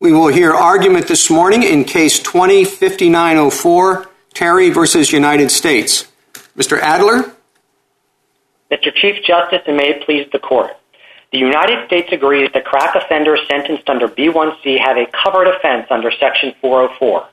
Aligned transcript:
We 0.00 0.12
will 0.12 0.28
hear 0.28 0.52
argument 0.54 1.08
this 1.08 1.28
morning 1.28 1.64
in 1.64 1.82
Case 1.82 2.20
20-5904, 2.20 4.06
Terry 4.32 4.70
v. 4.70 4.80
United 5.10 5.50
States. 5.50 6.06
Mr. 6.56 6.78
Adler? 6.78 7.34
Mr. 8.70 8.94
Chief 8.94 9.24
Justice, 9.24 9.62
and 9.66 9.76
may 9.76 9.88
it 9.88 10.04
please 10.04 10.28
the 10.30 10.38
Court, 10.38 10.70
the 11.32 11.38
United 11.38 11.84
States 11.88 12.10
agrees 12.12 12.48
that 12.54 12.64
crack 12.64 12.94
offenders 12.94 13.40
sentenced 13.50 13.88
under 13.90 14.06
B1C 14.06 14.78
have 14.78 14.96
a 14.96 15.06
covered 15.06 15.48
offense 15.48 15.88
under 15.90 16.12
Section 16.12 16.54
404. 16.60 17.26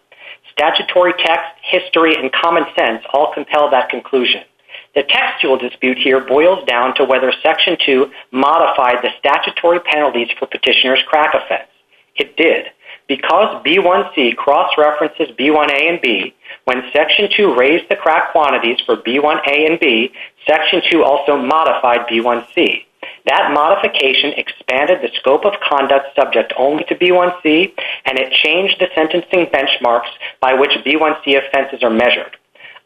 Statutory 0.51 1.13
text, 1.19 1.53
history, 1.61 2.15
and 2.15 2.31
common 2.31 2.63
sense 2.75 3.03
all 3.13 3.31
compel 3.31 3.69
that 3.69 3.89
conclusion. 3.89 4.41
The 4.95 5.03
textual 5.03 5.59
dispute 5.59 5.99
here 5.99 6.19
boils 6.19 6.65
down 6.65 6.95
to 6.95 7.05
whether 7.05 7.31
Section 7.43 7.77
2 7.85 8.11
modified 8.31 9.03
the 9.03 9.11
statutory 9.19 9.81
penalties 9.81 10.29
for 10.39 10.47
petitioner's 10.47 11.03
crack 11.05 11.35
offense. 11.35 11.69
It 12.15 12.37
did. 12.37 12.67
Because 13.07 13.63
B1C 13.63 14.35
cross-references 14.35 15.35
B1A 15.37 15.89
and 15.89 16.01
B, 16.01 16.33
when 16.63 16.89
Section 16.91 17.29
2 17.35 17.55
raised 17.55 17.87
the 17.89 17.95
crack 17.95 18.31
quantities 18.31 18.79
for 18.85 18.97
B1A 18.97 19.69
and 19.69 19.79
B, 19.79 20.11
Section 20.47 20.81
2 20.89 21.03
also 21.03 21.37
modified 21.37 22.07
B1C. 22.07 22.85
That 23.25 23.51
modification 23.53 24.33
expanded 24.37 25.01
the 25.01 25.15
scope 25.19 25.45
of 25.45 25.53
conduct 25.59 26.15
subject 26.15 26.53
only 26.57 26.83
to 26.85 26.95
B1C, 26.95 27.73
and 28.05 28.17
it 28.17 28.31
changed 28.31 28.79
the 28.79 28.87
sentencing 28.95 29.47
benchmarks 29.47 30.09
by 30.41 30.53
which 30.53 30.71
B1C 30.85 31.37
offenses 31.37 31.83
are 31.83 31.89
measured. 31.89 32.37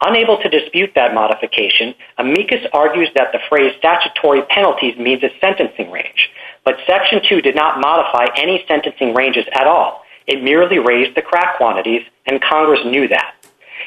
Unable 0.02 0.38
to 0.38 0.48
dispute 0.48 0.92
that 0.94 1.12
modification, 1.12 1.94
amicus 2.16 2.64
argues 2.72 3.10
that 3.14 3.32
the 3.32 3.40
phrase 3.50 3.74
statutory 3.78 4.40
penalties 4.48 4.96
means 4.96 5.22
a 5.22 5.28
sentencing 5.40 5.90
range. 5.90 6.30
But 6.64 6.78
Section 6.86 7.20
2 7.28 7.42
did 7.42 7.54
not 7.54 7.80
modify 7.80 8.26
any 8.36 8.64
sentencing 8.66 9.14
ranges 9.14 9.44
at 9.52 9.66
all. 9.66 10.02
It 10.26 10.42
merely 10.42 10.78
raised 10.78 11.16
the 11.16 11.22
crack 11.22 11.58
quantities, 11.58 12.02
and 12.24 12.40
Congress 12.40 12.80
knew 12.86 13.08
that. 13.08 13.34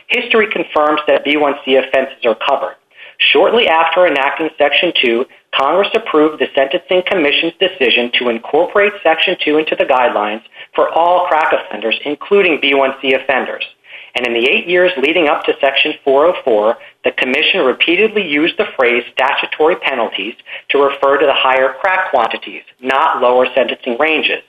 History 0.07 0.47
confirms 0.51 1.01
that 1.07 1.25
B1C 1.25 1.79
offenses 1.79 2.23
are 2.25 2.35
covered. 2.35 2.75
Shortly 3.17 3.67
after 3.67 4.05
enacting 4.05 4.49
Section 4.57 4.93
2, 5.01 5.25
Congress 5.55 5.89
approved 5.95 6.39
the 6.39 6.47
Sentencing 6.53 7.03
Commission's 7.07 7.53
decision 7.59 8.11
to 8.19 8.29
incorporate 8.29 8.93
Section 9.01 9.35
2 9.43 9.57
into 9.57 9.75
the 9.75 9.85
guidelines 9.85 10.41
for 10.75 10.89
all 10.89 11.27
crack 11.27 11.53
offenders, 11.53 11.99
including 12.05 12.59
B1C 12.59 13.15
offenders. 13.15 13.65
And 14.15 14.27
in 14.27 14.33
the 14.33 14.47
eight 14.49 14.67
years 14.67 14.91
leading 14.97 15.27
up 15.27 15.43
to 15.45 15.53
Section 15.59 15.93
404, 16.03 16.77
the 17.03 17.11
Commission 17.11 17.65
repeatedly 17.65 18.27
used 18.27 18.57
the 18.57 18.67
phrase 18.75 19.03
statutory 19.11 19.75
penalties 19.77 20.35
to 20.69 20.83
refer 20.83 21.17
to 21.17 21.25
the 21.25 21.33
higher 21.33 21.73
crack 21.81 22.11
quantities, 22.11 22.63
not 22.79 23.21
lower 23.21 23.47
sentencing 23.55 23.97
ranges. 23.97 24.43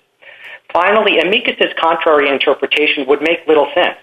Finally, 0.73 1.19
amicus's 1.19 1.73
contrary 1.81 2.29
interpretation 2.29 3.07
would 3.07 3.23
make 3.23 3.47
little 3.47 3.71
sense. 3.75 3.97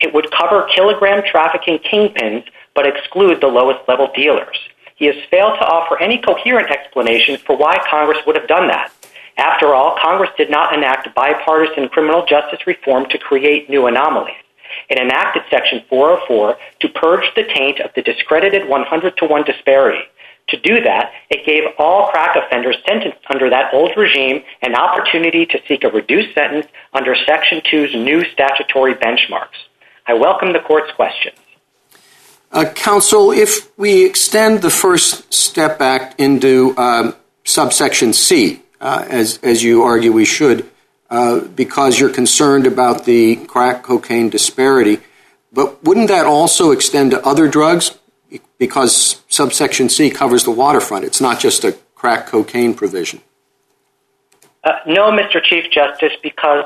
It 0.00 0.14
would 0.14 0.30
cover 0.30 0.68
kilogram 0.74 1.22
trafficking 1.26 1.78
kingpins, 1.78 2.44
but 2.74 2.86
exclude 2.86 3.40
the 3.40 3.48
lowest 3.48 3.80
level 3.88 4.10
dealers. 4.14 4.56
He 4.94 5.06
has 5.06 5.16
failed 5.30 5.54
to 5.58 5.66
offer 5.66 6.00
any 6.00 6.18
coherent 6.18 6.70
explanation 6.70 7.38
for 7.38 7.56
why 7.56 7.78
Congress 7.90 8.18
would 8.26 8.36
have 8.36 8.48
done 8.48 8.68
that. 8.68 8.92
After 9.36 9.74
all, 9.74 9.96
Congress 10.00 10.30
did 10.36 10.50
not 10.50 10.74
enact 10.74 11.14
bipartisan 11.14 11.88
criminal 11.88 12.26
justice 12.26 12.66
reform 12.66 13.06
to 13.10 13.18
create 13.18 13.70
new 13.70 13.86
anomalies. 13.86 14.34
It 14.88 14.98
enacted 14.98 15.42
Section 15.50 15.82
404 15.88 16.56
to 16.80 16.88
purge 16.88 17.24
the 17.34 17.44
taint 17.44 17.80
of 17.80 17.90
the 17.94 18.02
discredited 18.02 18.68
100 18.68 19.16
to 19.18 19.26
1 19.26 19.44
disparity. 19.44 20.04
To 20.48 20.60
do 20.60 20.80
that, 20.80 21.12
it 21.28 21.44
gave 21.44 21.64
all 21.78 22.08
crack 22.08 22.34
offenders 22.34 22.76
sentenced 22.88 23.18
under 23.28 23.50
that 23.50 23.74
old 23.74 23.90
regime 23.96 24.42
an 24.62 24.74
opportunity 24.74 25.44
to 25.44 25.58
seek 25.68 25.84
a 25.84 25.88
reduced 25.88 26.34
sentence 26.34 26.66
under 26.94 27.14
Section 27.26 27.60
2's 27.70 27.94
new 27.94 28.24
statutory 28.32 28.94
benchmarks. 28.94 29.58
I 30.06 30.14
welcome 30.14 30.54
the 30.54 30.60
Court's 30.60 30.90
question. 30.92 31.32
Uh, 32.50 32.64
counsel, 32.74 33.30
if 33.30 33.76
we 33.78 34.06
extend 34.06 34.62
the 34.62 34.70
First 34.70 35.34
Step 35.34 35.82
Act 35.82 36.18
into 36.18 36.74
um, 36.78 37.14
subsection 37.44 38.14
C, 38.14 38.62
uh, 38.80 39.04
as 39.10 39.62
you 39.62 39.82
argue 39.82 40.12
we 40.12 40.24
should, 40.24 40.70
Uh, 41.10 41.40
because 41.40 41.98
you're 41.98 42.12
concerned 42.12 42.66
about 42.66 43.06
the 43.06 43.36
crack 43.46 43.82
cocaine 43.82 44.28
disparity, 44.28 44.98
but 45.50 45.82
wouldn't 45.82 46.08
that 46.08 46.26
also 46.26 46.70
extend 46.70 47.12
to 47.12 47.26
other 47.26 47.48
drugs? 47.48 47.96
Because 48.58 49.22
subsection 49.28 49.88
C 49.88 50.10
covers 50.10 50.44
the 50.44 50.50
waterfront. 50.50 51.06
It's 51.06 51.20
not 51.20 51.40
just 51.40 51.64
a 51.64 51.72
crack 51.94 52.26
cocaine 52.26 52.74
provision. 52.74 53.22
Uh, 54.64 54.72
no, 54.86 55.10
Mr. 55.10 55.42
Chief 55.42 55.70
Justice, 55.70 56.12
because 56.22 56.64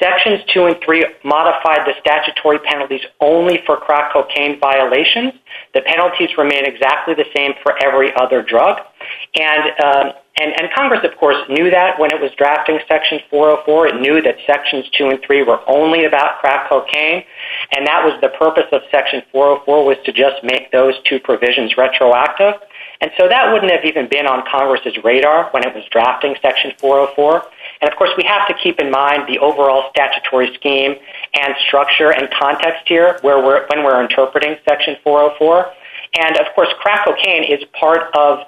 Sections 0.00 0.40
2 0.52 0.66
and 0.66 0.76
3 0.84 1.06
modified 1.22 1.86
the 1.86 1.94
statutory 2.00 2.58
penalties 2.58 3.02
only 3.20 3.62
for 3.64 3.76
crack 3.76 4.12
cocaine 4.12 4.58
violations. 4.58 5.34
The 5.72 5.82
penalties 5.82 6.30
remain 6.36 6.64
exactly 6.64 7.14
the 7.14 7.26
same 7.34 7.52
for 7.62 7.80
every 7.82 8.12
other 8.16 8.42
drug. 8.42 8.80
And 9.36 9.62
um, 9.84 10.12
Congress, 10.74 11.04
of 11.04 11.16
course, 11.18 11.36
knew 11.48 11.70
that 11.70 11.98
when 11.98 12.10
it 12.12 12.20
was 12.20 12.30
drafting 12.36 12.78
Section 12.88 13.20
404. 13.30 13.88
It 13.88 14.00
knew 14.00 14.20
that 14.22 14.36
Sections 14.46 14.84
2 14.90 15.08
and 15.08 15.20
3 15.22 15.42
were 15.44 15.60
only 15.68 16.04
about 16.04 16.40
crack 16.40 16.68
cocaine. 16.68 17.24
And 17.74 17.86
that 17.86 18.04
was 18.04 18.20
the 18.20 18.28
purpose 18.30 18.66
of 18.72 18.82
Section 18.90 19.22
404, 19.32 19.84
was 19.84 19.96
to 20.04 20.12
just 20.12 20.42
make 20.42 20.72
those 20.72 20.94
two 21.04 21.20
provisions 21.20 21.76
retroactive. 21.76 22.54
And 23.00 23.10
so 23.16 23.28
that 23.28 23.52
wouldn't 23.52 23.70
have 23.70 23.84
even 23.84 24.08
been 24.08 24.26
on 24.26 24.44
Congress's 24.50 24.96
radar 25.04 25.50
when 25.50 25.64
it 25.64 25.74
was 25.74 25.84
drafting 25.90 26.36
Section 26.42 26.72
404. 26.78 27.44
And, 27.82 27.90
of 27.90 27.96
course, 27.96 28.10
we 28.16 28.24
have 28.24 28.46
to 28.48 28.54
keep 28.54 28.80
in 28.80 28.90
mind 28.90 29.28
the 29.28 29.38
overall 29.38 29.90
statutory 29.90 30.54
scheme 30.54 30.96
and 31.38 31.54
structure 31.66 32.12
and 32.12 32.28
context 32.30 32.82
here 32.86 33.18
where 33.22 33.38
we're 33.42 33.66
when 33.68 33.84
we're 33.84 34.02
interpreting 34.02 34.56
Section 34.68 34.96
404. 35.04 35.72
And, 36.16 36.36
of 36.38 36.46
course, 36.54 36.68
crack 36.80 37.04
cocaine 37.04 37.44
is 37.44 37.64
part 37.78 38.14
of 38.16 38.46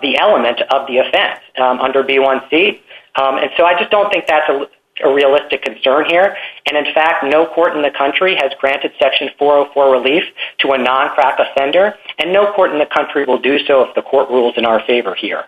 the 0.00 0.18
element 0.18 0.60
of 0.70 0.86
the 0.86 0.98
offense 0.98 1.40
um, 1.58 1.80
under 1.80 2.02
B1C. 2.02 2.80
Um, 3.20 3.38
and 3.38 3.50
so 3.56 3.64
I 3.64 3.78
just 3.78 3.90
don't 3.90 4.10
think 4.10 4.26
that's 4.26 4.48
a 4.48 5.12
realistic 5.12 5.62
concern 5.62 6.06
here. 6.08 6.36
And, 6.66 6.76
in 6.76 6.92
fact, 6.94 7.24
no 7.24 7.46
court 7.46 7.76
in 7.76 7.82
the 7.82 7.90
country 7.90 8.34
has 8.36 8.52
granted 8.58 8.92
Section 8.98 9.30
404 9.38 9.92
relief 9.92 10.24
to 10.58 10.72
a 10.72 10.78
non-crack 10.78 11.38
offender. 11.38 11.94
And 12.18 12.32
no 12.32 12.52
court 12.52 12.72
in 12.72 12.78
the 12.78 12.86
country 12.86 13.24
will 13.24 13.38
do 13.38 13.58
so 13.66 13.82
if 13.82 13.94
the 13.94 14.02
court 14.02 14.30
rules 14.30 14.54
in 14.56 14.64
our 14.64 14.80
favor 14.86 15.14
here. 15.14 15.44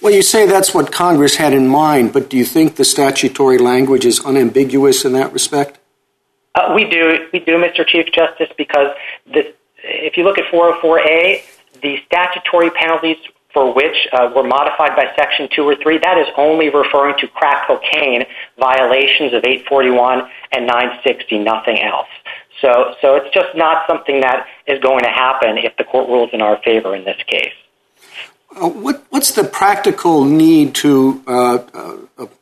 Well, 0.00 0.12
you 0.12 0.22
say 0.22 0.46
that's 0.46 0.74
what 0.74 0.92
Congress 0.92 1.36
had 1.36 1.52
in 1.52 1.68
mind. 1.68 2.12
But 2.12 2.28
do 2.28 2.36
you 2.36 2.44
think 2.44 2.76
the 2.76 2.84
statutory 2.84 3.58
language 3.58 4.04
is 4.04 4.24
unambiguous 4.24 5.04
in 5.04 5.12
that 5.14 5.32
respect? 5.32 5.78
Uh, 6.54 6.72
we 6.74 6.84
do. 6.84 7.28
We 7.32 7.38
do, 7.38 7.52
Mr. 7.52 7.86
Chief 7.86 8.06
Justice, 8.12 8.50
because 8.58 8.94
if 9.26 10.16
you 10.16 10.24
look 10.24 10.38
at 10.38 10.52
404A, 10.52 11.42
the 11.82 11.98
statutory 12.06 12.70
penalties 12.70 13.16
for 13.52 13.74
which 13.74 14.08
uh, 14.12 14.30
were 14.34 14.42
modified 14.42 14.96
by 14.96 15.12
Section 15.16 15.48
2 15.54 15.62
or 15.62 15.76
3, 15.76 15.98
that 15.98 16.18
is 16.18 16.26
only 16.36 16.68
referring 16.68 17.16
to 17.18 17.28
crack 17.28 17.66
cocaine 17.66 18.24
violations 18.58 19.32
of 19.34 19.44
841 19.44 20.28
and 20.52 20.66
960, 20.66 21.38
nothing 21.38 21.80
else. 21.80 22.08
So 22.60 22.94
so 23.00 23.16
it's 23.16 23.34
just 23.34 23.56
not 23.56 23.86
something 23.88 24.20
that 24.20 24.46
is 24.66 24.78
going 24.78 25.02
to 25.02 25.10
happen 25.10 25.58
if 25.58 25.76
the 25.76 25.84
court 25.84 26.08
rules 26.08 26.30
in 26.32 26.40
our 26.40 26.58
favor 26.62 26.94
in 26.94 27.04
this 27.04 27.20
case. 27.26 27.52
Uh, 28.54 28.68
what's 28.68 29.32
the 29.32 29.44
practical 29.44 30.24
need 30.24 30.74
to 30.74 31.22
uh, 31.26 31.58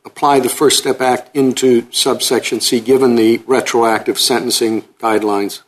apply 0.05 0.41
the 0.41 0.49
First 0.49 0.79
Step 0.79 1.01
Act 1.01 1.35
into 1.37 1.87
Subsection 1.93 2.61
C, 2.61 2.81
given 2.81 3.15
the 3.15 3.39
retroactive 3.47 4.19
sentencing 4.19 4.83
guidelines? 4.99 5.63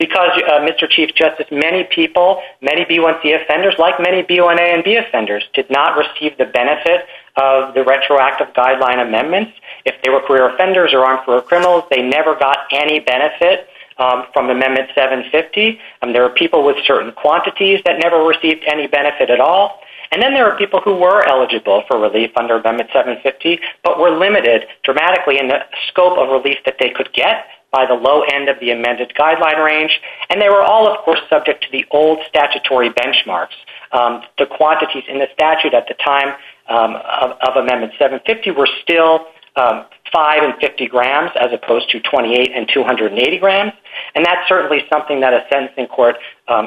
Because, 0.00 0.30
uh, 0.48 0.66
Mr. 0.66 0.88
Chief 0.88 1.14
Justice, 1.14 1.46
many 1.52 1.84
people, 1.84 2.40
many 2.62 2.86
B1C 2.86 3.42
offenders, 3.42 3.74
like 3.78 4.00
many 4.00 4.22
B1A 4.22 4.74
and 4.74 4.82
B 4.82 4.96
offenders, 4.96 5.44
did 5.52 5.70
not 5.70 5.94
receive 5.96 6.38
the 6.38 6.46
benefit 6.46 7.04
of 7.36 7.74
the 7.74 7.84
retroactive 7.84 8.48
guideline 8.54 9.06
amendments. 9.06 9.52
If 9.84 10.02
they 10.02 10.08
were 10.10 10.22
career 10.22 10.48
offenders 10.48 10.94
or 10.94 11.04
armed 11.04 11.26
career 11.26 11.42
criminals, 11.42 11.84
they 11.90 12.00
never 12.00 12.34
got 12.34 12.60
any 12.72 13.00
benefit 13.00 13.68
um, 13.98 14.24
from 14.32 14.48
Amendment 14.48 14.88
750. 14.94 15.78
Um, 16.00 16.14
there 16.14 16.24
are 16.24 16.30
people 16.30 16.64
with 16.64 16.76
certain 16.86 17.12
quantities 17.12 17.80
that 17.84 17.98
never 18.00 18.24
received 18.24 18.64
any 18.66 18.86
benefit 18.86 19.28
at 19.28 19.38
all. 19.38 19.80
And 20.12 20.22
then 20.22 20.32
there 20.32 20.50
are 20.50 20.56
people 20.56 20.80
who 20.80 20.96
were 20.96 21.28
eligible 21.28 21.84
for 21.86 22.00
relief 22.00 22.30
under 22.36 22.56
Amendment 22.56 22.88
750, 22.92 23.60
but 23.84 24.00
were 24.00 24.10
limited 24.10 24.64
dramatically 24.82 25.38
in 25.38 25.48
the 25.48 25.60
scope 25.88 26.18
of 26.18 26.30
relief 26.30 26.56
that 26.64 26.76
they 26.80 26.88
could 26.88 27.12
get 27.12 27.44
by 27.70 27.86
the 27.86 27.94
low 27.94 28.22
end 28.22 28.48
of 28.48 28.58
the 28.60 28.70
amended 28.70 29.12
guideline 29.18 29.64
range. 29.64 30.00
And 30.28 30.40
they 30.40 30.48
were 30.48 30.62
all, 30.62 30.88
of 30.88 30.98
course, 31.04 31.20
subject 31.28 31.64
to 31.64 31.70
the 31.70 31.84
old 31.90 32.18
statutory 32.28 32.90
benchmarks. 32.90 33.56
Um, 33.92 34.22
the 34.38 34.46
quantities 34.46 35.04
in 35.08 35.18
the 35.18 35.28
statute 35.32 35.74
at 35.74 35.86
the 35.88 35.94
time 35.94 36.34
um, 36.68 36.96
of 36.96 37.56
Amendment 37.56 37.92
750 37.98 38.50
were 38.52 38.68
still 38.82 39.26
um, 39.56 39.84
5 40.12 40.42
and 40.42 40.54
50 40.60 40.86
grams, 40.86 41.30
as 41.40 41.52
opposed 41.52 41.90
to 41.90 42.00
28 42.00 42.52
and 42.54 42.68
280 42.72 43.38
grams. 43.38 43.72
And 44.14 44.24
that's 44.24 44.48
certainly 44.48 44.84
something 44.92 45.20
that 45.20 45.32
a 45.32 45.44
sentencing 45.52 45.86
court 45.86 46.16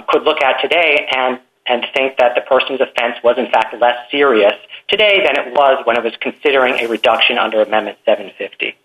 could 0.08 0.24
look 0.24 0.42
at 0.42 0.62
today 0.62 1.08
and 1.16 1.40
and 1.66 1.86
think 1.96 2.18
that 2.18 2.36
the 2.36 2.42
person's 2.42 2.82
offense 2.82 3.16
was 3.24 3.38
in 3.38 3.50
fact 3.50 3.74
less 3.80 3.96
serious 4.12 4.54
today 4.90 5.24
than 5.26 5.38
it 5.38 5.54
was 5.54 5.82
when 5.86 5.98
it 5.98 6.04
was 6.04 6.14
considering 6.20 6.76
a 6.80 6.88
reduction 6.88 7.38
under 7.38 7.62
Amendment 7.62 7.98
750. 8.06 8.76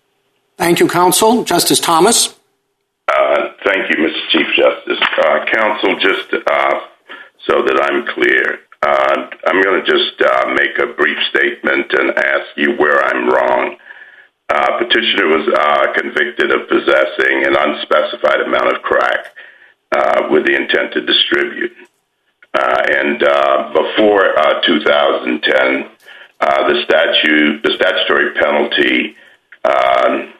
Thank 0.59 0.81
you, 0.81 0.89
counsel. 0.89 1.45
Justice 1.45 1.79
Thomas? 1.79 2.35
Uh, 3.07 3.55
thank 3.63 3.89
you, 3.89 3.95
Mr. 3.95 4.29
Chief 4.29 4.47
Justice. 4.57 4.99
Uh, 5.23 5.45
counsel, 5.55 5.95
just 6.01 6.33
uh, 6.33 6.79
so 7.47 7.63
that 7.63 7.79
I'm 7.79 8.05
clear, 8.13 8.59
I'm 8.83 9.61
going 9.63 9.79
to 9.79 9.87
just 9.87 10.19
make 10.59 10.77
a 10.79 10.91
brief 10.93 11.17
statement 11.29 11.93
and 11.93 12.11
ask 12.11 12.57
you 12.57 12.75
where 12.75 13.01
I'm 13.05 13.29
wrong. 13.29 13.77
Petitioner 14.49 15.27
was 15.27 15.47
convicted 15.95 16.51
of 16.51 16.67
possessing 16.67 17.45
an 17.47 17.55
unspecified 17.55 18.41
amount 18.41 18.75
of 18.75 18.81
crack 18.81 19.31
with 20.29 20.45
the 20.45 20.55
intent 20.59 20.91
to 20.91 21.01
distribute. 21.05 21.71
And 22.53 23.19
before 23.71 24.37
uh, 24.37 24.59
2010, 24.67 25.89
uh, 26.41 26.67
the 26.67 26.83
statute, 26.83 27.63
the 27.63 27.71
statutory 27.79 28.33
penalty 28.33 29.15
uh, 29.63 30.31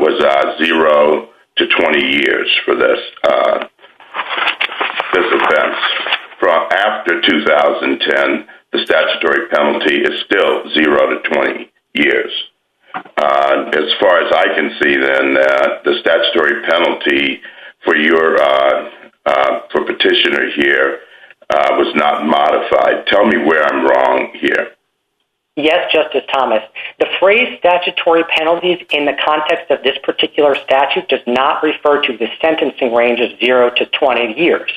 was 0.00 0.22
uh, 0.22 0.64
zero 0.64 1.28
to 1.56 1.66
20 1.66 1.98
years 1.98 2.48
for 2.64 2.74
this 2.74 2.98
uh, 3.24 3.66
this 5.14 5.26
offense. 5.32 5.76
From 6.38 6.68
after 6.70 7.20
2010, 7.22 8.46
the 8.72 8.84
statutory 8.84 9.48
penalty 9.48 10.02
is 10.02 10.20
still 10.26 10.68
zero 10.74 11.08
to 11.08 11.28
20 11.30 11.72
years. 11.94 12.32
Uh, 12.94 13.70
as 13.72 13.92
far 14.00 14.20
as 14.20 14.32
I 14.32 14.54
can 14.54 14.70
see, 14.82 14.96
then 14.96 15.36
uh, 15.36 15.68
the 15.84 15.98
statutory 16.00 16.62
penalty 16.68 17.40
for 17.84 17.96
your 17.96 18.40
uh, 18.40 18.90
uh, 19.26 19.60
for 19.72 19.84
petitioner 19.84 20.50
here 20.54 21.00
uh, 21.50 21.70
was 21.72 21.92
not 21.94 22.26
modified. 22.26 23.06
Tell 23.06 23.24
me 23.26 23.38
where 23.38 23.64
I'm 23.64 23.84
wrong 23.86 24.30
here. 24.40 24.75
Yes, 25.56 25.90
Justice 25.90 26.24
Thomas. 26.30 26.62
The 27.00 27.06
phrase 27.18 27.58
statutory 27.58 28.24
penalties 28.24 28.78
in 28.90 29.06
the 29.06 29.16
context 29.24 29.70
of 29.70 29.82
this 29.82 29.96
particular 30.02 30.54
statute 30.54 31.08
does 31.08 31.26
not 31.26 31.62
refer 31.62 32.02
to 32.02 32.16
the 32.16 32.28
sentencing 32.42 32.92
range 32.92 33.20
of 33.20 33.38
zero 33.40 33.70
to 33.70 33.86
20 33.86 34.38
years. 34.38 34.70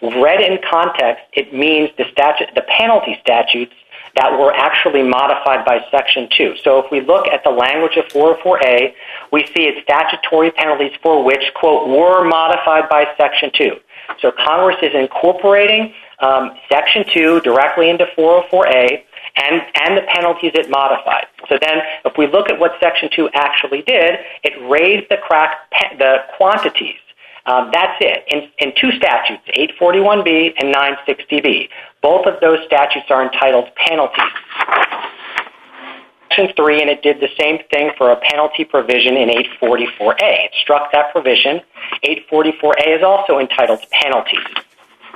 Read 0.00 0.40
in 0.40 0.58
context, 0.68 1.22
it 1.34 1.52
means 1.52 1.90
the 1.98 2.04
statute, 2.10 2.48
the 2.54 2.62
penalty 2.62 3.18
statutes 3.20 3.74
that 4.16 4.32
were 4.38 4.54
actually 4.54 5.02
modified 5.02 5.66
by 5.66 5.84
Section 5.90 6.28
2. 6.34 6.56
So 6.64 6.78
if 6.78 6.90
we 6.90 7.02
look 7.02 7.26
at 7.28 7.44
the 7.44 7.50
language 7.50 7.98
of 7.98 8.06
404A, 8.06 8.94
we 9.32 9.46
see 9.48 9.64
it's 9.64 9.82
statutory 9.82 10.50
penalties 10.50 10.92
for 11.02 11.22
which, 11.22 11.44
quote, 11.54 11.88
were 11.88 12.24
modified 12.24 12.88
by 12.88 13.06
Section 13.18 13.50
2. 13.54 13.76
So 14.20 14.32
Congress 14.32 14.76
is 14.82 14.94
incorporating 14.94 15.92
um, 16.20 16.52
Section 16.70 17.04
2 17.12 17.40
directly 17.40 17.90
into 17.90 18.06
404A 18.16 19.02
and, 19.36 19.62
and 19.82 19.96
the 19.96 20.02
penalties 20.14 20.52
it 20.54 20.70
modified. 20.70 21.26
So 21.48 21.58
then 21.60 21.78
if 22.04 22.16
we 22.16 22.26
look 22.26 22.50
at 22.50 22.58
what 22.58 22.72
Section 22.80 23.08
2 23.14 23.30
actually 23.34 23.82
did, 23.82 24.18
it 24.44 24.52
raised 24.68 25.08
the 25.10 25.16
crack, 25.16 25.70
the 25.98 26.24
quantities 26.36 26.96
um, 27.44 27.70
that's 27.72 27.98
it. 28.00 28.24
In, 28.30 28.48
in 28.58 28.72
two 28.80 28.92
statutes, 28.96 29.42
841B 29.56 30.54
and 30.58 30.74
960B, 30.74 31.68
both 32.00 32.26
of 32.26 32.40
those 32.40 32.58
statutes 32.66 33.06
are 33.10 33.22
entitled 33.24 33.74
penalties. 33.74 34.22
Section 36.28 36.54
3, 36.56 36.80
and 36.82 36.90
it 36.90 37.02
did 37.02 37.20
the 37.20 37.28
same 37.38 37.58
thing 37.70 37.90
for 37.98 38.10
a 38.10 38.16
penalty 38.16 38.64
provision 38.64 39.16
in 39.16 39.28
844A. 39.60 40.16
It 40.20 40.52
struck 40.62 40.92
that 40.92 41.12
provision. 41.12 41.60
844A 42.04 42.98
is 42.98 43.02
also 43.02 43.38
entitled 43.38 43.80
penalties 43.90 44.46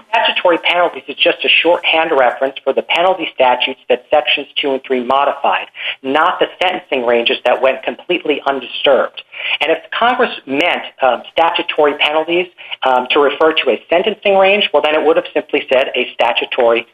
statutory 0.09 0.59
penalties 0.59 1.05
is 1.09 1.17
just 1.17 1.45
a 1.45 1.49
shorthand 1.49 2.11
reference 2.13 2.57
for 2.63 2.73
the 2.73 2.83
penalty 2.83 3.29
statutes 3.35 3.81
that 3.89 4.05
sections 4.11 4.47
2 4.61 4.73
and 4.73 4.83
3 4.87 5.05
modified, 5.05 5.67
not 6.03 6.39
the 6.39 6.47
sentencing 6.63 7.05
ranges 7.07 7.39
that 7.45 7.61
went 7.61 7.83
completely 7.83 8.41
undisturbed. 8.47 9.23
And 9.61 9.71
if 9.71 9.79
Congress 9.91 10.31
meant 10.47 10.85
um, 11.03 11.23
statutory 11.33 11.95
penalties 11.99 12.47
um, 12.83 13.07
to 13.11 13.21
refer 13.21 13.53
to 13.53 13.71
a 13.71 13.85
sentencing 13.91 14.37
range, 14.37 14.69
well, 14.73 14.83
then 14.83 14.95
it 14.95 15.05
would 15.05 15.17
have 15.17 15.27
simply 15.33 15.67
said 15.73 15.91
a 15.95 16.13
statutory. 16.15 16.87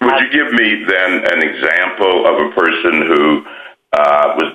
Would 0.00 0.20
you 0.20 0.30
give 0.32 0.52
me 0.52 0.84
then 0.84 1.24
an 1.30 1.42
example 1.42 2.26
of 2.26 2.34
a 2.34 2.50
person 2.54 3.06
who 3.06 3.46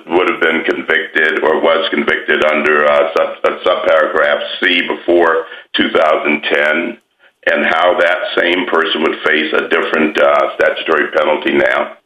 would 0.06 0.30
have 0.30 0.40
been 0.40 0.64
convicted 0.64 1.44
or 1.44 1.60
was 1.60 1.88
convicted 1.90 2.44
under 2.44 2.86
uh, 2.86 3.10
uh, 3.14 3.58
subparagraph 3.64 4.42
C 4.60 4.82
before 4.86 5.46
2010 5.76 6.98
and 7.46 7.64
how 7.66 7.98
that 7.98 8.18
same 8.36 8.66
person 8.66 9.02
would 9.02 9.18
face 9.24 9.52
a 9.54 9.68
different 9.68 10.20
uh, 10.20 10.56
statutory 10.56 11.10
penalty 11.12 11.54
now? 11.54 11.96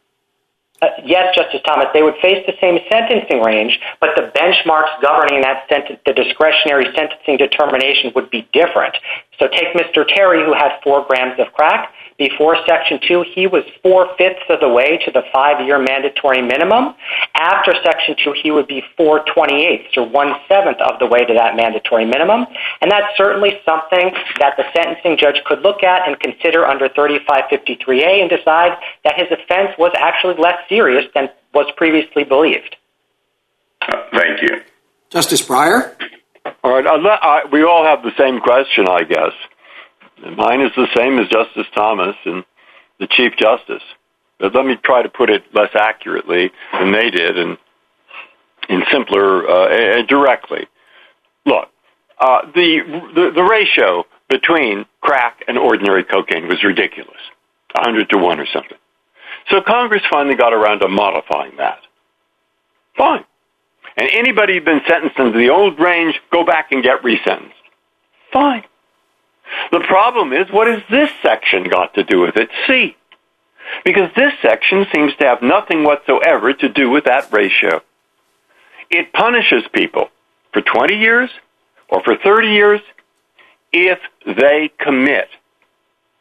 Uh, 0.82 0.88
yes, 1.04 1.32
Justice 1.36 1.60
Thomas, 1.64 1.86
they 1.94 2.02
would 2.02 2.16
face 2.20 2.44
the 2.44 2.54
same 2.60 2.78
sentencing 2.90 3.40
range, 3.40 3.78
but 4.00 4.10
the 4.16 4.32
benchmarks 4.34 4.90
governing 5.00 5.40
that 5.42 5.70
the 6.04 6.12
discretionary 6.12 6.86
sentencing 6.96 7.36
determination 7.36 8.10
would 8.16 8.28
be 8.30 8.48
different. 8.52 8.96
So 9.38 9.46
take 9.46 9.74
Mr. 9.74 10.04
Terry, 10.06 10.44
who 10.44 10.52
had 10.52 10.80
four 10.82 11.06
grams 11.06 11.38
of 11.38 11.52
crack. 11.52 11.94
Before 12.18 12.56
Section 12.66 12.98
2, 13.06 13.24
he 13.34 13.46
was 13.46 13.62
four-fifths 13.82 14.42
of 14.50 14.58
the 14.60 14.68
way 14.68 14.98
to 15.04 15.10
the 15.12 15.22
five-year 15.32 15.78
mandatory 15.78 16.42
minimum. 16.42 16.94
After 17.42 17.74
Section 17.82 18.14
2, 18.22 18.34
he 18.40 18.52
would 18.52 18.68
be 18.68 18.84
four-twenty-eighths, 18.96 19.96
or 19.96 20.08
one-seventh 20.08 20.78
of 20.80 21.00
the 21.00 21.06
way 21.06 21.24
to 21.26 21.34
that 21.34 21.56
mandatory 21.56 22.06
minimum. 22.06 22.46
And 22.80 22.88
that's 22.88 23.16
certainly 23.16 23.58
something 23.64 24.14
that 24.38 24.54
the 24.56 24.62
sentencing 24.72 25.18
judge 25.18 25.42
could 25.44 25.60
look 25.62 25.82
at 25.82 26.06
and 26.06 26.20
consider 26.20 26.64
under 26.64 26.88
3553A 26.88 28.20
and 28.20 28.30
decide 28.30 28.78
that 29.02 29.14
his 29.16 29.26
offense 29.32 29.74
was 29.76 29.90
actually 29.98 30.34
less 30.38 30.54
serious 30.68 31.04
than 31.16 31.30
was 31.52 31.66
previously 31.76 32.22
believed. 32.22 32.76
Uh, 33.80 34.04
thank 34.12 34.40
you. 34.42 34.62
Justice 35.10 35.42
Breyer? 35.42 35.96
All 36.62 36.80
right. 36.80 36.86
I, 36.86 37.42
we 37.50 37.64
all 37.64 37.84
have 37.84 38.04
the 38.04 38.12
same 38.16 38.38
question, 38.38 38.86
I 38.88 39.02
guess. 39.02 39.34
Mine 40.36 40.60
is 40.60 40.70
the 40.76 40.86
same 40.96 41.18
as 41.18 41.26
Justice 41.26 41.66
Thomas 41.74 42.14
and 42.24 42.44
the 43.00 43.08
Chief 43.08 43.32
Justice. 43.36 43.82
Let 44.40 44.66
me 44.66 44.76
try 44.82 45.02
to 45.02 45.08
put 45.08 45.30
it 45.30 45.44
less 45.54 45.70
accurately 45.74 46.50
than 46.72 46.92
they 46.92 47.10
did 47.10 47.38
and 47.38 47.58
in 48.68 48.82
simpler 48.90 49.48
uh, 49.48 50.02
directly. 50.02 50.66
Look, 51.44 51.68
uh, 52.18 52.42
the, 52.54 53.10
the 53.14 53.32
the 53.34 53.42
ratio 53.42 54.04
between 54.28 54.86
crack 55.00 55.42
and 55.46 55.58
ordinary 55.58 56.04
cocaine 56.04 56.48
was 56.48 56.62
ridiculous, 56.64 57.20
100 57.74 58.08
to 58.10 58.18
1 58.18 58.40
or 58.40 58.46
something. 58.46 58.78
So 59.50 59.60
Congress 59.60 60.02
finally 60.10 60.36
got 60.36 60.52
around 60.52 60.80
to 60.80 60.88
modifying 60.88 61.56
that. 61.58 61.80
Fine. 62.96 63.24
And 63.96 64.08
anybody 64.12 64.54
who'd 64.54 64.64
been 64.64 64.80
sentenced 64.88 65.18
into 65.18 65.38
the 65.38 65.50
old 65.50 65.78
range, 65.78 66.18
go 66.30 66.44
back 66.44 66.72
and 66.72 66.82
get 66.82 67.02
resentenced. 67.02 67.52
Fine. 68.32 68.64
The 69.70 69.80
problem 69.80 70.32
is, 70.32 70.50
what 70.50 70.66
has 70.66 70.82
this 70.90 71.10
section 71.22 71.68
got 71.68 71.94
to 71.94 72.04
do 72.04 72.20
with 72.20 72.36
it? 72.36 72.48
C. 72.66 72.96
Because 73.84 74.10
this 74.16 74.32
section 74.42 74.86
seems 74.94 75.14
to 75.16 75.26
have 75.26 75.42
nothing 75.42 75.84
whatsoever 75.84 76.52
to 76.52 76.68
do 76.68 76.90
with 76.90 77.04
that 77.04 77.32
ratio. 77.32 77.80
It 78.90 79.12
punishes 79.12 79.64
people 79.72 80.08
for 80.52 80.62
20 80.62 80.94
years 80.94 81.30
or 81.88 82.02
for 82.02 82.16
30 82.16 82.48
years 82.48 82.80
if 83.72 83.98
they 84.26 84.70
commit 84.78 85.28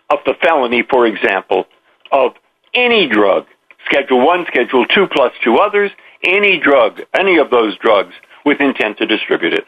of 0.10 0.20
the 0.26 0.34
felony, 0.42 0.84
for 0.90 1.06
example, 1.06 1.66
of 2.12 2.34
any 2.74 3.08
drug, 3.08 3.46
Schedule 3.86 4.26
1, 4.26 4.46
Schedule 4.48 4.86
2 4.86 5.08
plus 5.12 5.34
two 5.44 5.58
others, 5.58 5.92
any 6.24 6.60
drug, 6.60 7.02
any 7.14 7.38
of 7.38 7.50
those 7.50 7.78
drugs 7.78 8.14
with 8.46 8.60
intent 8.60 8.98
to 8.98 9.06
distribute 9.06 9.54
it. 9.54 9.66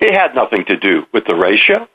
It 0.00 0.14
had 0.14 0.34
nothing 0.34 0.64
to 0.66 0.76
do 0.76 1.06
with 1.12 1.24
the 1.26 1.34
ratio. 1.34 1.88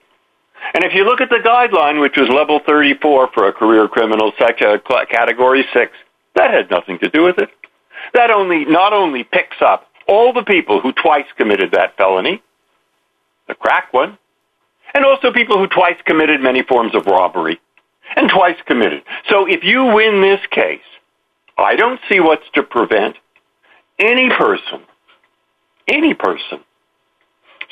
And 0.74 0.84
if 0.84 0.94
you 0.94 1.04
look 1.04 1.22
at 1.22 1.30
the 1.30 1.38
guideline, 1.38 2.00
which 2.00 2.16
was 2.18 2.30
level 2.30 2.60
34 2.66 3.30
for 3.34 3.48
a 3.48 3.54
career 3.54 3.88
criminal 3.88 4.32
category 4.32 5.66
6, 5.74 5.92
that 6.36 6.54
had 6.54 6.70
nothing 6.70 7.00
to 7.00 7.10
do 7.10 7.24
with 7.24 7.38
it. 7.40 7.50
That 8.14 8.32
only, 8.32 8.66
not 8.66 8.94
only 8.94 9.24
picks 9.24 9.58
up 9.62 9.88
all 10.08 10.34
the 10.34 10.44
people 10.44 10.80
who 10.82 10.92
twice 10.94 11.26
committed 11.38 11.72
that 11.72 11.98
felony, 11.98 12.42
the 13.48 13.56
crack 13.56 13.94
one, 13.94 14.18
and 14.94 15.06
also 15.06 15.32
people 15.32 15.58
who 15.58 15.68
twice 15.68 15.98
committed 16.06 16.42
many 16.42 16.64
forms 16.64 16.96
of 16.96 17.06
robbery, 17.06 17.60
and 18.16 18.30
twice 18.30 18.58
committed. 18.66 19.04
So 19.30 19.48
if 19.48 19.64
you 19.64 19.86
win 19.86 20.22
this 20.22 20.42
case, 20.52 20.82
I 21.58 21.76
don't 21.76 22.00
see 22.10 22.20
what's 22.20 22.50
to 22.54 22.64
prevent 22.64 23.16
any 24.00 24.30
person, 24.30 24.82
any 25.88 26.14
person, 26.14 26.60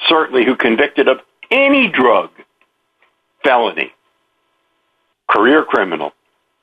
certainly 0.08 0.46
who 0.46 0.56
convicted 0.56 1.08
of 1.08 1.20
any 1.52 1.90
drug 1.90 2.30
felony, 3.44 3.92
career 5.30 5.64
criminal, 5.64 6.12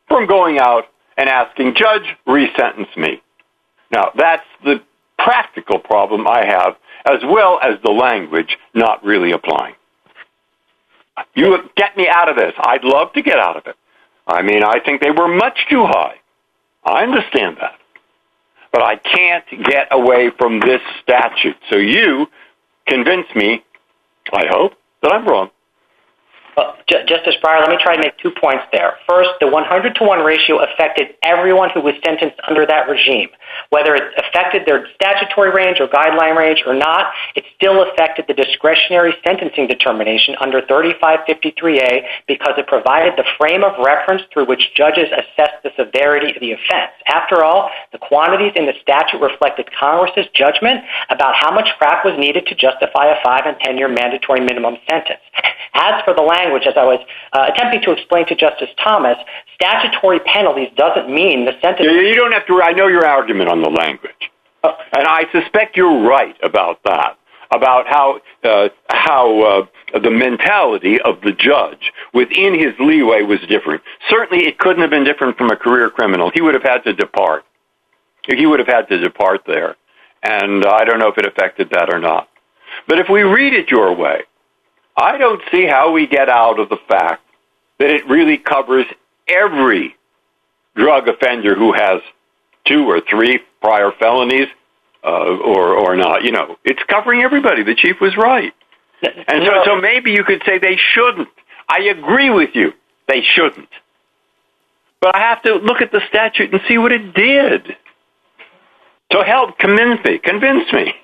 from 0.09 0.27
going 0.27 0.59
out 0.59 0.85
and 1.17 1.29
asking, 1.29 1.75
Judge, 1.75 2.17
resentence 2.27 2.89
me. 2.97 3.23
Now, 3.91 4.11
that's 4.17 4.47
the 4.65 4.83
practical 5.19 5.79
problem 5.79 6.27
I 6.27 6.45
have, 6.45 6.77
as 7.07 7.21
well 7.25 7.59
as 7.63 7.79
the 7.85 7.91
language 7.91 8.59
not 8.75 9.05
really 9.05 9.33
applying. 9.33 9.75
You 11.35 11.59
get 11.77 11.97
me 11.97 12.09
out 12.09 12.29
of 12.29 12.37
this. 12.37 12.53
I'd 12.59 12.85
love 12.85 13.13
to 13.15 13.23
get 13.23 13.39
out 13.39 13.57
of 13.57 13.67
it. 13.67 13.77
I 14.27 14.43
mean, 14.43 14.63
I 14.63 14.81
think 14.81 15.01
they 15.01 15.11
were 15.11 15.29
much 15.29 15.59
too 15.71 15.85
high. 15.87 16.17
I 16.85 17.03
understand 17.03 17.57
that. 17.61 17.79
But 18.73 18.83
I 18.83 18.97
can't 18.97 19.45
get 19.65 19.89
away 19.91 20.31
from 20.37 20.61
this 20.61 20.83
statute. 21.03 21.57
So 21.71 21.77
you 21.77 22.27
convince 22.87 23.27
me, 23.35 23.65
I 24.33 24.47
hope, 24.51 24.75
that 25.03 25.13
I'm 25.13 25.27
wrong. 25.27 25.51
Well, 26.57 26.75
Justice 26.89 27.37
Breyer, 27.45 27.61
let 27.61 27.69
me 27.69 27.77
try 27.77 27.97
to 27.97 28.03
make 28.03 28.17
two 28.17 28.31
points 28.31 28.65
there. 28.73 28.97
First, 29.07 29.29
the 29.41 29.47
100 29.47 29.95
to 29.97 30.05
1 30.05 30.25
ratio 30.25 30.65
affected 30.65 31.09
everyone 31.23 31.69
who 31.75 31.83
was 31.83 31.93
sentenced 32.03 32.41
under 32.49 32.65
that 32.65 32.89
regime. 32.89 33.29
Whether 33.69 33.95
it 33.95 34.15
affected 34.17 34.63
their 34.65 34.89
statutory 34.95 35.53
range 35.53 35.81
or 35.81 35.89
guideline 35.89 36.37
range 36.37 36.63
or 36.67 36.73
not, 36.73 37.13
it 37.35 37.45
still 37.57 37.85
affected 37.85 38.25
the 38.27 38.33
discretionary 38.33 39.13
sentencing 39.27 39.67
determination 39.67 40.35
under 40.41 40.63
3553A 40.63 42.25
because 42.27 42.55
it 42.57 42.67
provided 42.67 43.15
the 43.17 43.29
frame 43.37 43.63
of 43.63 43.77
reference 43.85 44.23
through 44.33 44.47
which 44.47 44.73
judges 44.75 45.13
assessed 45.13 45.61
the 45.63 45.71
severity 45.77 46.33
of 46.33 46.41
the 46.41 46.53
offense. 46.53 46.93
After 47.07 47.45
all, 47.45 47.71
the 47.93 47.99
quantities 47.99 48.53
in 48.57 48.65
the 48.65 48.75
statute 48.81 49.21
reflected 49.21 49.69
Congress's 49.79 50.27
judgment 50.33 50.81
about 51.11 51.35
how 51.37 51.53
much 51.53 51.69
crack 51.77 52.03
was 52.03 52.17
needed 52.19 52.47
to 52.47 52.55
justify 52.55 53.13
a 53.13 53.17
5 53.23 53.43
and 53.45 53.57
10 53.61 53.77
year 53.77 53.89
mandatory 53.89 54.41
minimum 54.41 54.77
sentence. 54.89 55.21
As 55.75 56.03
for 56.05 56.15
the 56.15 56.23
language, 56.47 56.67
as 56.67 56.77
I 56.77 56.85
was 56.85 57.01
uh, 57.33 57.51
attempting 57.53 57.83
to 57.83 57.93
explain 57.93 58.27
to 58.27 58.35
Justice 58.35 58.71
Thomas, 58.83 59.19
statutory 59.55 60.21
penalties 60.21 60.71
doesn't 60.77 61.11
mean 61.11 61.45
the 61.45 61.53
sentence... 61.61 61.89
You 61.91 62.15
don't 62.15 62.33
have 62.33 62.47
to... 62.47 62.63
I 62.63 62.73
know 62.73 62.87
your 62.87 63.05
argument 63.05 63.51
on 63.51 63.63
the 63.63 63.71
language. 63.71 64.31
Uh, 64.63 64.73
and 64.93 65.07
I 65.07 65.31
suspect 65.33 65.77
you're 65.77 66.09
right 66.09 66.37
about 66.43 66.83
that, 66.85 67.19
about 67.55 67.87
how 67.87 68.21
uh, 68.43 68.69
how 68.89 69.69
the 69.93 70.11
mentality 70.11 71.01
of 71.01 71.21
the 71.21 71.33
judge 71.33 71.93
within 72.13 72.59
his 72.59 72.75
leeway 72.81 73.23
was 73.23 73.41
different. 73.49 73.83
Certainly, 74.09 74.47
it 74.47 74.59
couldn't 74.59 74.83
have 74.83 74.91
been 74.91 75.05
different 75.05 75.37
from 75.39 75.51
a 75.51 75.57
career 75.57 75.91
criminal. 75.91 76.31
He 76.35 76.41
would 76.41 76.55
have 76.55 76.63
had 76.63 76.83
to 76.85 76.93
depart. 76.93 77.45
He 78.27 78.47
would 78.47 78.59
have 78.59 78.69
had 78.69 78.89
to 78.89 78.99
depart 78.99 79.43
there. 79.47 79.77
And 80.23 80.65
I 80.65 80.85
don't 80.85 80.99
know 80.99 81.09
if 81.09 81.19
it 81.19 81.27
affected 81.27 81.71
that 81.71 81.93
or 81.93 82.01
not. 82.01 82.29
But 82.89 82.99
if 82.99 83.09
we 83.09 83.23
read 83.23 83.55
it 83.55 83.71
your 83.71 83.95
way, 83.95 84.23
I 84.97 85.19
don't 85.19 85.43
see 85.53 85.67
how 85.67 85.93
we 85.93 86.07
get 86.07 86.29
out 86.29 86.59
of 86.59 86.69
the 86.69 86.79
fact 86.89 87.23
that 87.79 87.91
it 87.91 88.09
really 88.09 88.39
covers 88.39 88.87
every 89.29 89.95
drug 90.75 91.09
offender 91.09 91.55
who 91.55 91.73
has 91.73 92.01
two 92.67 92.89
or 92.89 93.01
three 93.01 93.41
prior 93.61 93.93
felonies 93.99 94.49
uh, 95.05 95.09
or 95.09 95.75
or 95.75 95.97
not. 95.97 96.25
You 96.25 96.33
know, 96.33 96.57
it's 96.65 96.83
covering 96.89 97.23
everybody. 97.23 97.63
The 97.63 97.75
Chief 97.75 98.01
was 98.01 98.17
right. 98.17 98.53
And 99.03 99.45
so 99.45 99.53
so 99.65 99.81
maybe 99.81 100.13
you 100.13 100.25
could 100.25 100.43
say 100.47 100.59
they 100.59 100.77
shouldn't. 100.95 101.29
I 101.69 101.81
agree 101.83 102.31
with 102.31 102.51
you. 102.55 102.73
They 103.09 103.23
shouldn't. 103.23 103.69
But 105.01 105.15
I 105.15 105.21
have 105.21 105.43
to 105.43 105.55
look 105.57 105.83
at 105.83 105.93
the 105.93 106.01
statute 106.09 106.53
and 106.53 106.61
see 106.67 106.79
what 106.79 106.93
it 106.93 107.13
did. 107.15 107.77
So 109.13 109.23
help 109.23 109.59
convince 109.59 110.03
me. 110.05 110.19
Convince 110.19 110.73
me. 110.73 110.95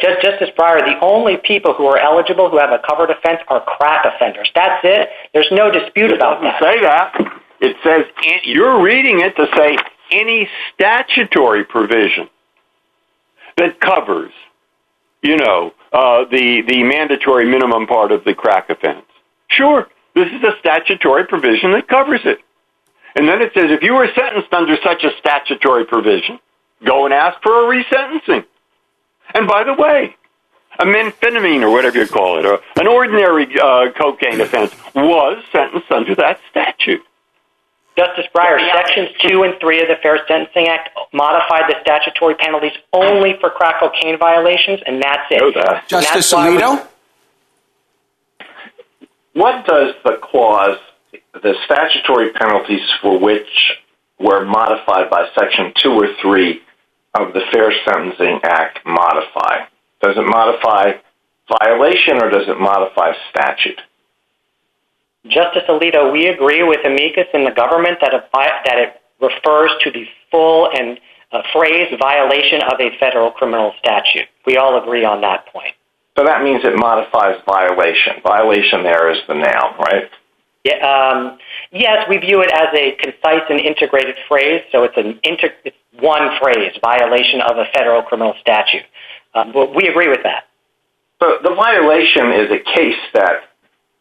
Justice 0.00 0.50
Breyer, 0.58 0.80
the 0.80 0.98
only 1.00 1.36
people 1.38 1.74
who 1.74 1.86
are 1.86 1.98
eligible 1.98 2.50
who 2.50 2.58
have 2.58 2.70
a 2.70 2.80
covered 2.86 3.10
offense 3.10 3.40
are 3.48 3.60
crack 3.64 4.04
offenders. 4.04 4.50
That's 4.54 4.80
it. 4.84 5.08
There's 5.32 5.50
no 5.50 5.70
dispute 5.70 6.12
about 6.12 6.42
that. 6.42 6.60
Say 6.60 6.80
that. 6.82 7.14
It 7.60 7.76
says... 7.82 8.04
You're 8.44 8.82
reading 8.82 9.20
it 9.20 9.36
to 9.36 9.46
say 9.56 9.76
any 10.12 10.48
statutory 10.74 11.64
provision 11.64 12.28
that 13.56 13.80
covers, 13.80 14.32
you 15.22 15.36
know, 15.36 15.72
uh, 15.92 16.24
the 16.30 16.82
mandatory 16.84 17.46
minimum 17.46 17.86
part 17.86 18.12
of 18.12 18.24
the 18.24 18.34
crack 18.34 18.70
offense. 18.70 19.04
Sure. 19.48 19.88
This 20.14 20.28
is 20.28 20.42
a 20.42 20.58
statutory 20.58 21.26
provision 21.26 21.72
that 21.72 21.86
covers 21.88 22.20
it. 22.24 22.38
And 23.14 23.28
then 23.28 23.42
it 23.42 23.52
says 23.54 23.70
if 23.70 23.82
you 23.82 23.94
were 23.94 24.08
sentenced 24.14 24.52
under 24.52 24.76
such 24.84 25.04
a 25.04 25.10
statutory 25.18 25.84
provision, 25.84 26.38
go 26.84 27.04
and 27.04 27.14
ask 27.14 27.40
for 27.42 27.52
a 27.52 27.76
resentencing. 27.76 28.44
And 29.34 29.46
by 29.46 29.64
the 29.64 29.74
way, 29.74 30.16
a 30.78 30.84
methamphetamine 30.84 31.62
or 31.62 31.70
whatever 31.70 31.98
you 31.98 32.06
call 32.06 32.38
it, 32.38 32.46
or 32.46 32.60
an 32.76 32.86
ordinary 32.86 33.46
uh, 33.60 33.90
cocaine 33.92 34.40
offense 34.40 34.72
was 34.94 35.42
sentenced 35.52 35.90
under 35.90 36.14
that 36.16 36.40
statute. 36.50 37.02
Justice 37.96 38.26
Breyer, 38.34 38.58
Sections 38.72 39.10
2 39.28 39.42
and 39.42 39.54
3 39.60 39.82
of 39.82 39.88
the 39.88 39.96
Fair 40.02 40.20
Sentencing 40.26 40.68
Act 40.68 40.90
modified 41.12 41.64
the 41.68 41.74
statutory 41.82 42.34
penalties 42.36 42.72
only 42.92 43.36
for 43.40 43.50
crack 43.50 43.80
cocaine 43.80 44.18
violations, 44.18 44.80
and 44.86 45.02
that's 45.02 45.26
it. 45.30 45.54
That. 45.54 45.86
Justice 45.88 46.32
Alito? 46.32 46.86
What 49.34 49.66
does 49.66 49.94
the 50.04 50.18
clause, 50.22 50.78
the 51.34 51.54
statutory 51.64 52.32
penalties 52.32 52.80
for 53.02 53.18
which 53.18 53.48
were 54.18 54.44
modified 54.44 55.10
by 55.10 55.28
Section 55.38 55.72
2 55.82 55.90
or 55.90 56.08
3 56.22 56.62
of 57.14 57.32
the 57.32 57.40
Fair 57.52 57.72
Sentencing 57.84 58.40
Act 58.44 58.80
modify? 58.86 59.66
Does 60.02 60.16
it 60.16 60.26
modify 60.26 60.92
violation 61.60 62.22
or 62.22 62.30
does 62.30 62.48
it 62.48 62.58
modify 62.58 63.12
statute? 63.30 63.80
Justice 65.26 65.64
Alito, 65.68 66.12
we 66.12 66.28
agree 66.28 66.62
with 66.62 66.80
amicus 66.84 67.26
in 67.34 67.44
the 67.44 67.50
government 67.50 67.98
that 68.00 68.14
it 68.14 69.02
refers 69.20 69.70
to 69.84 69.90
the 69.90 70.04
full 70.30 70.70
and 70.72 70.98
uh, 71.32 71.42
phrase 71.52 71.92
violation 72.00 72.62
of 72.62 72.80
a 72.80 72.96
federal 72.98 73.30
criminal 73.30 73.72
statute. 73.78 74.26
We 74.46 74.56
all 74.56 74.82
agree 74.82 75.04
on 75.04 75.20
that 75.20 75.46
point. 75.52 75.74
So 76.18 76.24
that 76.24 76.42
means 76.42 76.64
it 76.64 76.76
modifies 76.76 77.40
violation. 77.46 78.14
Violation 78.22 78.82
there 78.82 79.10
is 79.10 79.18
the 79.28 79.34
noun, 79.34 79.78
right? 79.78 80.10
Um, 80.82 81.38
yes, 81.72 82.06
we 82.08 82.18
view 82.18 82.42
it 82.42 82.50
as 82.52 82.68
a 82.74 82.92
concise 83.00 83.44
and 83.48 83.60
integrated 83.60 84.16
phrase. 84.28 84.62
So 84.72 84.84
it's 84.84 84.96
an 84.96 85.18
one 86.00 86.38
phrase, 86.40 86.72
violation 86.82 87.40
of 87.40 87.56
a 87.56 87.64
federal 87.74 88.02
criminal 88.02 88.34
statute. 88.40 88.84
Um, 89.34 89.52
we 89.74 89.88
agree 89.88 90.08
with 90.08 90.22
that. 90.24 90.44
But 91.18 91.42
the 91.42 91.54
violation 91.54 92.32
is 92.32 92.50
a 92.50 92.58
case 92.58 93.00
that 93.14 93.44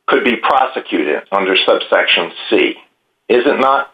could 0.07 0.23
be 0.23 0.37
prosecuted 0.37 1.23
under 1.31 1.55
subsection 1.55 2.31
C, 2.49 2.75
is 3.29 3.45
it 3.45 3.59
not? 3.59 3.91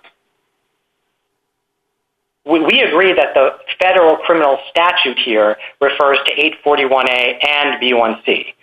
We 2.45 2.81
agree 2.81 3.11
that 3.13 3.33
the 3.33 3.57
federal 3.81 4.17
criminal 4.17 4.59
statute 4.69 5.17
here 5.17 5.57
refers 5.81 6.19
to 6.25 6.31
841A 6.63 7.43
and 7.43 7.81
B1C. 7.81 8.53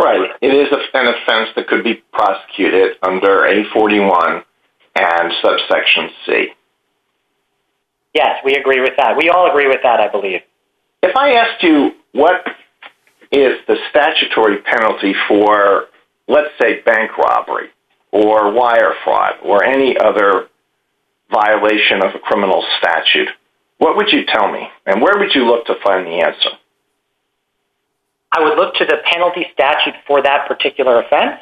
Right. 0.00 0.30
It 0.40 0.54
is 0.54 0.68
an 0.94 1.06
offense 1.08 1.50
that 1.56 1.66
could 1.68 1.84
be 1.84 2.02
prosecuted 2.12 2.96
under 3.02 3.44
841 3.44 4.42
and 4.96 5.32
subsection 5.42 6.10
C. 6.24 6.48
Yes, 8.14 8.40
we 8.44 8.54
agree 8.54 8.80
with 8.80 8.94
that. 8.96 9.16
We 9.16 9.28
all 9.28 9.50
agree 9.50 9.68
with 9.68 9.80
that, 9.82 10.00
I 10.00 10.08
believe. 10.08 10.40
If 11.02 11.14
I 11.16 11.32
asked 11.32 11.62
you 11.62 11.92
what 12.12 12.44
is 13.30 13.58
the 13.68 13.76
statutory 13.90 14.58
penalty 14.62 15.14
for, 15.28 15.86
let's 16.26 16.50
say, 16.60 16.80
bank 16.80 17.16
robbery 17.18 17.68
or 18.10 18.52
wire 18.52 18.94
fraud 19.04 19.34
or 19.44 19.62
any 19.64 19.96
other 19.98 20.48
violation 21.30 22.02
of 22.02 22.14
a 22.14 22.18
criminal 22.18 22.64
statute, 22.78 23.28
what 23.78 23.96
would 23.96 24.10
you 24.10 24.24
tell 24.26 24.50
me? 24.50 24.66
And 24.86 25.00
where 25.00 25.18
would 25.18 25.34
you 25.34 25.44
look 25.46 25.66
to 25.66 25.74
find 25.84 26.06
the 26.06 26.24
answer? 26.24 26.50
I 28.32 28.42
would 28.42 28.56
look 28.56 28.74
to 28.76 28.84
the 28.84 28.98
penalty 29.04 29.46
statute 29.52 29.94
for 30.06 30.22
that 30.22 30.46
particular 30.46 31.02
offense. 31.02 31.40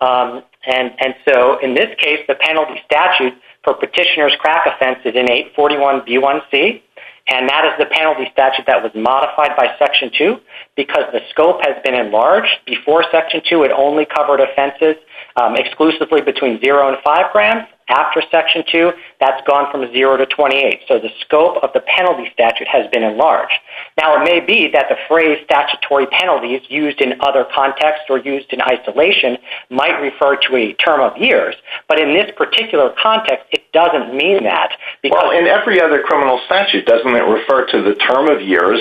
Um, 0.00 0.42
and 0.66 1.14
so 1.28 1.58
in 1.60 1.74
this 1.74 1.94
case, 1.98 2.20
the 2.28 2.34
penalty 2.34 2.82
statute 2.84 3.34
for 3.64 3.74
petitioner's 3.74 4.34
crack 4.38 4.66
offense 4.66 4.98
is 5.04 5.14
in 5.14 5.30
841 5.30 6.02
B1C. 6.02 6.82
And 7.28 7.48
that 7.48 7.64
is 7.64 7.72
the 7.78 7.86
penalty 7.86 8.30
statute 8.32 8.66
that 8.66 8.82
was 8.82 8.92
modified 8.94 9.56
by 9.56 9.74
section 9.78 10.10
2 10.16 10.38
because 10.76 11.04
the 11.12 11.20
scope 11.30 11.60
has 11.62 11.74
been 11.82 11.94
enlarged. 11.94 12.50
Before 12.66 13.04
section 13.10 13.40
2, 13.48 13.64
it 13.64 13.72
only 13.72 14.06
covered 14.06 14.40
offenses 14.40 14.94
um, 15.34 15.56
exclusively 15.56 16.20
between 16.20 16.60
0 16.60 16.88
and 16.88 16.98
5 17.02 17.32
grams. 17.32 17.66
After 17.88 18.20
section 18.32 18.64
2, 18.70 18.92
that's 19.20 19.46
gone 19.46 19.70
from 19.70 19.86
0 19.92 20.16
to 20.16 20.26
28. 20.26 20.80
So 20.88 20.98
the 20.98 21.10
scope 21.20 21.62
of 21.62 21.72
the 21.72 21.80
penalty 21.80 22.28
statute 22.32 22.66
has 22.66 22.90
been 22.90 23.04
enlarged. 23.04 23.54
Now, 23.96 24.20
it 24.20 24.24
may 24.24 24.40
be 24.40 24.68
that 24.72 24.86
the 24.88 24.96
phrase 25.06 25.38
statutory 25.44 26.06
penalties 26.06 26.62
used 26.68 27.00
in 27.00 27.14
other 27.20 27.46
contexts 27.54 28.06
or 28.10 28.18
used 28.18 28.52
in 28.52 28.60
isolation 28.60 29.38
might 29.70 30.00
refer 30.00 30.36
to 30.48 30.56
a 30.56 30.72
term 30.74 31.00
of 31.00 31.16
years. 31.16 31.54
But 31.88 32.00
in 32.00 32.12
this 32.12 32.28
particular 32.36 32.92
context, 33.00 33.46
it 33.52 33.62
doesn't 33.72 34.16
mean 34.16 34.42
that. 34.42 34.76
Well, 35.04 35.30
in 35.30 35.46
every 35.46 35.80
other 35.80 36.02
criminal 36.02 36.40
statute, 36.46 36.86
doesn't 36.86 37.14
it 37.14 37.22
refer 37.22 37.66
to 37.66 37.82
the 37.82 37.94
term 37.94 38.28
of 38.28 38.42
years 38.42 38.80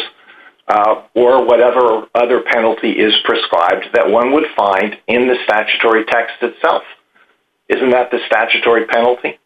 uh, 0.68 1.04
or 1.14 1.46
whatever 1.46 2.08
other 2.16 2.42
penalty 2.42 2.92
is 2.94 3.14
prescribed 3.24 3.86
that 3.94 4.10
one 4.10 4.32
would 4.34 4.46
find 4.58 4.98
in 5.08 5.28
the 5.28 5.36
statutory 5.44 6.06
text 6.06 6.42
itself? 6.42 6.82
Isn't 7.69 7.91
that 7.91 8.12
the 8.12 8.19
statutory 8.27 8.86
penalty? 8.86 9.39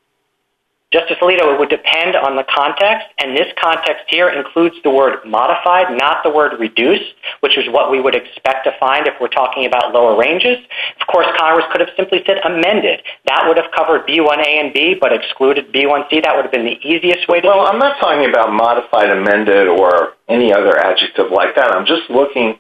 Justice 0.92 1.18
Alito, 1.22 1.54
it 1.54 1.60
would 1.60 1.70
depend 1.70 2.16
on 2.16 2.36
the 2.36 2.44
context, 2.50 3.06
and 3.20 3.38
this 3.38 3.46
context 3.62 4.06
here 4.08 4.28
includes 4.28 4.76
the 4.84 4.90
word 4.90 5.22
modified, 5.24 5.96
not 5.96 6.24
the 6.24 6.32
word 6.32 6.60
reduced, 6.60 7.14
which 7.42 7.60
is 7.60 7.70
what 7.70 7.92
we 7.92 8.02
would 8.02 8.16
expect 8.16 8.66
to 8.66 8.72
find 8.80 9.06
if 9.06 9.14
we're 9.22 9.30
talking 9.30 9.68
about 9.68 9.94
lower 9.94 10.18
ranges. 10.18 10.58
Of 11.00 11.06
course, 11.06 11.28
Congress 11.38 11.68
could 11.72 11.82
have 11.82 11.94
simply 11.96 12.24
said 12.26 12.42
amended. 12.44 13.04
That 13.28 13.46
would 13.46 13.58
have 13.58 13.70
covered 13.70 14.08
B1A 14.08 14.66
and 14.66 14.74
B, 14.74 14.98
but 15.00 15.14
excluded 15.14 15.72
B1C. 15.72 16.24
That 16.24 16.34
would 16.36 16.50
have 16.50 16.52
been 16.52 16.66
the 16.66 16.82
easiest 16.82 17.28
way 17.30 17.40
to 17.42 17.48
Well, 17.48 17.68
I'm 17.68 17.78
not 17.78 18.00
talking 18.00 18.28
about 18.28 18.52
modified, 18.52 19.12
amended, 19.12 19.68
or 19.68 20.14
any 20.28 20.52
other 20.52 20.76
adjective 20.76 21.30
like 21.30 21.54
that. 21.54 21.70
I'm 21.70 21.86
just 21.86 22.10
looking 22.10 22.58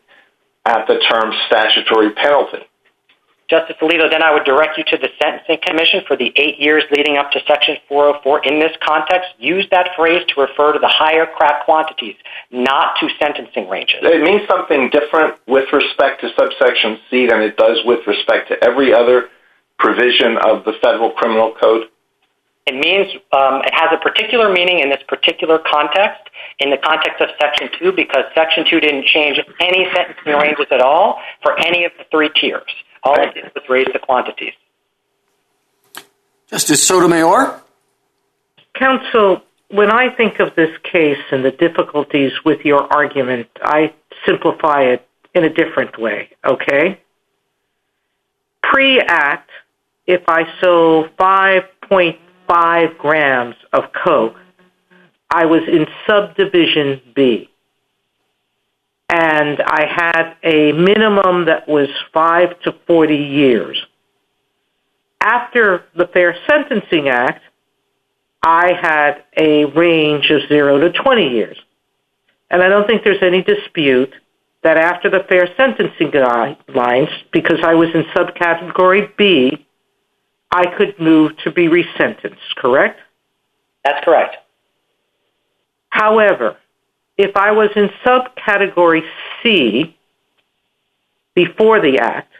at 0.65 0.85
the 0.85 1.01
term 1.09 1.33
statutory 1.47 2.11
penalty. 2.11 2.68
Justice 3.49 3.75
Alito, 3.81 4.09
then 4.09 4.21
I 4.21 4.31
would 4.31 4.43
direct 4.43 4.77
you 4.77 4.83
to 4.85 4.97
the 4.97 5.09
Sentencing 5.21 5.57
Commission 5.65 6.01
for 6.07 6.15
the 6.15 6.31
eight 6.35 6.59
years 6.59 6.83
leading 6.91 7.17
up 7.17 7.31
to 7.31 7.39
Section 7.47 7.77
404. 7.87 8.45
In 8.45 8.59
this 8.59 8.71
context, 8.85 9.29
use 9.39 9.65
that 9.71 9.89
phrase 9.95 10.21
to 10.29 10.41
refer 10.41 10.73
to 10.73 10.79
the 10.79 10.87
higher 10.87 11.25
crack 11.25 11.65
quantities, 11.65 12.15
not 12.51 12.95
to 12.99 13.09
sentencing 13.19 13.67
ranges. 13.67 13.97
It 14.03 14.23
means 14.23 14.47
something 14.47 14.89
different 14.91 15.35
with 15.47 15.65
respect 15.73 16.21
to 16.21 16.29
subsection 16.37 16.99
C 17.09 17.25
than 17.25 17.41
it 17.41 17.57
does 17.57 17.79
with 17.85 18.05
respect 18.05 18.49
to 18.49 18.63
every 18.63 18.93
other 18.93 19.29
provision 19.79 20.37
of 20.45 20.63
the 20.65 20.73
federal 20.83 21.11
criminal 21.11 21.55
code? 21.59 21.87
It 22.67 22.75
means 22.75 23.09
um, 23.33 23.63
it 23.65 23.73
has 23.73 23.89
a 23.91 23.97
particular 23.97 24.53
meaning 24.53 24.79
in 24.79 24.89
this 24.89 25.01
particular 25.07 25.57
context, 25.57 26.29
in 26.59 26.69
the 26.69 26.77
context 26.77 27.19
of 27.19 27.29
Section 27.41 27.69
2, 27.79 27.93
because 27.93 28.25
Section 28.35 28.65
2 28.69 28.79
didn't 28.79 29.05
change 29.05 29.39
any 29.59 29.87
sentencing 29.95 30.33
ranges 30.33 30.67
at 30.69 30.81
all 30.81 31.17
for 31.41 31.57
any 31.59 31.85
of 31.85 31.91
the 31.97 32.05
three 32.11 32.29
tiers. 32.39 32.69
All 33.03 33.15
it 33.15 33.33
did 33.33 33.45
was 33.55 33.63
raise 33.69 33.87
the 33.93 33.99
quantities. 33.99 34.53
Justice 36.47 36.85
Sotomayor? 36.85 37.61
Counsel, 38.73 39.41
when 39.69 39.91
I 39.91 40.09
think 40.15 40.39
of 40.39 40.55
this 40.55 40.75
case 40.83 41.19
and 41.31 41.45
the 41.45 41.51
difficulties 41.51 42.31
with 42.43 42.65
your 42.65 42.91
argument, 42.91 43.47
I 43.61 43.93
simplify 44.25 44.83
it 44.83 45.07
in 45.33 45.43
a 45.43 45.49
different 45.49 45.99
way, 45.99 46.29
okay? 46.45 46.99
Pre 48.63 48.99
act, 48.99 49.49
if 50.07 50.23
I 50.27 50.43
sold 50.59 51.15
5.5 51.17 52.97
grams 52.97 53.55
of 53.71 53.83
Coke, 53.93 54.37
I 55.29 55.45
was 55.45 55.61
in 55.67 55.85
subdivision 56.07 57.01
B 57.15 57.48
and 59.09 59.61
I 59.61 59.85
had 59.87 60.35
a 60.43 60.71
minimum 60.71 61.45
that 61.45 61.67
was 61.67 61.89
5 62.13 62.61
to 62.61 62.75
40 62.85 63.15
years. 63.15 63.77
After 65.19 65.85
the 65.95 66.07
Fair 66.07 66.37
Sentencing 66.47 67.09
Act, 67.09 67.41
I 68.43 68.73
had 68.79 69.23
a 69.35 69.65
range 69.65 70.29
of 70.29 70.47
0 70.47 70.79
to 70.79 70.91
20 70.91 71.27
years. 71.27 71.57
And 72.51 72.61
I 72.61 72.69
don't 72.69 72.87
think 72.87 73.03
there's 73.03 73.21
any 73.21 73.41
dispute 73.41 74.13
that 74.63 74.77
after 74.77 75.09
the 75.09 75.25
Fair 75.27 75.47
Sentencing 75.57 76.11
Guidelines, 76.11 77.09
because 77.31 77.59
I 77.63 77.73
was 77.73 77.89
in 77.93 78.03
subcategory 78.15 79.15
B, 79.17 79.65
I 80.51 80.65
could 80.77 80.99
move 80.99 81.33
to 81.43 81.51
be 81.51 81.67
resentenced, 81.67 82.55
correct? 82.57 82.99
That's 83.83 84.03
correct. 84.03 84.37
However, 85.89 86.57
if 87.19 87.35
I 87.35 87.51
was 87.51 87.69
in 87.75 87.89
subcategory 88.05 89.01
C 89.43 89.93
before 91.35 91.81
the 91.81 91.99
act, 91.99 92.31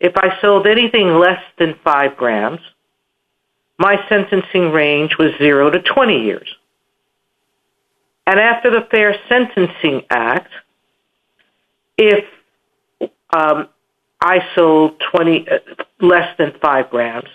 if 0.00 0.16
I 0.16 0.40
sold 0.40 0.66
anything 0.66 1.18
less 1.18 1.42
than 1.58 1.74
5 1.84 2.16
grams, 2.16 2.60
my 3.78 4.02
sentencing 4.08 4.72
range 4.72 5.18
was 5.18 5.32
0 5.36 5.70
to 5.70 5.82
20 5.82 6.22
years. 6.22 6.48
And 8.26 8.40
after 8.40 8.70
the 8.70 8.86
Fair 8.90 9.14
Sentencing 9.28 10.06
Act, 10.08 10.50
if 11.98 12.24
um, 13.36 13.68
I 14.18 14.46
sold 14.54 14.98
20 15.10 15.46
uh, 15.46 15.58
less 16.00 16.34
than 16.38 16.54
5 16.58 16.88
grams, 16.88 17.28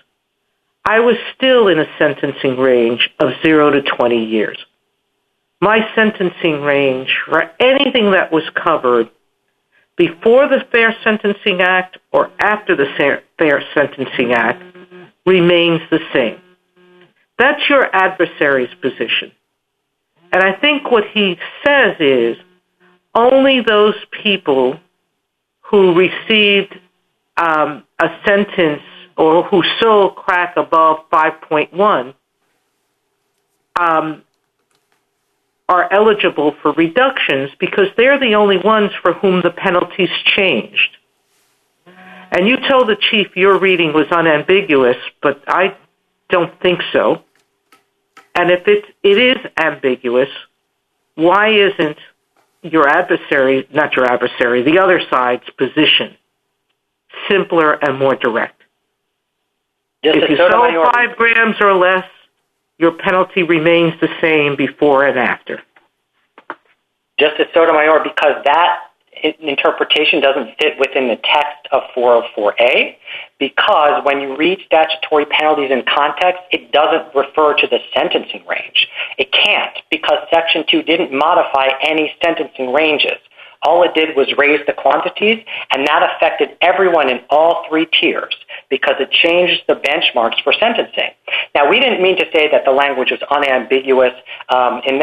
I 0.84 1.00
was 1.01 1.15
still 1.36 1.68
in 1.68 1.77
a 1.77 1.86
sentencing 2.00 2.58
range 2.58 3.08
of 3.20 3.34
0 3.44 3.70
to 3.70 3.84
20 3.84 4.25
years 4.25 4.58
my 5.62 5.80
sentencing 5.96 6.62
range 6.62 7.10
for 7.25 7.51
anything 7.60 8.12
that 8.12 8.32
was 8.32 8.44
covered 8.56 9.10
before 9.98 10.48
the 10.48 10.63
Fair 10.72 10.95
Sentencing 11.04 11.62
Act 11.62 11.98
or 12.13 12.32
after 12.39 12.76
the 12.76 12.86
Fair 13.38 13.63
Sentencing 13.74 14.32
Act 14.32 14.63
remains 15.26 15.82
the 15.91 16.00
same. 16.13 16.39
That's 17.38 17.62
your 17.69 17.93
adversary's 17.93 18.74
position. 18.82 19.32
And 20.32 20.43
I 20.43 20.54
think 20.60 20.89
what 20.91 21.06
he 21.13 21.38
says 21.65 21.95
is 22.00 22.38
only 23.13 23.62
those 23.62 23.95
people 24.24 24.80
who 25.62 25.93
received 25.93 26.76
um, 27.38 27.84
a 28.00 28.08
sentence 28.26 28.82
or 29.17 29.43
who 29.43 29.63
sold 29.82 30.15
crack 30.15 30.56
above 30.56 31.10
5.1 31.12 32.13
um, 33.80 34.24
are 35.69 35.88
eligible 35.93 36.55
for 36.62 36.71
reductions 36.73 37.51
because 37.60 37.86
they're 37.95 38.19
the 38.19 38.34
only 38.34 38.58
ones 38.58 38.91
for 39.03 39.13
whom 39.13 39.41
the 39.41 39.51
penalties 39.51 40.10
changed. 40.25 40.97
And 42.32 42.47
you 42.47 42.58
told 42.67 42.89
the 42.89 42.95
chief 42.95 43.36
your 43.36 43.60
reading 43.60 43.93
was 43.93 44.08
unambiguous, 44.12 44.97
but 45.21 45.43
I 45.47 45.77
don't 46.29 46.60
think 46.60 46.82
so. 46.91 47.23
And 48.36 48.49
if 48.49 48.67
it, 48.67 48.86
it 49.03 49.17
is 49.17 49.38
ambiguous, 49.58 50.29
why 51.15 51.49
isn't 51.49 51.97
your 52.63 52.88
adversary, 52.88 53.67
not 53.71 53.95
your 53.95 54.05
adversary, 54.05 54.63
the 54.63 54.79
other 54.79 55.01
side's 55.10 55.49
position 55.58 56.15
simpler 57.29 57.73
and 57.73 57.99
more 57.99 58.15
direct? 58.15 58.55
if 60.01 60.29
you 60.29 60.38
sell 60.38 60.91
five 60.93 61.15
grams 61.17 61.58
or 61.60 61.73
less, 61.73 62.05
your 62.80 62.94
penalty 62.94 63.44
remains 63.44 63.94
the 64.02 64.10
same 64.20 64.56
before 64.56 65.06
and 65.06 65.20
after. 65.20 65.62
Justice 67.20 67.48
Sotomayor, 67.54 68.00
because 68.04 68.42
that 68.46 68.80
interpretation 69.42 70.22
doesn't 70.22 70.56
fit 70.62 70.80
within 70.80 71.10
the 71.10 71.18
text 71.18 71.68
of 71.74 71.84
404A, 71.94 72.96
because 73.38 74.02
when 74.06 74.22
you 74.22 74.38
read 74.38 74.60
statutory 74.65 75.26
penalties 75.26 75.72
in 75.72 75.84
context, 75.84 76.42
it 76.52 76.72
doesn't 76.72 77.13
refer 77.13 77.54
to 77.56 77.68
the 77.68 77.80
sentencing 77.94 78.46
range. 78.48 78.88
It 79.18 79.32
can't, 79.34 79.78
because 79.92 80.20
Section 80.34 80.63
2 80.70 80.84
didn't 80.84 81.12
modify 81.12 81.68
any 81.82 82.15
sentencing 82.24 82.72
ranges. 82.72 83.20
All 83.63 83.84
it 83.84 83.93
did 83.93 84.15
was 84.15 84.28
raise 84.38 84.65
the 84.67 84.74
quantities, 84.74 85.43
and 85.72 85.86
that 85.88 86.15
affected 86.15 86.58
everyone 86.62 87.10
in 87.10 87.19
all 87.30 87.65
three 87.67 87.88
tiers 88.00 88.34
because 88.69 88.95
it 89.00 89.12
changed 89.12 89.63
the 89.67 89.76
benchmarks 89.76 90.41
for 90.43 90.54
sentencing. 90.54 91.12
Now, 91.54 91.69
we 91.69 91.80
didn't 91.80 92.02
mean 92.02 92.17
to 92.17 92.26
say 92.34 92.50
that 92.52 92.63
the 92.63 92.72
language 92.72 93.12
was 93.12 93.19
unambiguous. 93.30 94.13
Um, 94.48 94.82
in, 94.86 95.02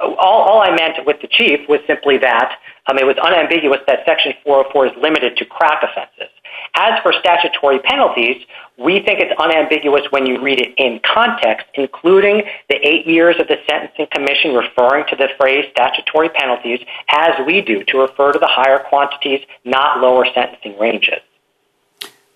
all, 0.00 0.60
I 0.60 0.74
meant 0.74 1.06
with 1.06 1.20
the 1.20 1.28
chief 1.28 1.68
was 1.68 1.80
simply 1.86 2.18
that 2.18 2.58
um, 2.90 2.98
it 2.98 3.06
was 3.06 3.16
unambiguous 3.22 3.80
that 3.86 4.00
Section 4.04 4.32
404 4.42 4.86
is 4.86 4.92
limited 5.00 5.36
to 5.36 5.44
crack 5.44 5.82
offenses. 5.82 6.33
As 6.76 7.00
for 7.02 7.12
statutory 7.12 7.78
penalties, 7.78 8.42
we 8.76 9.00
think 9.00 9.20
it's 9.20 9.32
unambiguous 9.38 10.02
when 10.10 10.26
you 10.26 10.42
read 10.42 10.60
it 10.60 10.74
in 10.76 11.00
context, 11.04 11.66
including 11.74 12.42
the 12.68 12.74
eight 12.76 13.06
years 13.06 13.36
of 13.38 13.46
the 13.46 13.56
Sentencing 13.68 14.08
Commission 14.10 14.54
referring 14.54 15.04
to 15.10 15.16
the 15.16 15.28
phrase 15.38 15.66
statutory 15.70 16.28
penalties, 16.30 16.80
as 17.08 17.34
we 17.46 17.60
do 17.60 17.84
to 17.84 17.98
refer 17.98 18.32
to 18.32 18.38
the 18.40 18.48
higher 18.48 18.80
quantities, 18.80 19.40
not 19.64 20.00
lower 20.00 20.26
sentencing 20.34 20.76
ranges. 20.78 21.20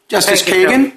Justice 0.07 0.43
Kagan? 0.43 0.95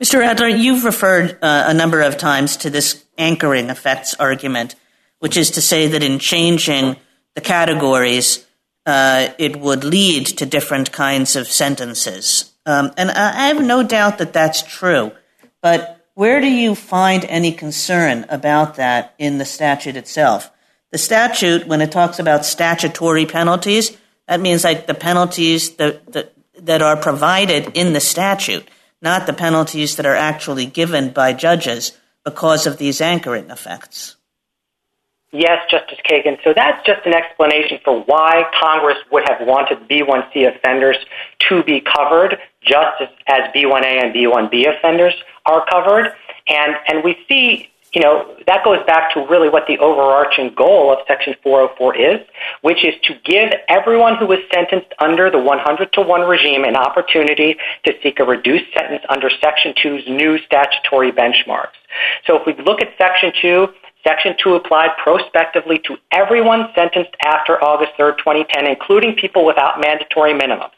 Mr. 0.00 0.24
Adler, 0.24 0.48
you've 0.48 0.84
referred 0.84 1.38
uh, 1.42 1.64
a 1.68 1.74
number 1.74 2.00
of 2.00 2.16
times 2.16 2.56
to 2.58 2.70
this 2.70 3.04
anchoring 3.16 3.70
effects 3.70 4.14
argument, 4.14 4.74
which 5.20 5.36
is 5.36 5.52
to 5.52 5.60
say 5.60 5.86
that 5.86 6.02
in 6.02 6.18
changing 6.18 6.96
the 7.34 7.40
categories, 7.40 8.44
uh, 8.90 9.32
it 9.38 9.54
would 9.56 9.84
lead 9.84 10.26
to 10.26 10.44
different 10.44 10.90
kinds 10.90 11.36
of 11.36 11.46
sentences. 11.46 12.52
Um, 12.66 12.90
and 12.96 13.10
I 13.10 13.46
have 13.46 13.62
no 13.62 13.84
doubt 13.84 14.18
that 14.18 14.32
that's 14.32 14.62
true. 14.62 15.12
But 15.62 16.08
where 16.14 16.40
do 16.40 16.48
you 16.48 16.74
find 16.74 17.24
any 17.24 17.52
concern 17.52 18.26
about 18.28 18.74
that 18.74 19.14
in 19.16 19.38
the 19.38 19.44
statute 19.44 19.96
itself? 19.96 20.50
The 20.90 20.98
statute, 20.98 21.68
when 21.68 21.80
it 21.80 21.92
talks 21.92 22.18
about 22.18 22.44
statutory 22.44 23.26
penalties, 23.26 23.96
that 24.26 24.40
means 24.40 24.64
like 24.64 24.86
the 24.88 24.94
penalties 24.94 25.76
that, 25.76 26.12
that, 26.12 26.34
that 26.58 26.82
are 26.82 26.96
provided 26.96 27.70
in 27.74 27.92
the 27.92 28.00
statute, 28.00 28.68
not 29.00 29.26
the 29.26 29.32
penalties 29.32 29.96
that 29.96 30.06
are 30.06 30.16
actually 30.16 30.66
given 30.66 31.12
by 31.12 31.32
judges 31.32 31.96
because 32.24 32.66
of 32.66 32.78
these 32.78 33.00
anchoring 33.00 33.50
effects. 33.50 34.16
Yes, 35.32 35.62
Justice 35.70 35.98
Kagan. 36.08 36.42
So 36.42 36.52
that's 36.52 36.84
just 36.84 37.06
an 37.06 37.14
explanation 37.14 37.78
for 37.84 38.02
why 38.02 38.44
Congress 38.60 38.98
would 39.12 39.22
have 39.28 39.46
wanted 39.46 39.88
B1C 39.88 40.56
offenders 40.56 40.96
to 41.48 41.62
be 41.62 41.80
covered 41.80 42.38
just 42.62 43.02
as 43.28 43.40
B1A 43.54 44.04
and 44.04 44.14
B1B 44.14 44.76
offenders 44.76 45.14
are 45.46 45.64
covered. 45.66 46.12
And, 46.48 46.74
and 46.88 47.04
we 47.04 47.16
see 47.28 47.70
you 47.92 48.00
know, 48.00 48.36
that 48.46 48.64
goes 48.64 48.78
back 48.86 49.12
to 49.14 49.26
really 49.26 49.48
what 49.48 49.66
the 49.66 49.76
overarching 49.78 50.54
goal 50.54 50.92
of 50.92 50.98
Section 51.08 51.34
404 51.42 51.96
is, 51.96 52.20
which 52.62 52.84
is 52.84 52.94
to 53.02 53.14
give 53.24 53.50
everyone 53.68 54.16
who 54.16 54.26
was 54.26 54.38
sentenced 54.54 54.92
under 55.00 55.28
the 55.30 55.38
100 55.38 55.92
to 55.94 56.02
1 56.02 56.20
regime 56.28 56.64
an 56.64 56.76
opportunity 56.76 57.56
to 57.84 57.92
seek 58.02 58.20
a 58.20 58.24
reduced 58.24 58.72
sentence 58.74 59.02
under 59.08 59.28
Section 59.28 59.74
2's 59.74 60.08
new 60.08 60.38
statutory 60.38 61.10
benchmarks. 61.10 61.78
So 62.26 62.38
if 62.38 62.46
we 62.46 62.54
look 62.62 62.80
at 62.80 62.90
Section 62.96 63.32
2, 63.42 63.68
Section 64.02 64.34
2 64.42 64.54
applied 64.54 64.90
prospectively 65.02 65.78
to 65.84 65.96
everyone 66.12 66.68
sentenced 66.74 67.14
after 67.24 67.62
August 67.62 67.92
3rd, 67.98 68.18
2010, 68.18 68.66
including 68.66 69.14
people 69.14 69.44
without 69.44 69.80
mandatory 69.80 70.32
minimums. 70.32 70.72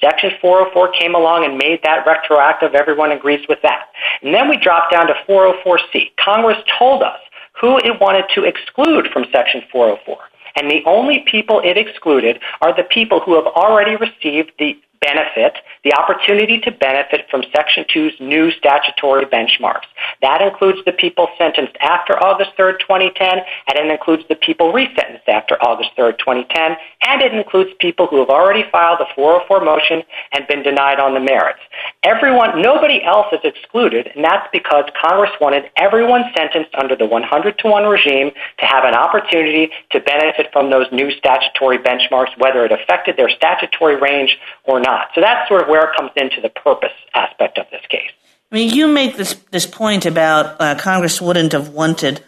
Section 0.00 0.30
404 0.40 0.92
came 0.92 1.14
along 1.14 1.44
and 1.44 1.58
made 1.58 1.80
that 1.82 2.06
retroactive. 2.06 2.74
Everyone 2.74 3.12
agrees 3.12 3.44
with 3.48 3.58
that. 3.62 3.88
And 4.22 4.32
then 4.32 4.48
we 4.48 4.56
dropped 4.56 4.92
down 4.92 5.08
to 5.08 5.14
404C. 5.28 6.12
Congress 6.22 6.58
told 6.78 7.02
us 7.02 7.18
who 7.60 7.78
it 7.78 8.00
wanted 8.00 8.24
to 8.34 8.44
exclude 8.44 9.08
from 9.12 9.26
Section 9.32 9.62
404. 9.72 10.16
And 10.56 10.70
the 10.70 10.82
only 10.86 11.24
people 11.30 11.60
it 11.64 11.76
excluded 11.76 12.40
are 12.60 12.74
the 12.74 12.84
people 12.84 13.20
who 13.20 13.34
have 13.34 13.46
already 13.46 13.96
received 13.96 14.52
the 14.58 14.78
benefit, 15.00 15.54
the 15.84 15.94
opportunity 15.94 16.58
to 16.60 16.70
benefit 16.70 17.26
from 17.30 17.42
Section 17.54 17.84
2's 17.94 18.20
new 18.20 18.50
statutory 18.50 19.24
benchmarks. 19.26 19.86
That 20.20 20.42
includes 20.42 20.78
the 20.84 20.92
people 20.92 21.28
sentenced 21.38 21.76
after 21.80 22.12
August 22.22 22.50
3rd, 22.58 22.80
2010, 22.80 23.38
and 23.38 23.78
it 23.78 23.90
includes 23.90 24.24
the 24.28 24.36
people 24.36 24.72
resentenced 24.72 25.28
after 25.28 25.56
August 25.62 25.90
3rd, 25.96 26.18
2010, 26.18 26.76
and 27.02 27.22
it 27.22 27.32
includes 27.32 27.70
people 27.78 28.06
who 28.06 28.18
have 28.18 28.28
already 28.28 28.64
filed 28.70 29.00
a 29.00 29.06
404 29.14 29.64
motion 29.64 30.02
and 30.32 30.46
been 30.48 30.62
denied 30.62 30.98
on 30.98 31.14
the 31.14 31.20
merits. 31.20 31.60
Everyone, 32.02 32.60
nobody 32.60 33.02
else 33.04 33.26
is 33.32 33.40
excluded, 33.44 34.10
and 34.14 34.24
that's 34.24 34.48
because 34.52 34.84
Congress 35.00 35.30
wanted 35.40 35.70
everyone 35.76 36.24
sentenced 36.36 36.74
under 36.74 36.96
the 36.96 37.06
100 37.06 37.58
to 37.58 37.68
1 37.68 37.84
regime 37.84 38.30
to 38.58 38.66
have 38.66 38.84
an 38.84 38.94
opportunity 38.94 39.70
to 39.90 40.00
benefit 40.00 40.48
from 40.52 40.70
those 40.70 40.86
new 40.92 41.10
statutory 41.12 41.78
benchmarks, 41.78 42.36
whether 42.38 42.64
it 42.64 42.72
affected 42.72 43.16
their 43.16 43.30
statutory 43.30 43.96
range 43.96 44.36
or 44.64 44.80
not 44.80 44.88
not. 44.88 45.08
So 45.14 45.20
that's 45.20 45.46
sort 45.48 45.62
of 45.62 45.67
where 45.68 45.90
it 45.90 45.96
comes 45.96 46.10
into 46.16 46.40
the 46.40 46.48
purpose 46.48 46.92
aspect 47.14 47.58
of 47.58 47.66
this 47.70 47.82
case. 47.88 48.10
I 48.50 48.54
mean, 48.54 48.74
you 48.74 48.88
make 48.88 49.16
this 49.16 49.34
this 49.50 49.66
point 49.66 50.06
about 50.06 50.60
uh, 50.60 50.74
Congress 50.76 51.20
wouldn't 51.20 51.52
have 51.52 51.68
wanted 51.68 52.22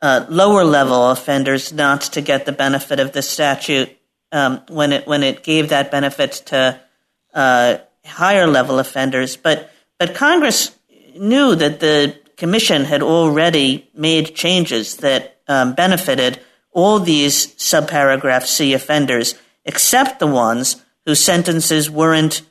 uh, 0.00 0.26
lower 0.28 0.64
level 0.64 1.10
offenders 1.10 1.72
not 1.72 2.00
to 2.00 2.20
get 2.20 2.46
the 2.46 2.52
benefit 2.52 2.98
of 2.98 3.12
the 3.12 3.22
statute 3.22 3.90
um, 4.32 4.62
when 4.68 4.92
it 4.92 5.06
when 5.06 5.22
it 5.22 5.42
gave 5.42 5.68
that 5.68 5.90
benefit 5.90 6.32
to 6.46 6.80
uh, 7.34 7.78
higher 8.04 8.46
level 8.46 8.78
offenders, 8.78 9.36
but 9.36 9.70
but 9.98 10.14
Congress 10.14 10.74
knew 11.18 11.54
that 11.54 11.80
the 11.80 12.16
commission 12.36 12.84
had 12.84 13.02
already 13.02 13.88
made 13.94 14.34
changes 14.34 14.96
that 14.96 15.40
um, 15.48 15.74
benefited 15.74 16.38
all 16.72 16.98
these 16.98 17.54
subparagraph 17.56 18.44
C 18.44 18.74
offenders, 18.74 19.34
except 19.64 20.18
the 20.18 20.26
ones 20.26 20.82
whose 21.06 21.20
sentences 21.20 21.90
weren't 21.90 22.42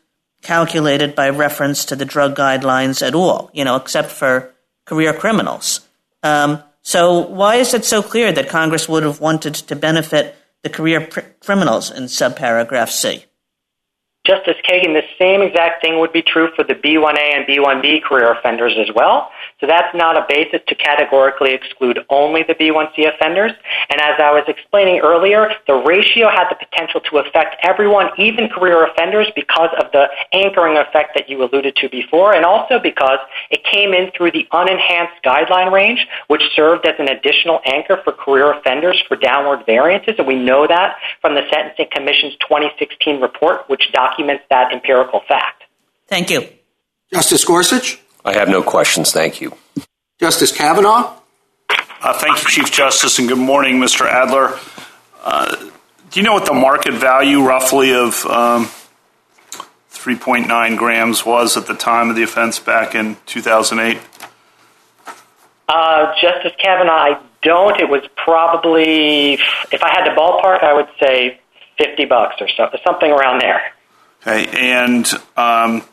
calculated 0.45 1.15
by 1.15 1.29
reference 1.29 1.85
to 1.85 1.95
the 1.95 2.05
drug 2.05 2.35
guidelines 2.35 3.05
at 3.05 3.15
all, 3.15 3.49
you 3.51 3.65
know, 3.65 3.75
except 3.75 4.11
for 4.11 4.53
career 4.85 5.11
criminals. 5.11 5.81
Um, 6.21 6.61
so 6.83 7.19
why 7.19 7.55
is 7.55 7.73
it 7.73 7.83
so 7.83 8.03
clear 8.03 8.31
that 8.31 8.47
Congress 8.47 8.87
would 8.87 9.03
have 9.03 9.19
wanted 9.19 9.55
to 9.55 9.75
benefit 9.75 10.35
the 10.61 10.69
career 10.69 11.01
pr- 11.01 11.21
criminals 11.39 11.89
in 11.89 12.03
subparagraph 12.03 12.91
C? 12.91 13.25
Justice 14.25 14.57
Kagan, 14.69 14.93
the 14.93 15.03
same 15.19 15.41
exact 15.41 15.81
thing 15.81 15.99
would 15.99 16.13
be 16.13 16.21
true 16.21 16.49
for 16.55 16.63
the 16.63 16.73
B1A 16.73 17.35
and 17.35 17.45
B1B 17.47 18.03
career 18.03 18.31
offenders 18.31 18.75
as 18.77 18.93
well. 18.95 19.31
So 19.61 19.67
that's 19.67 19.95
not 19.95 20.17
a 20.17 20.25
basis 20.27 20.61
to 20.67 20.75
categorically 20.75 21.53
exclude 21.53 21.99
only 22.09 22.43
the 22.43 22.55
B1C 22.55 23.07
offenders. 23.07 23.51
And 23.89 24.01
as 24.01 24.19
I 24.19 24.31
was 24.31 24.43
explaining 24.47 24.99
earlier, 24.99 25.49
the 25.67 25.75
ratio 25.75 26.29
had 26.29 26.49
the 26.49 26.55
potential 26.55 26.99
to 27.11 27.17
affect 27.19 27.55
everyone, 27.63 28.09
even 28.17 28.49
career 28.49 28.85
offenders, 28.85 29.27
because 29.35 29.69
of 29.79 29.91
the 29.91 30.07
anchoring 30.33 30.77
effect 30.77 31.15
that 31.15 31.29
you 31.29 31.43
alluded 31.43 31.75
to 31.77 31.89
before, 31.89 32.35
and 32.35 32.43
also 32.43 32.79
because 32.79 33.19
it 33.49 33.61
came 33.71 33.93
in 33.93 34.11
through 34.15 34.31
the 34.31 34.45
unenhanced 34.51 35.23
guideline 35.23 35.71
range, 35.71 36.05
which 36.27 36.41
served 36.55 36.85
as 36.85 36.95
an 36.99 37.07
additional 37.09 37.61
anchor 37.65 38.01
for 38.03 38.11
career 38.11 38.51
offenders 38.51 39.01
for 39.07 39.15
downward 39.15 39.65
variances. 39.65 40.15
And 40.17 40.27
we 40.27 40.35
know 40.35 40.67
that 40.67 40.97
from 41.21 41.35
the 41.35 41.41
Sentencing 41.51 41.87
Commission's 41.91 42.33
2016 42.43 43.21
report, 43.21 43.69
which 43.69 43.91
documents 43.93 44.25
documents 44.25 44.43
that 44.49 44.71
empirical 44.73 45.21
fact. 45.27 45.63
Thank 46.07 46.29
you. 46.29 46.47
Justice 47.11 47.43
Gorsuch? 47.45 47.99
I 48.25 48.33
have 48.33 48.49
no 48.49 48.63
questions. 48.63 49.11
Thank 49.11 49.39
you. 49.39 49.53
Justice 50.19 50.51
Kavanaugh? 50.51 51.13
Uh, 51.69 52.13
thank 52.13 52.41
you, 52.43 52.49
Chief 52.49 52.71
Justice, 52.71 53.19
and 53.19 53.27
good 53.27 53.37
morning, 53.37 53.79
Mr. 53.79 54.07
Adler. 54.07 54.59
Uh, 55.23 55.55
do 56.09 56.19
you 56.19 56.23
know 56.23 56.33
what 56.33 56.45
the 56.45 56.53
market 56.53 56.93
value 56.93 57.41
roughly 57.41 57.93
of 57.93 58.25
um, 58.25 58.65
3.9 59.91 60.77
grams 60.77 61.25
was 61.25 61.55
at 61.55 61.67
the 61.67 61.75
time 61.75 62.09
of 62.09 62.15
the 62.15 62.23
offense 62.23 62.59
back 62.59 62.95
in 62.95 63.17
2008? 63.27 64.01
Uh, 65.67 66.13
Justice 66.21 66.53
Kavanaugh, 66.59 66.91
I 66.93 67.21
don't. 67.41 67.79
It 67.79 67.89
was 67.89 68.03
probably, 68.15 69.33
if 69.33 69.83
I 69.83 69.89
had 69.89 70.05
to 70.05 70.15
ballpark, 70.15 70.63
I 70.63 70.73
would 70.73 70.89
say 70.99 71.39
50 71.77 72.05
bucks 72.05 72.35
or 72.39 72.47
so, 72.49 72.69
something 72.83 73.11
around 73.11 73.41
there. 73.41 73.61
Okay, 74.21 74.47
and 74.57 75.07
um, 75.37 75.83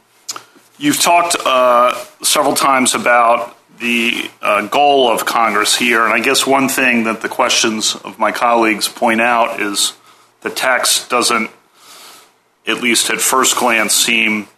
you've 0.83 1.01
talked 1.01 1.37
uh, 1.47 1.95
several 2.23 2.57
times 2.57 2.97
about 2.97 3.57
the 3.79 4.29
uh, 4.43 4.67
goal 4.67 5.09
of 5.09 5.25
Congress 5.25 5.77
here, 5.77 6.05
and 6.05 6.13
I 6.13 6.19
guess 6.19 6.45
one 6.45 6.69
thing 6.69 7.05
that 7.05 7.23
the 7.23 7.29
questions 7.29 7.95
of 7.95 8.19
my 8.19 8.33
colleagues 8.33 8.89
point 8.89 9.21
out 9.21 9.61
is 9.61 9.95
the 10.41 10.51
text 10.51 11.09
doesn't, 11.09 11.51
at 12.67 12.83
least 12.83 13.11
at 13.11 13.21
first 13.21 13.57
glance, 13.57 13.95
seem 13.95 14.49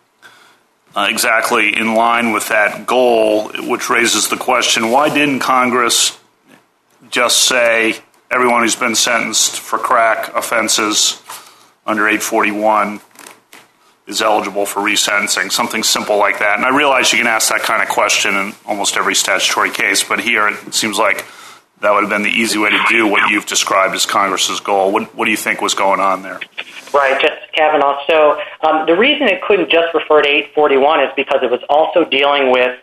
uh, 0.97 1.09
exactly 1.11 1.77
in 1.77 1.95
line 1.95 2.33
with 2.33 2.49
that 2.49 2.87
goal, 2.87 3.51
which 3.69 3.91
raises 3.91 4.29
the 4.29 4.37
question 4.37 4.91
why 4.91 5.13
didn't 5.13 5.41
Congress 5.41 6.19
just 7.11 7.43
say 7.43 7.97
everyone 8.31 8.63
who's 8.63 8.77
been 8.77 8.95
sentenced 8.95 9.61
for 9.61 9.79
crack 9.79 10.35
offenses 10.35 11.23
under 11.87 12.09
841 12.09 13.01
is 14.07 14.21
eligible 14.21 14.67
for 14.67 14.81
resentencing, 14.81 15.51
something 15.51 15.83
simple 15.83 16.19
like 16.19 16.39
that. 16.39 16.57
And 16.57 16.65
I 16.67 16.77
realize 16.77 17.13
you 17.13 17.19
can 17.19 17.27
ask 17.27 17.49
that 17.49 17.63
kind 17.63 17.83
of 17.83 17.89
question 17.89 18.35
in 18.35 18.53
almost 18.67 18.97
every 18.97 19.15
statutory 19.15 19.71
case, 19.71 20.05
but 20.05 20.21
here 20.21 20.49
it 20.49 20.75
seems 20.75 20.99
like 20.99 21.25
that 21.81 21.93
would 21.93 22.03
have 22.03 22.11
been 22.11 22.23
the 22.23 22.29
easy 22.29 22.59
way 22.59 22.71
to 22.71 22.81
do 22.89 23.07
what 23.07 23.31
you've 23.31 23.47
described 23.47 23.95
as 23.95 24.07
Congress's 24.07 24.61
goal. 24.61 24.93
What, 24.93 25.15
what 25.15 25.25
do 25.25 25.31
you 25.31 25.37
think 25.37 25.61
was 25.61 25.75
going 25.75 26.01
on 26.01 26.23
there? 26.23 26.41
Right, 26.93 27.21
Justice 27.21 27.51
Kavanaugh. 27.53 27.99
So 28.07 28.41
um, 28.63 28.87
the 28.87 28.97
reason 28.97 29.27
it 29.27 29.43
couldn't 29.43 29.71
just 29.71 29.93
refer 29.95 30.23
to 30.23 30.29
841 30.29 31.01
is 31.01 31.11
because 31.17 31.41
it 31.43 31.51
was 31.51 31.61
also 31.69 32.05
dealing 32.05 32.53
with 32.53 32.79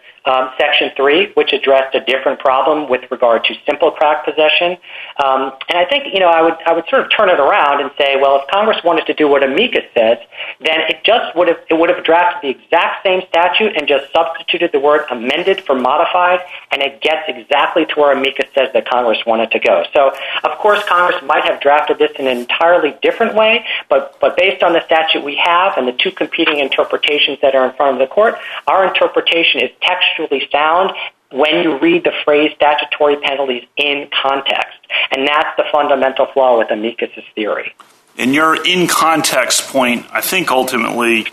Section 0.57 0.91
3, 0.95 1.31
which 1.33 1.51
addressed 1.51 1.95
a 1.95 2.01
different 2.01 2.39
problem 2.39 2.89
with 2.89 3.09
regard 3.09 3.43
to 3.45 3.55
simple 3.65 3.89
crack 3.89 4.23
possession. 4.23 4.77
Um, 5.23 5.53
and 5.67 5.77
I 5.77 5.85
think, 5.89 6.13
you 6.13 6.19
know, 6.19 6.29
I 6.29 6.41
would, 6.41 6.55
I 6.65 6.73
would 6.73 6.85
sort 6.89 7.01
of 7.01 7.09
turn 7.09 7.29
it 7.29 7.39
around 7.39 7.81
and 7.81 7.89
say, 7.97 8.17
well, 8.21 8.39
if 8.39 8.47
Congress 8.47 8.77
wanted 8.83 9.07
to 9.07 9.13
do 9.13 9.27
what 9.27 9.43
amicus 9.43 9.85
says, 9.97 10.19
then 10.59 10.81
it 10.89 11.03
just 11.03 11.35
would 11.35 11.47
have, 11.47 11.57
it 11.69 11.73
would 11.73 11.89
have 11.89 12.03
drafted 12.03 12.41
the 12.43 12.61
exact 12.61 13.03
same 13.03 13.21
statute 13.29 13.75
and 13.75 13.87
just 13.87 14.13
substituted 14.13 14.71
the 14.71 14.79
word 14.79 15.05
amended 15.09 15.61
for 15.65 15.73
modified, 15.73 16.39
and 16.71 16.83
it 16.83 17.01
gets 17.01 17.23
exactly 17.27 17.85
to 17.87 17.95
where 17.99 18.11
amicus 18.11 18.45
says 18.53 18.69
that 18.73 18.87
Congress 18.87 19.19
wanted 19.25 19.49
to 19.51 19.59
go. 19.59 19.83
So, 19.93 20.11
of 20.43 20.57
course, 20.59 20.83
Congress 20.87 21.21
might 21.23 21.45
have 21.45 21.59
drafted 21.61 21.97
this 21.97 22.11
in 22.19 22.27
an 22.27 22.37
entirely 22.37 22.95
different 23.01 23.33
way, 23.33 23.65
but, 23.89 24.17
but 24.21 24.37
based 24.37 24.61
on 24.61 24.73
the 24.73 24.85
statute 24.85 25.23
we 25.23 25.41
have 25.43 25.77
and 25.77 25.87
the 25.87 25.93
two 25.93 26.11
competing 26.11 26.59
interpretations 26.59 27.39
that 27.41 27.55
are 27.55 27.67
in 27.67 27.75
front 27.75 27.99
of 27.99 28.07
the 28.07 28.13
court, 28.13 28.35
our 28.67 28.87
interpretation 28.87 29.61
is 29.61 29.71
textual 29.81 30.10
textually 30.11 30.47
sound 30.51 30.91
when 31.31 31.63
you 31.63 31.79
read 31.79 32.03
the 32.03 32.11
phrase 32.25 32.51
statutory 32.55 33.15
penalties 33.17 33.63
in 33.77 34.09
context. 34.21 34.77
And 35.11 35.27
that's 35.27 35.55
the 35.57 35.63
fundamental 35.71 36.27
flaw 36.27 36.59
with 36.59 36.71
amicus's 36.71 37.23
theory. 37.35 37.73
And 38.17 38.33
your 38.33 38.61
in 38.65 38.87
context 38.87 39.67
point, 39.69 40.05
I 40.11 40.21
think, 40.21 40.51
ultimately 40.51 41.27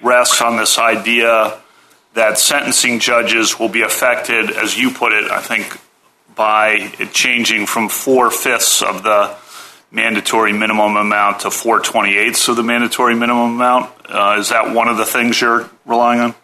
rests 0.00 0.40
on 0.40 0.56
this 0.56 0.78
idea 0.78 1.60
that 2.14 2.38
sentencing 2.38 3.00
judges 3.00 3.58
will 3.58 3.68
be 3.68 3.82
affected, 3.82 4.50
as 4.50 4.78
you 4.78 4.90
put 4.90 5.12
it, 5.12 5.30
I 5.30 5.40
think, 5.40 5.78
by 6.34 6.88
changing 7.12 7.66
from 7.66 7.88
four 7.88 8.30
fifths 8.30 8.82
of 8.82 9.02
the 9.02 9.36
mandatory 9.90 10.52
minimum 10.52 10.96
amount 10.96 11.40
to 11.40 11.50
four 11.50 11.80
twenty 11.80 12.16
eighths 12.16 12.48
of 12.48 12.56
the 12.56 12.62
mandatory 12.62 13.14
minimum 13.14 13.54
amount. 13.54 13.90
Uh, 14.08 14.36
is 14.38 14.48
that 14.48 14.74
one 14.74 14.88
of 14.88 14.96
the 14.96 15.04
things 15.04 15.40
you're 15.40 15.68
relying 15.84 16.20
on? 16.20 16.34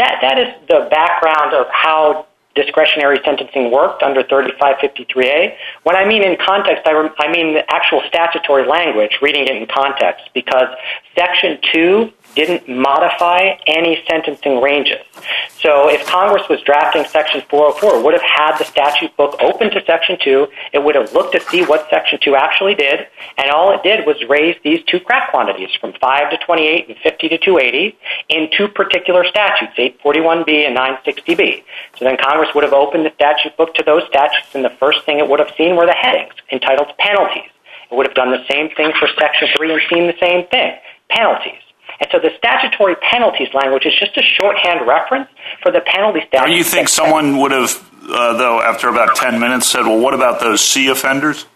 That, 0.00 0.16
that 0.22 0.38
is 0.38 0.48
the 0.66 0.88
background 0.90 1.52
of 1.52 1.66
how 1.70 2.26
discretionary 2.54 3.20
sentencing 3.22 3.70
worked 3.70 4.02
under 4.02 4.22
3553A. 4.24 5.54
When 5.82 5.94
I 5.94 6.06
mean 6.08 6.22
in 6.22 6.38
context, 6.40 6.84
I, 6.86 7.30
mean 7.30 7.52
the 7.52 7.70
actual 7.70 8.00
statutory 8.08 8.66
language, 8.66 9.18
reading 9.20 9.42
it 9.42 9.50
in 9.54 9.66
context, 9.66 10.30
because 10.32 10.68
Section 11.14 11.58
2 11.74 12.12
didn't 12.34 12.68
modify 12.68 13.58
any 13.66 14.02
sentencing 14.08 14.60
ranges. 14.60 15.00
So 15.58 15.90
if 15.90 16.06
Congress 16.06 16.48
was 16.48 16.60
drafting 16.62 17.04
Section 17.04 17.42
404, 17.48 17.98
it 17.98 18.04
would 18.04 18.14
have 18.14 18.22
had 18.22 18.58
the 18.58 18.64
statute 18.64 19.16
book 19.16 19.36
open 19.40 19.70
to 19.70 19.84
Section 19.84 20.16
2. 20.22 20.48
It 20.72 20.82
would 20.82 20.94
have 20.94 21.12
looked 21.12 21.32
to 21.32 21.40
see 21.50 21.64
what 21.64 21.88
Section 21.90 22.18
2 22.22 22.34
actually 22.34 22.74
did, 22.74 23.06
and 23.36 23.50
all 23.50 23.74
it 23.74 23.82
did 23.82 24.06
was 24.06 24.16
raise 24.28 24.56
these 24.64 24.82
two 24.86 25.00
crack 25.00 25.30
quantities 25.30 25.70
from 25.80 25.92
5 26.00 26.30
to 26.30 26.38
28 26.38 26.88
and 26.88 26.96
50 26.98 27.28
to 27.28 27.38
280 27.38 27.98
in 28.28 28.48
two 28.56 28.68
particular 28.68 29.24
statutes, 29.24 29.72
841B 29.76 30.66
and 30.66 30.76
960B. 30.76 31.62
So 31.98 32.04
then 32.04 32.16
Congress 32.16 32.50
would 32.54 32.64
have 32.64 32.72
opened 32.72 33.04
the 33.04 33.12
statute 33.14 33.56
book 33.56 33.74
to 33.74 33.82
those 33.84 34.02
statutes, 34.08 34.54
and 34.54 34.64
the 34.64 34.76
first 34.80 35.04
thing 35.04 35.18
it 35.18 35.28
would 35.28 35.40
have 35.40 35.52
seen 35.56 35.76
were 35.76 35.86
the 35.86 35.92
headings 35.92 36.34
entitled 36.50 36.96
penalties. 36.98 37.50
It 37.90 37.94
would 37.94 38.06
have 38.06 38.14
done 38.14 38.30
the 38.30 38.44
same 38.50 38.70
thing 38.70 38.92
for 38.98 39.08
Section 39.18 39.48
3 39.56 39.72
and 39.72 39.82
seen 39.90 40.06
the 40.06 40.16
same 40.20 40.46
thing, 40.46 40.74
penalties. 41.08 41.60
And 42.00 42.08
so 42.10 42.18
the 42.18 42.30
statutory 42.38 42.96
penalties 42.96 43.48
language 43.52 43.84
is 43.84 43.92
just 43.98 44.16
a 44.16 44.22
shorthand 44.22 44.86
reference 44.86 45.28
for 45.62 45.70
the 45.70 45.80
penalty 45.80 46.20
statute. 46.26 46.46
Do 46.50 46.56
you 46.56 46.64
think 46.64 46.88
someone 46.88 47.38
would 47.38 47.52
have, 47.52 47.76
uh, 48.08 48.36
though, 48.38 48.60
after 48.62 48.88
about 48.88 49.16
10 49.16 49.38
minutes 49.38 49.66
said, 49.66 49.82
well, 49.82 50.00
what 50.00 50.14
about 50.14 50.40
those 50.40 50.62
C 50.62 50.88
offenders? 50.88 51.46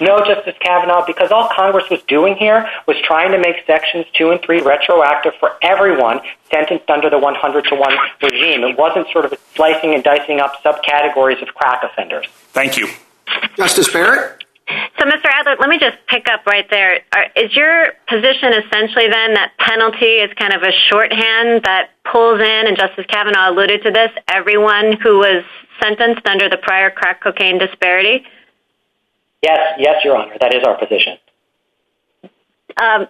No, 0.00 0.18
Justice 0.18 0.56
Kavanaugh, 0.60 1.06
because 1.06 1.30
all 1.32 1.48
Congress 1.54 1.88
was 1.90 2.02
doing 2.08 2.36
here 2.36 2.68
was 2.86 2.96
trying 3.04 3.32
to 3.32 3.38
make 3.38 3.64
Sections 3.66 4.04
2 4.14 4.30
and 4.30 4.42
3 4.42 4.60
retroactive 4.60 5.32
for 5.40 5.52
everyone 5.62 6.20
sentenced 6.50 6.90
under 6.90 7.08
the 7.08 7.18
100 7.18 7.64
to 7.66 7.74
1 7.74 7.96
regime. 8.22 8.64
It 8.64 8.76
wasn't 8.76 9.06
sort 9.12 9.24
of 9.24 9.34
slicing 9.54 9.94
and 9.94 10.04
dicing 10.04 10.40
up 10.40 10.62
subcategories 10.62 11.40
of 11.40 11.54
crack 11.54 11.82
offenders. 11.84 12.26
Thank 12.52 12.76
you. 12.76 12.88
Justice 13.56 13.90
Barrett? 13.90 14.44
So, 14.98 15.06
Mr. 15.06 15.26
Adler, 15.26 15.56
let 15.58 15.70
me 15.70 15.78
just 15.78 15.96
pick 16.08 16.28
up 16.28 16.44
right 16.46 16.68
there. 16.70 17.00
Is 17.36 17.54
your 17.56 17.92
position 18.06 18.52
essentially 18.52 19.08
then 19.08 19.34
that 19.34 19.52
penalty 19.58 20.20
is 20.20 20.30
kind 20.34 20.52
of 20.52 20.62
a 20.62 20.72
shorthand 20.90 21.62
that 21.64 21.90
pulls 22.04 22.40
in, 22.40 22.66
and 22.66 22.76
Justice 22.76 23.06
Kavanaugh 23.08 23.50
alluded 23.50 23.82
to 23.84 23.90
this, 23.90 24.10
everyone 24.28 24.98
who 25.02 25.18
was 25.18 25.44
sentenced 25.80 26.26
under 26.26 26.48
the 26.48 26.58
prior 26.58 26.90
crack 26.90 27.22
cocaine 27.22 27.58
disparity? 27.58 28.24
Yes, 29.42 29.76
yes, 29.78 30.04
Your 30.04 30.16
Honor, 30.16 30.36
that 30.40 30.52
is 30.52 30.62
our 30.64 30.76
position. 30.76 31.16
Um, 32.80 33.08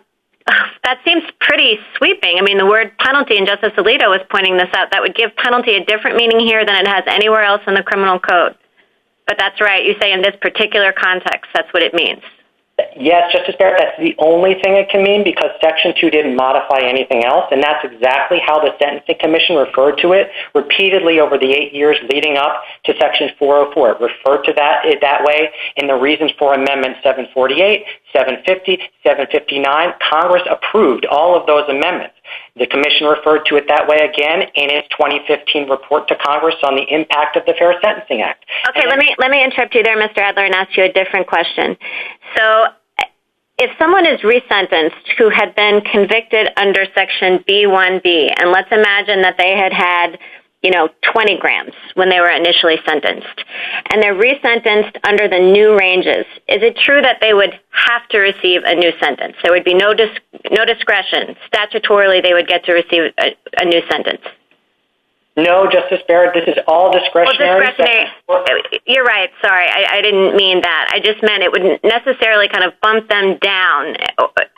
that 0.85 1.01
seems 1.05 1.25
pretty 1.41 1.79
sweeping. 1.97 2.39
I 2.39 2.43
mean, 2.43 2.59
the 2.59 2.67
word 2.67 2.97
penalty, 2.99 3.37
and 3.37 3.47
Justice 3.47 3.73
Alito 3.77 4.09
was 4.09 4.21
pointing 4.31 4.57
this 4.57 4.69
out, 4.75 4.93
that 4.93 5.01
would 5.01 5.15
give 5.15 5.35
penalty 5.37 5.75
a 5.75 5.85
different 5.85 6.17
meaning 6.17 6.41
here 6.41 6.65
than 6.65 6.77
it 6.77 6.87
has 6.87 7.05
anywhere 7.07 7.43
else 7.43 7.63
in 7.67 7.75
the 7.75 7.83
criminal 7.83 8.21
code. 8.21 8.55
But 9.29 9.37
that's 9.39 9.61
right. 9.61 9.85
You 9.85 9.95
say 10.01 10.11
in 10.11 10.23
this 10.23 10.35
particular 10.41 10.91
context, 10.91 11.51
that's 11.53 11.73
what 11.75 11.83
it 11.83 11.93
means. 11.93 12.23
Yes, 12.97 13.33
Justice 13.33 13.57
Barrett, 13.59 13.77
that's 13.79 13.99
the 13.99 14.15
only 14.19 14.55
thing 14.63 14.77
it 14.77 14.89
can 14.89 15.03
mean 15.03 15.25
because 15.25 15.51
Section 15.61 15.95
2 16.01 16.11
didn't 16.11 16.37
modify 16.37 16.79
anything 16.81 17.25
else, 17.25 17.47
and 17.51 17.61
that's 17.61 17.85
exactly 17.85 18.39
how 18.39 18.61
the 18.61 18.71
Sentencing 18.79 19.17
Commission 19.19 19.57
referred 19.57 19.99
to 19.99 20.13
it 20.13 20.31
repeatedly 20.55 21.19
over 21.19 21.37
the 21.37 21.51
eight 21.51 21.75
years 21.75 21.97
leading 22.09 22.37
up 22.37 22.63
to 22.85 22.95
Section 22.99 23.31
404. 23.37 23.91
It 23.91 24.01
referred 24.01 24.45
to 24.45 24.55
it 24.57 25.01
that 25.01 25.25
way 25.25 25.51
in 25.77 25.89
the 25.89 25.97
reasons 25.97 26.31
for 26.39 26.55
Amendment 26.55 26.99
748, 27.03 27.85
750, 28.13 28.79
759. 29.03 29.93
Congress 30.09 30.43
approved 30.49 31.05
all 31.07 31.37
of 31.37 31.47
those 31.47 31.69
amendments. 31.69 32.15
The 32.57 32.67
Commission 32.67 33.07
referred 33.07 33.45
to 33.47 33.57
it 33.57 33.67
that 33.69 33.87
way 33.87 33.99
again 33.99 34.43
in 34.55 34.71
its 34.71 34.89
2015 34.97 35.69
report 35.69 36.09
to 36.09 36.17
Congress 36.17 36.57
on 36.63 36.75
the 36.75 36.87
impact 36.89 37.37
of 37.37 37.45
the 37.47 37.55
Fair 37.59 37.75
Sentencing 37.83 38.23
Act. 38.23 38.45
Okay, 38.71 38.87
let 38.89 38.99
me 38.99 39.15
let 39.19 39.31
me 39.31 39.43
interrupt 39.43 39.75
you 39.75 39.83
there, 39.83 39.97
Mr. 39.97 40.19
Adler, 40.19 40.45
and 40.45 40.55
ask 40.55 40.77
you 40.77 40.85
a 40.85 40.93
different 40.93 41.27
question. 41.27 41.77
So, 42.37 42.67
if 43.59 43.71
someone 43.79 44.07
is 44.07 44.21
resentenced 44.21 45.19
who 45.19 45.31
had 45.31 45.55
been 45.57 45.81
convicted 45.81 46.49
under 46.57 46.87
Section 46.95 47.43
B1B, 47.49 48.35
and 48.39 48.53
let's 48.53 48.71
imagine 48.71 49.23
that 49.23 49.35
they 49.37 49.57
had 49.57 49.73
had, 49.73 50.19
you 50.69 50.75
know, 50.75 50.91
20 51.15 51.39
grams 51.39 51.73
when 51.95 52.11
they 52.11 52.21
were 52.21 52.29
initially 52.29 52.77
sentenced, 52.87 53.43
and 53.89 54.03
they're 54.03 54.15
resentenced 54.15 54.99
under 55.03 55.27
the 55.27 55.39
new 55.39 55.75
ranges, 55.79 56.27
is 56.47 56.61
it 56.61 56.77
true 56.77 57.01
that 57.01 57.17
they 57.23 57.33
would 57.33 57.59
have 57.71 58.07
to 58.11 58.19
receive 58.19 58.61
a 58.67 58.75
new 58.75 58.93
sentence? 59.01 59.35
There 59.43 59.51
would 59.51 59.65
be 59.65 59.73
no 59.73 59.95
no 60.51 60.67
discretion. 60.67 61.37
Statutorily, 61.51 62.23
they 62.23 62.35
would 62.35 62.47
get 62.47 62.67
to 62.67 62.73
receive 62.75 63.15
a, 63.19 63.35
a 63.57 63.65
new 63.65 63.81
sentence. 63.91 64.21
No, 65.39 65.71
Justice 65.71 66.03
Barrett, 66.09 66.35
this 66.35 66.49
is 66.53 66.61
all 66.67 66.91
discretionary. 66.91 67.63
You're 68.87 69.05
right. 69.05 69.31
Sorry, 69.41 69.67
I 69.71 70.03
didn't 70.03 70.35
mean 70.35 70.63
that. 70.63 70.91
I 70.93 70.99
just 70.99 71.23
meant 71.23 71.45
it 71.45 71.53
wouldn't 71.53 71.85
necessarily 71.85 72.49
kind 72.49 72.65
of 72.65 72.75
bump 72.81 73.09
them 73.09 73.39
down. 73.39 73.95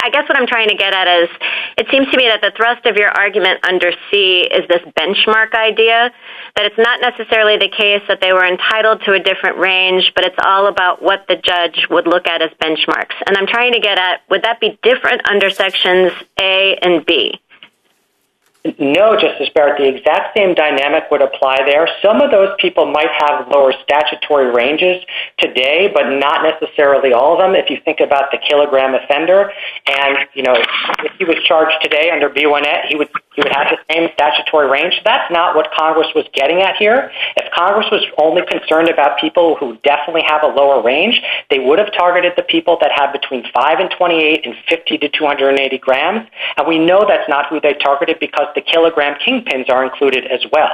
I 0.03 0.09
guess 0.09 0.27
what 0.27 0.39
I'm 0.39 0.47
trying 0.47 0.69
to 0.69 0.75
get 0.75 0.95
at 0.95 1.07
is, 1.23 1.29
it 1.77 1.87
seems 1.91 2.09
to 2.11 2.17
me 2.17 2.29
that 2.29 2.41
the 2.41 2.53
thrust 2.57 2.87
of 2.87 2.97
your 2.97 3.11
argument 3.11 3.61
under 3.69 3.93
C 4.11 4.49
is 4.51 4.67
this 4.69 4.81
benchmark 4.97 5.53
idea, 5.53 6.11
that 6.57 6.65
it's 6.65 6.79
not 6.79 7.03
necessarily 7.03 7.59
the 7.59 7.69
case 7.69 8.03
that 8.09 8.23
they 8.23 8.33
were 8.33 8.47
entitled 8.47 9.03
to 9.05 9.13
a 9.13 9.21
different 9.21 9.59
range, 9.59 10.13
but 10.15 10.25
it's 10.25 10.39
all 10.43 10.67
about 10.67 11.03
what 11.03 11.27
the 11.29 11.37
judge 11.37 11.87
would 11.91 12.07
look 12.07 12.27
at 12.27 12.41
as 12.41 12.51
benchmarks. 12.63 13.21
And 13.27 13.37
I'm 13.37 13.47
trying 13.47 13.75
to 13.75 13.81
get 13.81 13.99
at, 13.99 14.23
would 14.31 14.45
that 14.45 14.61
be 14.61 14.79
different 14.83 15.29
under 15.29 15.51
Sections 15.51 16.13
A 16.41 16.79
and 16.81 17.05
B? 17.05 17.39
No, 18.79 19.17
Justice 19.17 19.49
Barrett, 19.55 19.79
the 19.79 19.89
exact 19.89 20.37
same 20.37 20.53
dynamic 20.53 21.05
would 21.11 21.23
apply 21.23 21.65
there. 21.65 21.89
Some 22.03 22.21
of 22.21 22.31
those 22.31 22.51
people 22.59 22.85
might 22.85 23.09
have 23.09 23.49
lower 23.49 23.73
statutory 23.83 24.53
ranges 24.53 25.03
today, 25.39 25.91
but 25.93 26.11
not 26.11 26.43
necessarily 26.43 27.15
all 27.15 27.33
of 27.33 27.39
them. 27.39 27.55
If 27.55 27.71
you 27.71 27.79
think 27.87 28.01
about 28.01 28.31
the 28.31 28.37
kilogram 28.37 28.95
offender, 28.95 29.51
and, 29.87 30.19
you 30.35 30.43
know, 30.43 30.53
if 30.55 31.13
he 31.19 31.25
was 31.25 31.37
charged 31.49 31.77
today 31.83 32.11
under 32.11 32.29
B1A, 32.29 32.85
he 32.89 32.97
would 32.97 33.09
have 33.49 33.69
the 33.71 33.79
same 33.93 34.09
statutory 34.15 34.69
range. 34.69 35.01
That's 35.05 35.31
not 35.33 35.57
what 35.57 35.71
Congress 35.73 36.09
was 36.15 36.27
getting 36.35 36.61
at 36.61 36.77
here. 36.77 37.11
If 37.37 37.51
Congress 37.53 37.87
was 37.91 38.05
only 38.19 38.43
concerned 38.47 38.89
about 38.89 39.19
people 39.19 39.57
who 39.57 39.77
definitely 39.83 40.23
have 40.27 40.43
a 40.43 40.49
lower 40.49 40.83
range, 40.83 41.21
they 41.51 41.59
would 41.59 41.79
have 41.79 41.93
targeted 41.93 42.33
the 42.37 42.43
people 42.43 42.79
that 42.81 42.91
have 42.95 43.13
between 43.13 43.45
5 43.53 43.79
and 43.79 43.91
28 43.91 44.47
and 44.47 44.55
50 44.69 44.99
to 44.99 45.09
280 45.09 45.79
grams. 45.79 46.29
And 46.57 46.67
we 46.67 46.79
know 46.79 47.05
that's 47.07 47.29
not 47.29 47.47
who 47.49 47.61
they 47.61 47.75
targeted 47.75 48.19
because 48.21 48.49
the 48.55 48.61
kilogram 48.61 49.17
kingpins 49.27 49.71
are 49.71 49.85
included 49.85 50.27
as 50.27 50.41
well. 50.53 50.71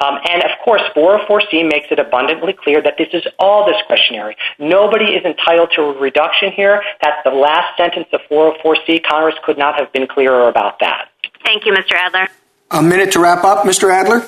Um, 0.00 0.18
and, 0.30 0.42
of 0.44 0.50
course, 0.64 0.82
404C 0.94 1.68
makes 1.68 1.88
it 1.90 1.98
abundantly 1.98 2.52
clear 2.52 2.82
that 2.82 2.94
this 2.98 3.08
is 3.12 3.26
all 3.38 3.66
discretionary. 3.70 4.36
Nobody 4.58 5.14
is 5.14 5.24
entitled 5.24 5.72
to 5.76 5.82
a 5.82 5.98
reduction 5.98 6.52
here. 6.52 6.82
That's 7.02 7.18
the 7.24 7.30
last 7.30 7.76
sentence 7.76 8.06
of 8.12 8.20
404C. 8.30 9.02
Congress 9.04 9.34
could 9.44 9.58
not 9.58 9.78
have 9.78 9.92
been 9.92 10.06
clearer 10.06 10.48
about 10.48 10.78
that. 10.80 11.08
Thank 11.44 11.66
you, 11.66 11.72
Mr. 11.72 11.92
Adler. 11.92 12.28
A 12.70 12.82
minute 12.82 13.12
to 13.12 13.20
wrap 13.20 13.44
up, 13.44 13.64
Mr. 13.64 13.92
Adler. 13.92 14.26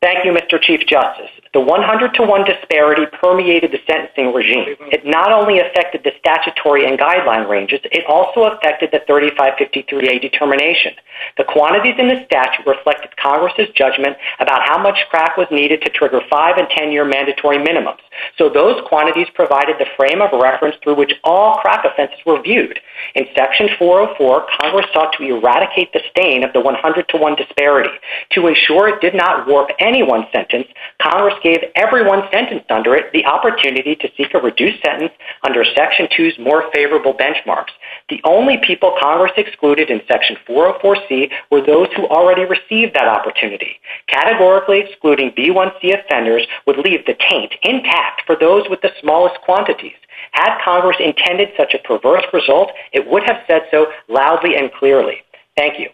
Thank 0.00 0.24
you, 0.24 0.32
Mr. 0.32 0.60
Chief 0.60 0.80
Justice. 0.86 1.30
The 1.54 1.60
100 1.60 2.14
to 2.14 2.22
1 2.26 2.44
disparity 2.44 3.06
permeated 3.22 3.70
the 3.70 3.78
sentencing 3.86 4.34
regime. 4.34 4.74
It 4.90 5.06
not 5.06 5.30
only 5.30 5.60
affected 5.60 6.02
the 6.02 6.10
statutory 6.18 6.84
and 6.84 6.98
guideline 6.98 7.48
ranges, 7.48 7.78
it 7.84 8.04
also 8.06 8.50
affected 8.50 8.90
the 8.90 9.06
3553A 9.06 10.20
determination. 10.20 10.94
The 11.38 11.44
quantities 11.44 11.94
in 11.96 12.08
the 12.08 12.24
statute 12.26 12.66
reflected 12.66 13.16
Congress's 13.16 13.68
judgment 13.76 14.16
about 14.40 14.66
how 14.66 14.82
much 14.82 14.98
crack 15.10 15.36
was 15.36 15.46
needed 15.52 15.80
to 15.82 15.90
trigger 15.90 16.20
5 16.28 16.56
and 16.56 16.66
10-year 16.68 17.04
mandatory 17.04 17.58
minimums. 17.58 18.02
So 18.36 18.48
those 18.48 18.82
quantities 18.88 19.28
provided 19.34 19.76
the 19.78 19.86
frame 19.96 20.20
of 20.20 20.34
reference 20.34 20.74
through 20.82 20.96
which 20.96 21.12
all 21.22 21.58
crack 21.58 21.84
offenses 21.84 22.18
were 22.26 22.42
viewed. 22.42 22.80
In 23.14 23.26
Section 23.36 23.68
404, 23.78 24.46
Congress 24.60 24.86
sought 24.92 25.14
to 25.18 25.24
eradicate 25.24 25.92
the 25.92 26.02
stain 26.10 26.42
of 26.42 26.52
the 26.52 26.60
100 26.60 27.08
to 27.10 27.16
1 27.16 27.36
disparity. 27.36 27.94
To 28.32 28.48
ensure 28.48 28.88
it 28.88 29.00
did 29.00 29.14
not 29.14 29.46
warp 29.46 29.70
anyone's 29.78 30.26
sentence, 30.32 30.66
Congress 31.00 31.34
gave 31.44 31.58
everyone 31.76 32.22
sentenced 32.32 32.70
under 32.70 32.96
it 32.96 33.12
the 33.12 33.24
opportunity 33.26 33.94
to 33.94 34.08
seek 34.16 34.32
a 34.34 34.38
reduced 34.38 34.82
sentence 34.82 35.12
under 35.46 35.62
Section 35.62 36.08
2's 36.08 36.38
more 36.38 36.64
favorable 36.74 37.12
benchmarks. 37.12 37.76
The 38.08 38.20
only 38.24 38.56
people 38.66 38.96
Congress 38.98 39.32
excluded 39.36 39.90
in 39.90 40.00
Section 40.08 40.36
404C 40.48 41.30
were 41.50 41.60
those 41.60 41.88
who 41.94 42.06
already 42.08 42.44
received 42.44 42.94
that 42.94 43.06
opportunity. 43.06 43.78
Categorically 44.08 44.80
excluding 44.80 45.32
B1C 45.32 46.00
offenders 46.00 46.46
would 46.66 46.78
leave 46.78 47.04
the 47.06 47.16
taint 47.30 47.52
intact 47.62 48.22
for 48.26 48.36
those 48.36 48.64
with 48.70 48.80
the 48.80 48.90
smallest 49.00 49.40
quantities. 49.42 49.92
Had 50.32 50.58
Congress 50.64 50.96
intended 50.98 51.50
such 51.56 51.74
a 51.74 51.78
perverse 51.78 52.24
result, 52.32 52.72
it 52.92 53.06
would 53.06 53.22
have 53.24 53.44
said 53.46 53.62
so 53.70 53.86
loudly 54.08 54.56
and 54.56 54.72
clearly. 54.72 55.22
Thank 55.56 55.78
you. 55.78 55.90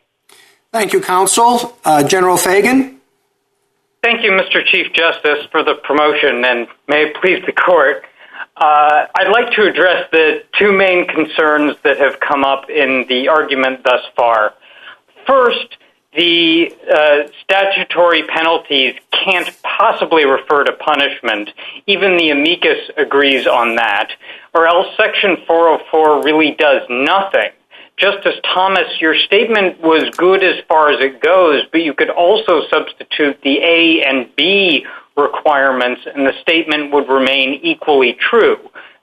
Thank 0.72 0.92
you, 0.92 1.00
Counsel. 1.00 1.76
Uh, 1.84 2.04
General 2.04 2.36
Feigin? 2.36 2.99
Thank 4.02 4.22
you, 4.22 4.30
Mr. 4.30 4.64
Chief 4.64 4.90
Justice, 4.94 5.44
for 5.52 5.62
the 5.62 5.74
promotion, 5.74 6.42
and 6.42 6.66
may 6.88 7.08
it 7.08 7.16
please 7.20 7.44
the 7.44 7.52
Court. 7.52 8.02
Uh, 8.56 9.04
I'd 9.14 9.30
like 9.30 9.52
to 9.56 9.68
address 9.68 10.08
the 10.10 10.42
two 10.58 10.72
main 10.72 11.06
concerns 11.06 11.76
that 11.84 11.98
have 11.98 12.18
come 12.18 12.42
up 12.42 12.70
in 12.70 13.04
the 13.10 13.28
argument 13.28 13.84
thus 13.84 14.00
far. 14.16 14.54
First, 15.26 15.76
the 16.16 16.74
uh, 16.90 17.30
statutory 17.42 18.22
penalties 18.26 18.94
can't 19.12 19.50
possibly 19.62 20.24
refer 20.24 20.64
to 20.64 20.72
punishment. 20.72 21.50
Even 21.86 22.16
the 22.16 22.30
amicus 22.30 22.90
agrees 22.96 23.46
on 23.46 23.76
that. 23.76 24.12
Or 24.54 24.66
else 24.66 24.96
Section 24.96 25.36
404 25.46 26.24
really 26.24 26.52
does 26.52 26.82
nothing 26.88 27.50
Justice 28.00 28.36
Thomas, 28.54 28.88
your 28.98 29.14
statement 29.14 29.78
was 29.82 30.08
good 30.16 30.42
as 30.42 30.56
far 30.66 30.90
as 30.90 31.00
it 31.00 31.20
goes, 31.20 31.64
but 31.70 31.82
you 31.82 31.92
could 31.92 32.08
also 32.08 32.62
substitute 32.70 33.38
the 33.42 33.58
A 33.58 34.02
and 34.02 34.34
B 34.36 34.86
requirements 35.18 36.00
and 36.06 36.26
the 36.26 36.32
statement 36.40 36.94
would 36.94 37.08
remain 37.08 37.60
equally 37.62 38.14
true. 38.14 38.56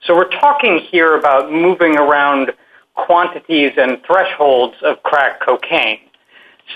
So 0.04 0.16
we're 0.16 0.30
talking 0.30 0.80
here 0.90 1.16
about 1.16 1.52
moving 1.52 1.96
around 1.96 2.50
quantities 2.94 3.70
and 3.76 4.02
thresholds 4.04 4.74
of 4.82 5.00
crack 5.04 5.40
cocaine. 5.46 6.00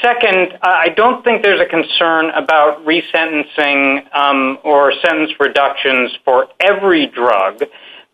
Second, 0.00 0.56
I 0.62 0.90
don't 0.90 1.24
think 1.24 1.42
there's 1.42 1.61
a 1.61 1.66
concern 1.66 2.30
about 2.30 2.85
resentencing 2.87 4.14
um, 4.14 4.58
or 4.62 4.92
sentence 5.04 5.32
reductions 5.40 6.16
for 6.24 6.46
every 6.61 7.08
drug 7.08 7.64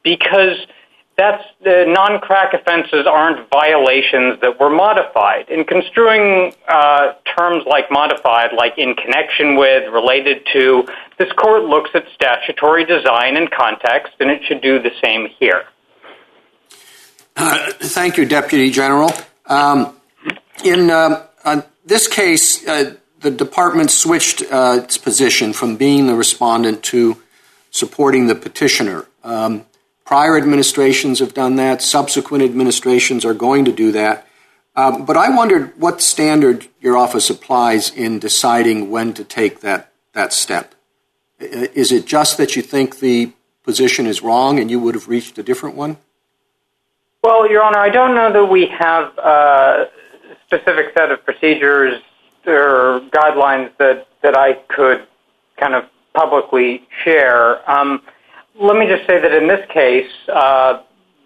because 0.03 0.57
the 1.19 1.85
non-crack 1.89 2.55
offenses 2.55 3.05
aren't 3.07 3.51
violations 3.51 4.41
that 4.41 4.61
were 4.61 4.71
modified. 4.71 5.49
In 5.49 5.65
construing 5.65 6.55
uh, 6.69 7.15
terms 7.37 7.65
like 7.67 7.91
modified, 7.91 8.53
like 8.57 8.79
in 8.79 8.95
connection 8.95 9.57
with, 9.57 9.93
related 9.93 10.47
to, 10.53 10.87
this 11.19 11.33
court 11.33 11.65
looks 11.65 11.91
at 11.95 12.05
statutory 12.15 12.85
design 12.85 13.37
and 13.37 13.51
context, 13.51 14.13
and 14.21 14.31
it 14.31 14.45
should 14.45 14.63
do 14.63 14.81
the 14.81 14.93
same 15.03 15.29
here. 15.41 15.65
Uh, 17.37 17.73
thank 17.81 18.17
you, 18.17 18.25
Deputy 18.25 18.71
General. 18.71 19.11
Um, 19.47 19.97
in 20.65 20.89
uh, 20.91 21.27
this 21.85 22.07
case, 22.07 22.63
the 22.63 23.31
department 23.31 23.91
switched 23.91 24.43
its 24.43 24.99
position 24.99 25.53
from 25.53 25.77
being 25.77 26.07
the 26.07 26.15
respondent 26.15 26.85
to 26.85 27.17
supporting 27.71 28.29
the 28.29 28.35
petitioner. 28.35 29.07
Um, 29.25 29.67
Prior 30.09 30.39
administrations 30.39 31.19
have 31.19 31.35
done 31.35 31.57
that. 31.57 31.83
Subsequent 31.83 32.43
administrations 32.43 33.27
are 33.27 33.35
going 33.35 33.67
to 33.67 33.73
do 33.73 33.93
that. 33.93 34.27
Um, 34.75 35.05
but 35.05 35.19
I 35.19 35.29
wondered 35.29 35.79
what 35.79 36.01
standard 36.01 36.67
your 36.81 36.97
office 36.97 37.29
applies 37.29 37.91
in 37.91 38.19
deciding 38.19 38.91
when 38.91 39.13
to 39.13 39.23
take 39.23 39.61
that 39.61 39.93
that 40.15 40.33
step. 40.33 40.75
Is 41.39 41.93
it 41.93 42.07
just 42.07 42.39
that 42.39 42.57
you 42.57 42.63
think 42.63 43.01
the 43.01 43.33
position 43.65 44.07
is 44.07 44.23
wrong 44.23 44.59
and 44.59 44.71
you 44.71 44.81
would 44.81 44.95
have 44.95 45.09
reached 45.09 45.37
a 45.37 45.43
different 45.43 45.77
one? 45.77 45.99
Well, 47.23 47.47
Your 47.47 47.63
Honor, 47.63 47.81
I 47.81 47.91
don't 47.91 48.15
know 48.15 48.33
that 48.33 48.47
we 48.47 48.65
have 48.69 49.13
a 49.19 49.91
specific 50.47 50.95
set 50.97 51.11
of 51.11 51.23
procedures 51.23 52.01
or 52.47 53.03
guidelines 53.13 53.77
that 53.77 54.07
I 54.25 54.55
could 54.75 55.07
kind 55.59 55.75
of 55.75 55.85
publicly 56.15 56.89
share. 57.05 57.71
Um, 57.71 58.01
Let 58.61 58.77
me 58.77 58.87
just 58.89 59.07
say 59.07 59.21
that 59.21 59.33
in 59.33 59.47
this 59.47 59.65
case, 59.73 60.11
uh, 60.29 60.83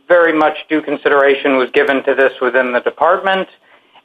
very 0.06 0.36
much 0.36 0.58
due 0.68 0.82
consideration 0.82 1.56
was 1.56 1.70
given 1.72 2.04
to 2.04 2.14
this 2.14 2.32
within 2.42 2.72
the 2.72 2.80
department, 2.80 3.48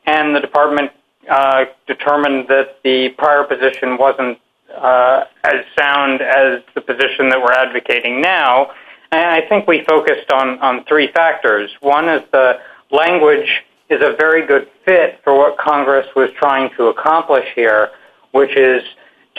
and 0.06 0.34
the 0.34 0.40
department 0.40 0.92
uh, 1.30 1.66
determined 1.88 2.48
that 2.48 2.78
the 2.86 3.10
prior 3.18 3.44
position 3.44 3.98
wasn't 3.98 4.38
uh, 4.74 5.26
as 5.44 5.66
sound 5.78 6.22
as 6.22 6.62
the 6.74 6.80
position 6.80 7.28
that 7.28 7.42
we're 7.42 7.52
advocating 7.52 8.22
now. 8.22 8.72
And 9.12 9.26
I 9.26 9.42
think 9.50 9.68
we 9.68 9.84
focused 9.90 10.32
on 10.32 10.86
three 10.86 11.12
factors. 11.12 11.70
One 11.82 12.08
is 12.08 12.22
the 12.32 12.60
language 12.92 13.50
is 13.90 14.02
a 14.02 14.16
very 14.18 14.46
good 14.46 14.70
fit 14.86 15.20
for 15.26 15.38
what 15.38 15.58
Congress 15.58 16.08
was 16.16 16.30
trying 16.38 16.70
to 16.78 16.88
accomplish 16.88 17.46
here, 17.56 17.90
which 18.32 18.56
is 18.56 18.84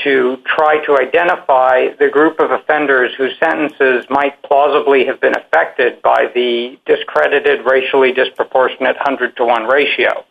to 0.05 0.39
try 0.45 0.85
to 0.87 0.99
identify 0.99 1.89
the 1.99 2.09
group 2.09 2.41
of 2.41 2.51
offenders 2.51 3.13
whose 3.17 3.33
sentences 3.39 4.05
might 4.11 4.41
plausibly 4.43 5.05
have 5.05 5.21
been 5.21 5.37
affected 5.37 6.01
by 6.03 6.31
the 6.35 6.79
discredited, 6.87 7.65
racially 7.65 8.13
disproportionate 8.13 8.97
100 8.97 9.37
to 9.37 9.45
1 9.45 9.65
ratio. 9.65 10.25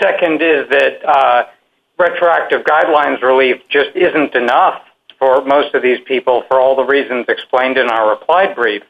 Second 0.00 0.40
is 0.42 0.68
that 0.70 1.04
uh, 1.04 1.44
retroactive 1.98 2.62
guidelines 2.62 3.22
relief 3.22 3.60
just 3.68 3.90
isn't 3.94 4.34
enough 4.34 4.82
for 5.18 5.44
most 5.44 5.74
of 5.74 5.82
these 5.82 6.00
people 6.04 6.42
for 6.48 6.60
all 6.60 6.74
the 6.74 6.84
reasons 6.84 7.26
explained 7.28 7.78
in 7.78 7.88
our 7.88 8.10
reply 8.10 8.52
brief. 8.52 8.82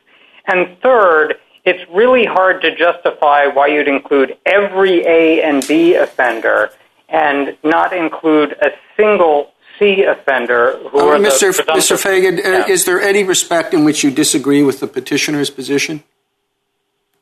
And 0.46 0.78
third, 0.80 1.34
it's 1.64 1.82
really 1.90 2.24
hard 2.24 2.62
to 2.62 2.74
justify 2.74 3.46
why 3.46 3.68
you'd 3.68 3.88
include 3.88 4.36
every 4.46 5.04
A 5.06 5.42
and 5.42 5.66
B 5.66 5.94
offender 5.94 6.70
and 7.08 7.56
not 7.62 7.92
include 7.92 8.56
a 8.62 8.70
single 8.96 9.52
C 9.78 10.04
offender. 10.04 10.74
Uh, 10.86 11.18
Mr. 11.18 11.52
Feigin, 11.96 12.38
uh, 12.44 12.66
is 12.68 12.84
there 12.84 13.00
any 13.00 13.24
respect 13.24 13.74
in 13.74 13.84
which 13.84 14.04
you 14.04 14.10
disagree 14.10 14.62
with 14.62 14.80
the 14.80 14.86
petitioner's 14.86 15.50
position? 15.50 16.02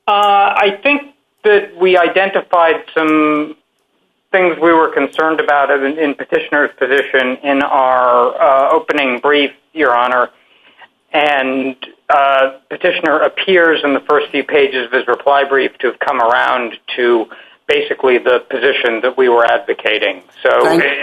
Uh, 0.07 0.55
I 0.57 0.79
think 0.83 1.15
that 1.45 1.77
we 1.77 1.97
identified 1.97 2.85
some 2.95 3.57
things 4.33 4.57
we 4.61 4.73
were 4.73 4.93
concerned 4.93 5.41
about 5.41 5.71
in 5.71 6.15
petitioner's 6.15 6.71
position 6.79 7.37
in 7.43 7.63
our 7.63 8.73
opening 8.73 9.19
brief, 9.19 9.51
Your 9.73 9.97
Honor. 9.97 10.31
And 11.13 11.77
petitioner 12.69 13.21
appears 13.21 13.81
in 13.83 13.95
the 13.95 14.01
first 14.01 14.31
few 14.31 14.45
pages 14.45 14.87
of 14.87 14.93
his 14.93 15.07
reply 15.09 15.45
brief 15.45 15.77
to 15.79 15.89
have 15.89 15.99
come 15.99 16.21
around 16.21 16.79
to 16.97 17.27
basically 17.71 18.19
the 18.19 18.45
position 18.51 19.01
that 19.03 19.17
we 19.17 19.29
were 19.29 19.45
advocating. 19.45 20.23
So 20.43 20.51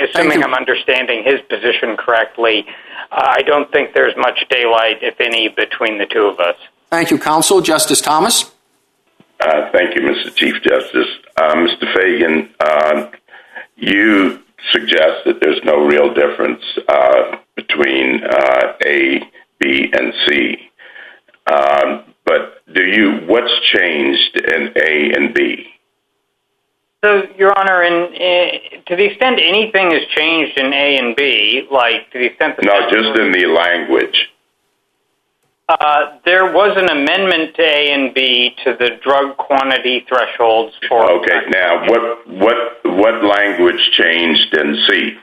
assuming 0.03 0.43
I'm 0.43 0.53
understanding 0.53 1.23
his 1.23 1.39
position 1.49 1.95
correctly, 1.95 2.65
uh, 3.11 3.35
I 3.39 3.41
don't 3.43 3.71
think 3.71 3.93
there's 3.93 4.15
much 4.17 4.45
daylight, 4.49 4.97
if 5.01 5.19
any, 5.21 5.47
between 5.47 5.97
the 5.97 6.05
two 6.05 6.25
of 6.25 6.39
us. 6.39 6.57
Thank 6.89 7.11
you, 7.11 7.17
counsel. 7.17 7.61
Justice 7.61 8.01
Thomas? 8.01 8.51
Uh, 9.39 9.69
thank 9.71 9.95
you, 9.95 10.01
Mr. 10.01 10.33
Chief 10.35 10.55
Justice. 10.61 11.07
Uh, 11.37 11.55
Mr. 11.55 11.85
Feigin, 11.95 13.11
you 13.77 14.39
suggest 14.71 15.23
that 15.25 15.39
there's 15.39 15.61
no 15.63 15.85
real 15.85 16.13
difference 16.13 16.63
between 17.55 18.23
A, 18.85 19.21
B, 19.59 19.89
and 19.93 20.13
C. 20.27 20.69
But 22.25 22.61
do 22.73 22.83
you 22.83 23.21
what's 23.25 23.53
changed 23.61 24.35
in 24.35 24.73
A 24.75 25.13
and 25.15 25.33
B? 25.33 25.76
So, 27.03 27.23
Your 27.37 27.57
Honor, 27.57 27.83
to 27.83 28.95
the 28.95 29.03
extent 29.03 29.39
anything 29.39 29.91
has 29.91 30.01
changed 30.15 30.57
in 30.57 30.73
A 30.73 30.97
and 30.97 31.15
B, 31.15 31.67
like 31.71 32.09
to 32.11 32.17
the 32.19 32.25
extent 32.25 32.55
that... 32.57 32.65
No, 32.65 32.89
just 32.89 33.19
in 33.19 33.31
the 33.31 33.45
language. 33.45 34.29
Uh, 35.69 36.17
there 36.25 36.51
was 36.51 36.75
an 36.77 36.89
amendment 36.89 37.55
to 37.55 37.61
A 37.61 37.93
and 37.93 38.13
B 38.13 38.55
to 38.63 38.75
the 38.79 38.97
drug 39.03 39.37
quantity 39.37 40.05
thresholds 40.09 40.73
for... 40.87 41.11
Okay, 41.11 41.41
now, 41.49 41.85
what 41.85 43.23
language 43.23 43.91
changed 43.91 44.53
in 44.55 44.77
C? 44.89 45.17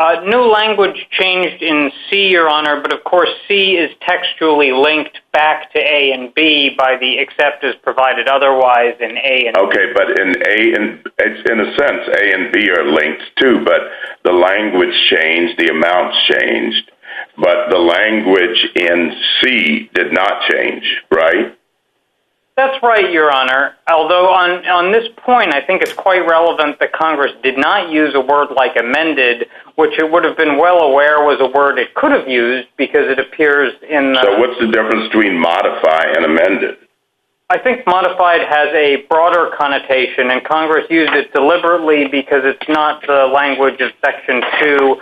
Uh, 0.00 0.22
no 0.24 0.48
language 0.48 0.96
changed 1.10 1.62
in 1.62 1.92
C, 2.08 2.28
Your 2.28 2.48
Honor, 2.48 2.80
but 2.80 2.90
of 2.90 3.04
course 3.04 3.28
C 3.46 3.72
is 3.72 3.90
textually 4.00 4.72
linked 4.72 5.20
back 5.34 5.70
to 5.74 5.78
A 5.78 6.12
and 6.12 6.32
B 6.32 6.70
by 6.76 6.96
the 6.98 7.18
except 7.18 7.62
as 7.64 7.74
provided 7.82 8.26
otherwise 8.26 8.94
in 8.98 9.18
A 9.18 9.44
and 9.44 9.54
B. 9.54 9.60
Okay, 9.60 9.92
but 9.92 10.18
in 10.18 10.30
A, 10.40 10.72
in 10.72 11.60
a 11.60 11.76
sense, 11.76 12.08
A 12.16 12.32
and 12.32 12.50
B 12.50 12.70
are 12.70 12.90
linked 12.90 13.24
too, 13.42 13.62
but 13.62 13.92
the 14.24 14.32
language 14.32 14.96
changed, 15.10 15.58
the 15.58 15.68
amounts 15.68 16.16
changed, 16.32 16.90
but 17.36 17.68
the 17.68 17.78
language 17.78 18.68
in 18.76 19.12
C 19.42 19.90
did 19.92 20.14
not 20.14 20.48
change, 20.48 20.82
right? 21.12 21.59
That's 22.56 22.82
right, 22.82 23.10
Your 23.10 23.32
Honor. 23.32 23.76
Although 23.88 24.28
on 24.28 24.66
on 24.66 24.92
this 24.92 25.08
point, 25.16 25.54
I 25.54 25.60
think 25.60 25.82
it's 25.82 25.94
quite 25.94 26.26
relevant 26.26 26.78
that 26.80 26.92
Congress 26.92 27.32
did 27.42 27.56
not 27.56 27.90
use 27.90 28.14
a 28.14 28.20
word 28.20 28.50
like 28.54 28.76
amended, 28.76 29.48
which 29.76 29.98
it 29.98 30.10
would 30.10 30.24
have 30.24 30.36
been 30.36 30.58
well 30.58 30.80
aware 30.80 31.24
was 31.24 31.40
a 31.40 31.46
word 31.46 31.78
it 31.78 31.94
could 31.94 32.12
have 32.12 32.28
used 32.28 32.68
because 32.76 33.08
it 33.08 33.18
appears 33.18 33.72
in... 33.88 34.16
So 34.22 34.38
what's 34.38 34.58
the 34.60 34.66
difference 34.66 35.06
between 35.08 35.38
modify 35.38 36.12
and 36.14 36.24
amended? 36.24 36.76
I 37.48 37.58
think 37.58 37.84
modified 37.86 38.42
has 38.42 38.68
a 38.74 39.06
broader 39.08 39.50
connotation, 39.58 40.30
and 40.30 40.44
Congress 40.44 40.86
used 40.88 41.12
it 41.14 41.32
deliberately 41.32 42.06
because 42.06 42.42
it's 42.44 42.68
not 42.68 43.04
the 43.06 43.26
language 43.26 43.80
of 43.80 43.90
Section 44.04 44.42
2 44.60 44.96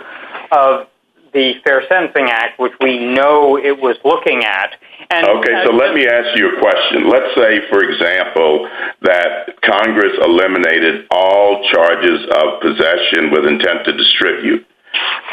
of 0.51 0.87
the 1.31 1.53
Fair 1.63 1.83
Sentencing 1.87 2.29
Act, 2.29 2.59
which 2.59 2.73
we 2.81 3.05
know 3.05 3.57
it 3.57 3.79
was 3.79 3.97
looking 4.03 4.43
at. 4.45 4.77
Okay, 5.11 5.65
so 5.65 5.73
let 5.73 5.95
me 5.95 6.05
ask 6.05 6.37
you 6.37 6.53
a 6.53 6.61
question. 6.61 7.09
Let's 7.09 7.33
say, 7.33 7.65
for 7.73 7.81
example, 7.81 8.69
that 9.01 9.57
Congress 9.65 10.13
eliminated 10.21 11.07
all 11.09 11.65
charges 11.73 12.29
of 12.29 12.61
possession 12.61 13.33
with 13.33 13.49
intent 13.49 13.85
to 13.85 13.97
distribute, 13.97 14.67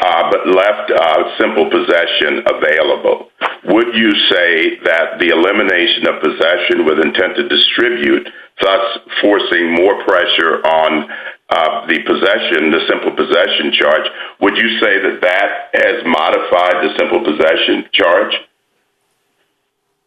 but 0.01 0.49
left 0.49 0.89
uh 0.89 1.37
simple 1.37 1.69
possession 1.69 2.41
available. 2.49 3.29
Would 3.69 3.93
you 3.93 4.11
say 4.33 4.81
that 4.81 5.21
the 5.21 5.29
elimination 5.29 6.09
of 6.09 6.25
possession 6.25 6.81
with 6.83 6.97
intent 6.97 7.37
to 7.37 7.47
distribute, 7.47 8.27
thus 8.59 8.97
forcing 9.21 9.75
more 9.77 10.03
pressure 10.05 10.57
on 10.65 11.05
the 11.85 12.01
possession, 12.01 12.71
the 12.73 12.81
simple 12.89 13.13
possession 13.13 13.71
charge, 13.77 14.09
would 14.41 14.57
you 14.57 14.79
say 14.81 14.97
that 15.05 15.21
that 15.21 15.69
has 15.85 16.01
modified 16.01 16.81
the 16.81 16.97
simple 16.97 17.21
possession 17.21 17.85
charge? 17.93 18.33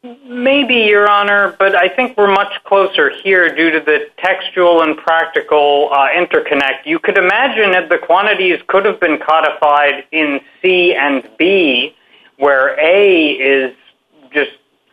Maybe, 0.03 0.77
Your 0.77 1.11
Honor, 1.11 1.55
but 1.59 1.75
I 1.75 1.87
think 1.87 2.17
we're 2.17 2.33
much 2.33 2.65
closer 2.65 3.11
here 3.11 3.55
due 3.55 3.71
to 3.71 3.81
the 3.81 4.09
textual 4.17 4.81
and 4.81 4.97
practical 4.97 5.91
uh, 5.93 6.09
interconnect. 6.09 6.87
You 6.87 6.99
could 6.99 7.19
imagine 7.19 7.73
that 7.73 7.91
the 7.91 7.99
quantities 7.99 8.61
could 8.67 8.87
have 8.87 8.99
been 8.99 9.19
codified 9.19 10.05
in 10.11 10.41
C 10.63 10.95
and 10.95 11.29
B, 11.39 11.95
where 12.39 12.81
A 12.81 13.33
is 13.33 13.75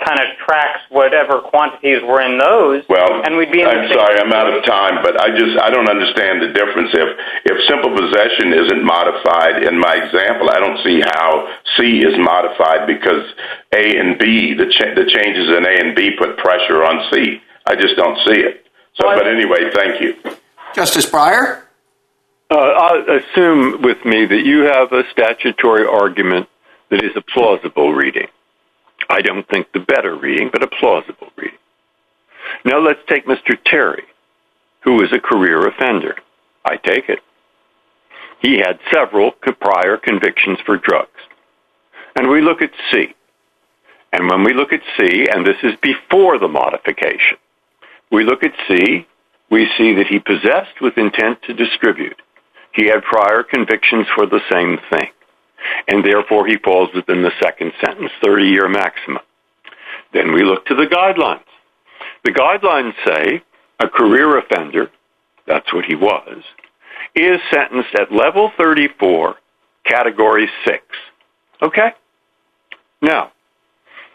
kind 0.03 0.19
of 0.19 0.37
tracks 0.45 0.81
whatever 0.89 1.41
quantities 1.41 2.01
were 2.05 2.21
in 2.21 2.37
those. 2.37 2.85
Well, 2.87 3.25
and 3.25 3.37
we'd 3.37 3.51
be 3.51 3.63
I'm 3.63 3.89
sorry, 3.91 4.19
I'm 4.19 4.31
out 4.31 4.53
of 4.53 4.63
time, 4.63 5.01
but 5.01 5.19
I 5.19 5.29
just 5.35 5.57
I 5.59 5.69
don't 5.69 5.89
understand 5.89 6.41
the 6.41 6.53
difference. 6.53 6.91
If 6.93 7.09
if 7.45 7.57
simple 7.67 7.89
possession 7.95 8.53
isn't 8.53 8.83
modified 8.83 9.63
in 9.63 9.79
my 9.79 9.95
example, 9.97 10.49
I 10.49 10.59
don't 10.59 10.77
see 10.83 11.01
how 11.01 11.49
C 11.75 12.05
is 12.05 12.17
modified 12.17 12.85
because 12.85 13.25
A 13.73 13.97
and 13.97 14.17
B, 14.19 14.53
the 14.53 14.65
the 14.65 15.05
changes 15.09 15.49
in 15.49 15.65
A 15.65 15.73
and 15.81 15.95
B 15.95 16.11
put 16.17 16.37
pressure 16.37 16.83
on 16.83 17.09
C. 17.11 17.41
I 17.65 17.75
just 17.75 17.95
don't 17.95 18.17
see 18.27 18.39
it. 18.39 18.65
So 18.95 19.03
but 19.03 19.27
anyway, 19.27 19.71
thank 19.73 20.01
you. 20.01 20.15
Justice 20.75 21.05
Breyer? 21.09 21.63
Uh 22.51 22.55
I 22.55 23.19
assume 23.21 23.81
with 23.81 24.05
me 24.05 24.25
that 24.25 24.45
you 24.45 24.63
have 24.63 24.93
a 24.93 25.03
statutory 25.11 25.85
argument 25.85 26.47
that 26.89 27.03
is 27.03 27.11
a 27.15 27.21
plausible 27.21 27.93
reading. 27.93 28.27
I 29.09 29.21
don't 29.21 29.47
think 29.47 29.71
the 29.71 29.79
better 29.79 30.15
reading, 30.15 30.49
but 30.51 30.63
a 30.63 30.67
plausible 30.67 31.29
reading. 31.37 31.57
Now 32.65 32.79
let's 32.79 32.99
take 33.07 33.25
Mr. 33.25 33.57
Terry, 33.65 34.03
who 34.83 35.03
is 35.03 35.11
a 35.13 35.19
career 35.19 35.67
offender. 35.67 36.15
I 36.65 36.77
take 36.77 37.09
it. 37.09 37.19
He 38.41 38.57
had 38.57 38.79
several 38.93 39.31
prior 39.31 39.97
convictions 39.97 40.59
for 40.65 40.77
drugs. 40.77 41.09
And 42.15 42.29
we 42.29 42.41
look 42.41 42.61
at 42.61 42.71
C. 42.91 43.15
And 44.13 44.29
when 44.29 44.43
we 44.43 44.53
look 44.53 44.71
at 44.73 44.81
C, 44.97 45.27
and 45.31 45.45
this 45.45 45.57
is 45.63 45.73
before 45.81 46.39
the 46.39 46.47
modification, 46.47 47.37
we 48.11 48.23
look 48.23 48.43
at 48.43 48.53
C, 48.67 49.05
we 49.49 49.67
see 49.77 49.93
that 49.93 50.07
he 50.07 50.19
possessed 50.19 50.81
with 50.81 50.97
intent 50.97 51.41
to 51.43 51.53
distribute. 51.53 52.21
He 52.73 52.87
had 52.87 53.03
prior 53.03 53.43
convictions 53.43 54.07
for 54.15 54.25
the 54.25 54.41
same 54.51 54.77
thing. 54.89 55.09
And 55.88 56.03
therefore, 56.03 56.47
he 56.47 56.57
falls 56.63 56.89
within 56.93 57.22
the 57.22 57.32
second 57.41 57.72
sentence, 57.84 58.11
30-year 58.24 58.68
maximum. 58.70 59.22
Then 60.13 60.34
we 60.34 60.43
look 60.43 60.65
to 60.68 60.76
the 60.76 60.86
guidelines. 60.86 61.43
The 62.24 62.32
guidelines 62.32 62.93
say 63.05 63.43
a 63.80 63.88
career 63.88 64.38
offender, 64.38 64.89
that's 65.45 65.74
what 65.74 65.86
he 65.86 65.95
was, 65.95 66.43
is 67.15 67.39
sentenced 67.53 67.95
at 67.99 68.11
level 68.11 68.51
34, 68.57 69.36
category 69.86 70.49
6. 70.65 70.84
Okay? 71.61 71.89
Now, 73.01 73.32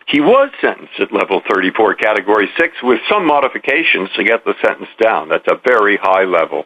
he 0.07 0.21
was 0.21 0.51
sentenced 0.61 0.99
at 0.99 1.13
level 1.13 1.43
34, 1.53 1.95
category 1.95 2.49
6, 2.59 2.77
with 2.83 3.01
some 3.09 3.27
modifications 3.27 4.11
to 4.17 4.25
get 4.25 4.45
the 4.45 4.55
sentence 4.65 4.91
down. 5.01 5.29
That's 5.29 5.47
a 5.49 5.61
very 5.67 5.97
high 5.97 6.25
level. 6.25 6.65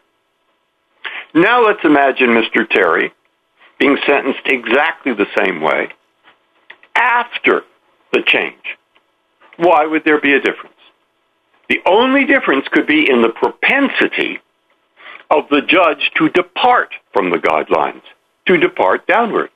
Now 1.33 1.65
let's 1.65 1.83
imagine 1.83 2.29
Mr. 2.29 2.67
Terry 2.69 3.13
being 3.79 3.97
sentenced 4.05 4.45
exactly 4.45 5.13
the 5.13 5.27
same 5.37 5.61
way 5.61 5.89
after 6.95 7.63
the 8.11 8.23
change. 8.25 8.77
Why 9.57 9.85
would 9.85 10.03
there 10.03 10.19
be 10.19 10.33
a 10.33 10.41
difference? 10.41 10.73
The 11.69 11.81
only 11.85 12.25
difference 12.25 12.67
could 12.71 12.87
be 12.87 13.09
in 13.09 13.21
the 13.21 13.29
propensity 13.29 14.39
of 15.29 15.49
the 15.49 15.61
judge 15.61 16.11
to 16.17 16.29
depart 16.29 16.93
from 17.13 17.29
the 17.29 17.37
guidelines, 17.37 18.03
to 18.45 18.57
depart 18.57 19.05
downward. 19.07 19.49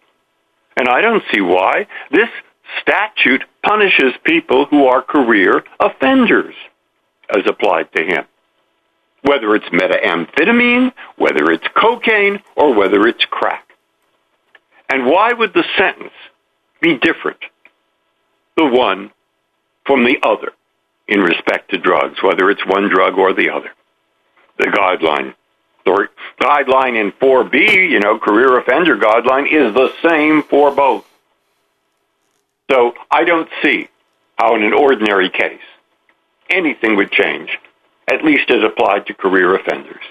And 0.78 0.90
I 0.90 1.02
don't 1.02 1.24
see 1.34 1.42
why 1.42 1.88
this 2.12 2.30
statute 2.82 3.44
punishes 3.64 4.14
people 4.24 4.66
who 4.66 4.86
are 4.86 5.02
career 5.02 5.64
offenders 5.80 6.56
as 7.34 7.44
applied 7.48 7.92
to 7.94 8.04
him. 8.04 8.26
Whether 9.24 9.56
it's 9.56 9.70
methamphetamine, 9.70 10.92
whether 11.18 11.52
it's 11.52 11.68
cocaine, 11.76 12.42
or 12.56 12.74
whether 12.74 13.08
it's 13.08 13.24
crack. 13.26 13.66
And 14.92 15.06
why 15.06 15.32
would 15.32 15.54
the 15.54 15.64
sentence 15.78 16.12
be 16.82 16.98
different, 16.98 17.40
the 18.58 18.66
one 18.66 19.12
from 19.86 20.04
the 20.04 20.18
other, 20.22 20.52
in 21.08 21.22
respect 21.22 21.72
to 21.72 21.78
drugs, 21.78 22.22
whether 22.22 22.50
it's 22.50 22.66
one 22.66 22.90
drug 22.90 23.18
or 23.18 23.32
the 23.34 23.50
other? 23.52 23.72
The 24.58 24.66
guideline. 24.66 25.34
The 25.86 26.10
guideline 26.42 27.00
in 27.00 27.14
4B, 27.14 27.90
you 27.90 28.02
know, 28.02 28.20
career 28.20 28.58
offender 28.60 28.98
guideline, 28.98 29.46
is 29.52 29.74
the 29.74 29.94
same 30.06 30.44
for 30.44 30.76
both. 30.76 31.06
So 32.70 32.94
I 33.10 33.24
don't 33.24 33.50
see 33.64 33.88
how 34.38 34.56
in 34.56 34.64
an 34.64 34.74
ordinary 34.74 35.30
case 35.30 35.62
anything 36.50 36.98
would 36.98 37.12
change, 37.12 37.58
at 38.10 38.26
least 38.26 38.52
as 38.52 38.62
applied 38.62 39.08
to 39.08 39.14
career 39.14 39.56
offenders. 39.56 40.04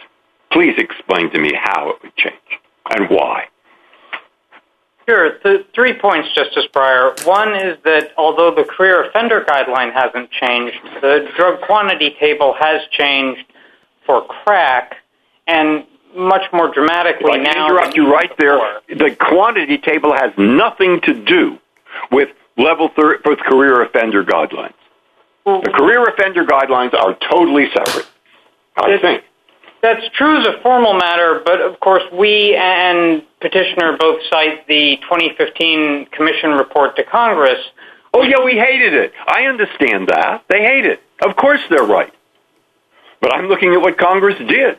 Please 0.51 0.75
explain 0.79 1.31
to 1.33 1.39
me 1.39 1.53
how 1.55 1.91
it 1.91 2.03
would 2.03 2.17
change 2.17 2.61
and 2.91 3.11
why. 3.11 3.49
Sure. 5.09 5.39
Three 5.75 5.99
points, 5.99 6.29
Justice 6.35 6.67
Breyer. 6.73 7.27
One 7.27 7.55
is 7.55 7.79
that 7.85 8.13
although 8.17 8.55
the 8.55 8.65
career 8.65 9.05
offender 9.05 9.45
guideline 9.49 9.93
hasn't 9.93 10.31
changed, 10.31 10.79
the 11.01 11.29
drug 11.37 11.61
quantity 11.63 12.17
table 12.21 12.55
has 12.59 12.83
changed 12.93 13.45
for 14.07 14.25
crack, 14.25 14.97
and 15.47 15.85
much 16.15 16.43
more 16.53 16.73
dramatically 16.73 17.39
now... 17.39 17.53
Me 17.53 17.65
interrupt 17.67 17.97
you 17.97 18.13
right 18.13 18.33
there. 18.39 18.59
The 18.89 19.17
quantity 19.19 19.79
table 19.79 20.13
has 20.13 20.33
nothing 20.37 21.01
to 21.03 21.25
do 21.25 21.59
with 22.11 22.29
level 22.57 22.89
for 22.95 23.19
career 23.19 23.83
offender 23.83 24.25
guidelines. 24.25 24.75
The 25.45 25.73
career 25.75 26.05
offender 26.05 26.45
guidelines 26.45 26.95
are 26.95 27.17
totally 27.31 27.69
separate, 27.73 28.07
I 28.77 28.99
think. 28.99 29.25
That's 29.83 30.07
true 30.15 30.41
as 30.41 30.47
a 30.47 30.61
formal 30.63 30.95
matter, 30.95 31.41
but 31.45 31.61
of 31.61 31.81
course 31.81 32.03
we 32.13 32.55
and 32.55 33.23
Petitioner 33.41 33.97
both 33.99 34.21
cite 34.31 34.67
the 34.69 34.99
2015 35.03 36.07
Commission 36.13 36.51
report 36.51 36.97
to 36.97 37.05
Congress. 37.05 37.59
Oh, 38.13 38.23
yeah, 38.23 38.45
we 38.45 38.53
hated 38.59 38.93
it. 38.93 39.13
I 39.27 39.45
understand 39.45 40.09
that. 40.09 40.45
They 40.49 40.63
hate 40.63 40.85
it. 40.85 41.01
Of 41.23 41.37
course 41.37 41.61
they're 41.71 41.85
right. 41.85 42.13
But 43.23 43.35
I'm 43.35 43.47
looking 43.47 43.73
at 43.73 43.81
what 43.81 43.97
Congress 43.99 44.37
did, 44.39 44.79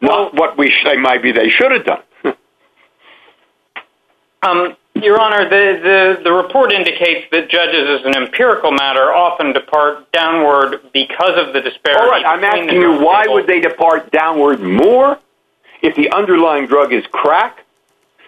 not 0.00 0.34
what 0.34 0.56
we 0.56 0.72
say 0.84 0.96
maybe 0.96 1.32
they 1.32 1.50
should 1.50 1.72
have 1.72 1.84
done. 1.84 2.02
Um, 4.42 4.76
Your 5.02 5.20
Honor, 5.20 5.48
the 5.48 6.32
report 6.32 6.72
indicates 6.72 7.26
that 7.32 7.48
judges, 7.48 8.00
as 8.00 8.06
an 8.06 8.16
empirical 8.16 8.72
matter, 8.72 9.12
often 9.12 9.52
depart 9.52 10.10
downward 10.12 10.80
because 10.92 11.36
of 11.36 11.52
the 11.52 11.60
disparity. 11.60 12.02
All 12.02 12.10
right, 12.10 12.24
I'm 12.24 12.42
asking 12.42 12.80
you, 12.80 13.00
why 13.02 13.26
would 13.28 13.46
they 13.46 13.60
depart 13.60 14.10
downward 14.10 14.60
more 14.60 15.18
if 15.82 15.94
the 15.96 16.10
underlying 16.12 16.66
drug 16.66 16.92
is 16.92 17.04
crack 17.12 17.64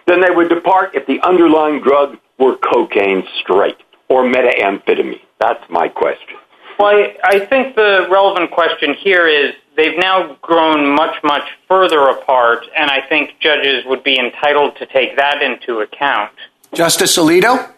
than 0.05 0.21
they 0.21 0.29
would 0.29 0.49
depart 0.49 0.95
if 0.95 1.05
the 1.07 1.19
underlying 1.21 1.81
drug 1.81 2.17
were 2.37 2.55
cocaine 2.57 3.23
straight 3.41 3.77
or 4.07 4.23
methamphetamine? 4.23 5.21
That's 5.39 5.63
my 5.69 5.87
question. 5.87 6.35
Well, 6.77 7.11
I 7.23 7.39
think 7.39 7.75
the 7.75 8.07
relevant 8.09 8.51
question 8.51 8.93
here 8.93 9.27
is 9.27 9.53
they've 9.75 9.97
now 9.97 10.37
grown 10.41 10.95
much, 10.95 11.21
much 11.23 11.43
further 11.67 12.07
apart, 12.07 12.65
and 12.77 12.89
I 12.89 13.01
think 13.09 13.31
judges 13.41 13.83
would 13.85 14.03
be 14.03 14.17
entitled 14.17 14.77
to 14.77 14.85
take 14.85 15.17
that 15.17 15.41
into 15.41 15.79
account. 15.81 16.31
Justice 16.73 17.17
Alito? 17.17 17.71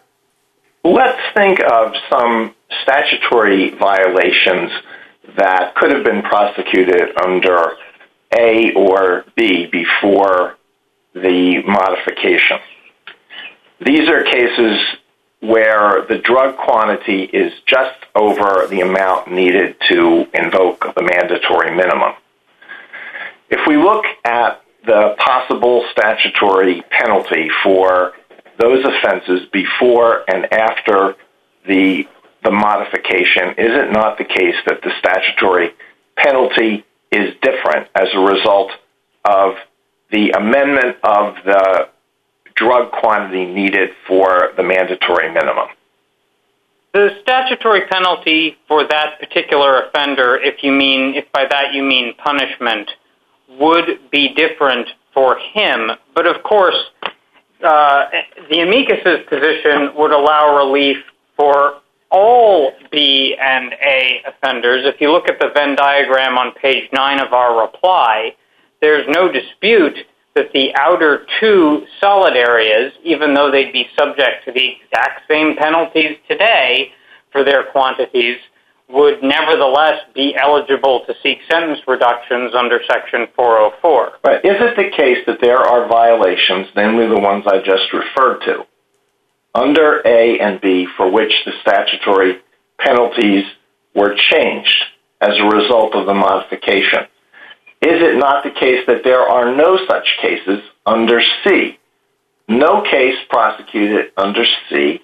Let's 0.84 1.20
think 1.34 1.60
of 1.60 1.92
some 2.10 2.54
statutory 2.82 3.70
violations 3.70 4.70
that 5.36 5.74
could 5.76 5.92
have 5.92 6.04
been 6.04 6.22
prosecuted 6.22 7.16
under 7.22 7.76
A 8.36 8.72
or 8.74 9.24
B 9.36 9.66
before 9.66 10.56
the 11.14 11.62
modification. 11.66 12.58
These 13.84 14.08
are 14.08 14.24
cases 14.24 14.78
where 15.40 16.06
the 16.06 16.18
drug 16.18 16.56
quantity 16.56 17.24
is 17.24 17.52
just 17.66 17.98
over 18.14 18.66
the 18.68 18.80
amount 18.80 19.30
needed 19.30 19.76
to 19.88 20.26
invoke 20.34 20.94
the 20.94 21.02
mandatory 21.02 21.74
minimum. 21.74 22.12
If 23.50 23.66
we 23.66 23.76
look 23.76 24.04
at 24.24 24.62
the 24.86 25.14
possible 25.18 25.84
statutory 25.90 26.82
penalty 26.90 27.50
for 27.62 28.12
those 28.62 28.84
offenses 28.84 29.48
before 29.52 30.24
and 30.28 30.52
after 30.52 31.16
the 31.66 32.06
the 32.44 32.50
modification, 32.50 33.50
is 33.50 33.70
it 33.70 33.92
not 33.92 34.18
the 34.18 34.24
case 34.24 34.56
that 34.66 34.82
the 34.82 34.90
statutory 34.98 35.70
penalty 36.16 36.84
is 37.12 37.34
different 37.40 37.88
as 37.94 38.08
a 38.14 38.18
result 38.18 38.72
of 39.24 39.54
the 40.10 40.30
amendment 40.30 40.96
of 41.04 41.36
the 41.44 41.88
drug 42.56 42.90
quantity 42.90 43.46
needed 43.46 43.90
for 44.08 44.52
the 44.56 44.62
mandatory 44.62 45.32
minimum? 45.32 45.68
The 46.92 47.16
statutory 47.22 47.86
penalty 47.86 48.58
for 48.66 48.86
that 48.88 49.20
particular 49.20 49.82
offender, 49.82 50.36
if 50.36 50.62
you 50.62 50.72
mean 50.72 51.14
if 51.14 51.30
by 51.32 51.46
that 51.48 51.72
you 51.72 51.82
mean 51.82 52.14
punishment, 52.14 52.90
would 53.48 54.10
be 54.10 54.34
different 54.34 54.88
for 55.14 55.38
him. 55.38 55.92
But, 56.14 56.26
of 56.26 56.42
course, 56.42 56.76
Uh, 57.62 58.06
the 58.50 58.60
amicus' 58.60 59.24
position 59.28 59.94
would 59.96 60.10
allow 60.10 60.56
relief 60.56 60.96
for 61.36 61.80
all 62.10 62.72
B 62.90 63.36
and 63.40 63.72
A 63.72 64.22
offenders. 64.26 64.84
If 64.84 65.00
you 65.00 65.10
look 65.10 65.28
at 65.28 65.38
the 65.40 65.50
Venn 65.54 65.76
diagram 65.76 66.36
on 66.36 66.52
page 66.52 66.88
9 66.92 67.20
of 67.20 67.32
our 67.32 67.60
reply, 67.60 68.36
there's 68.80 69.06
no 69.08 69.30
dispute 69.30 69.96
that 70.34 70.52
the 70.52 70.74
outer 70.76 71.26
two 71.40 71.86
solid 72.00 72.34
areas, 72.34 72.92
even 73.04 73.34
though 73.34 73.50
they'd 73.50 73.72
be 73.72 73.88
subject 73.98 74.44
to 74.44 74.52
the 74.52 74.76
exact 74.76 75.22
same 75.28 75.56
penalties 75.56 76.16
today 76.28 76.92
for 77.30 77.44
their 77.44 77.64
quantities, 77.64 78.36
would 78.92 79.22
nevertheless 79.22 80.00
be 80.14 80.36
eligible 80.36 81.04
to 81.06 81.14
seek 81.22 81.38
sentence 81.50 81.80
reductions 81.86 82.54
under 82.54 82.80
Section 82.86 83.26
404. 83.34 84.12
But 84.22 84.44
is 84.44 84.56
it 84.60 84.76
the 84.76 84.94
case 84.94 85.18
that 85.26 85.40
there 85.40 85.58
are 85.58 85.88
violations, 85.88 86.68
namely 86.76 87.08
the 87.08 87.18
ones 87.18 87.44
I 87.46 87.58
just 87.58 87.92
referred 87.92 88.40
to, 88.40 88.66
under 89.54 90.02
A 90.06 90.38
and 90.38 90.60
B 90.60 90.86
for 90.96 91.10
which 91.10 91.32
the 91.44 91.52
statutory 91.62 92.40
penalties 92.78 93.44
were 93.94 94.14
changed 94.14 94.84
as 95.20 95.38
a 95.38 95.44
result 95.44 95.94
of 95.94 96.06
the 96.06 96.14
modification? 96.14 97.06
Is 97.80 98.00
it 98.00 98.18
not 98.18 98.44
the 98.44 98.50
case 98.50 98.84
that 98.86 99.02
there 99.04 99.22
are 99.22 99.56
no 99.56 99.78
such 99.88 100.06
cases 100.20 100.60
under 100.86 101.20
C? 101.44 101.78
No 102.48 102.82
case 102.82 103.16
prosecuted 103.30 104.12
under 104.16 104.44
C 104.68 105.00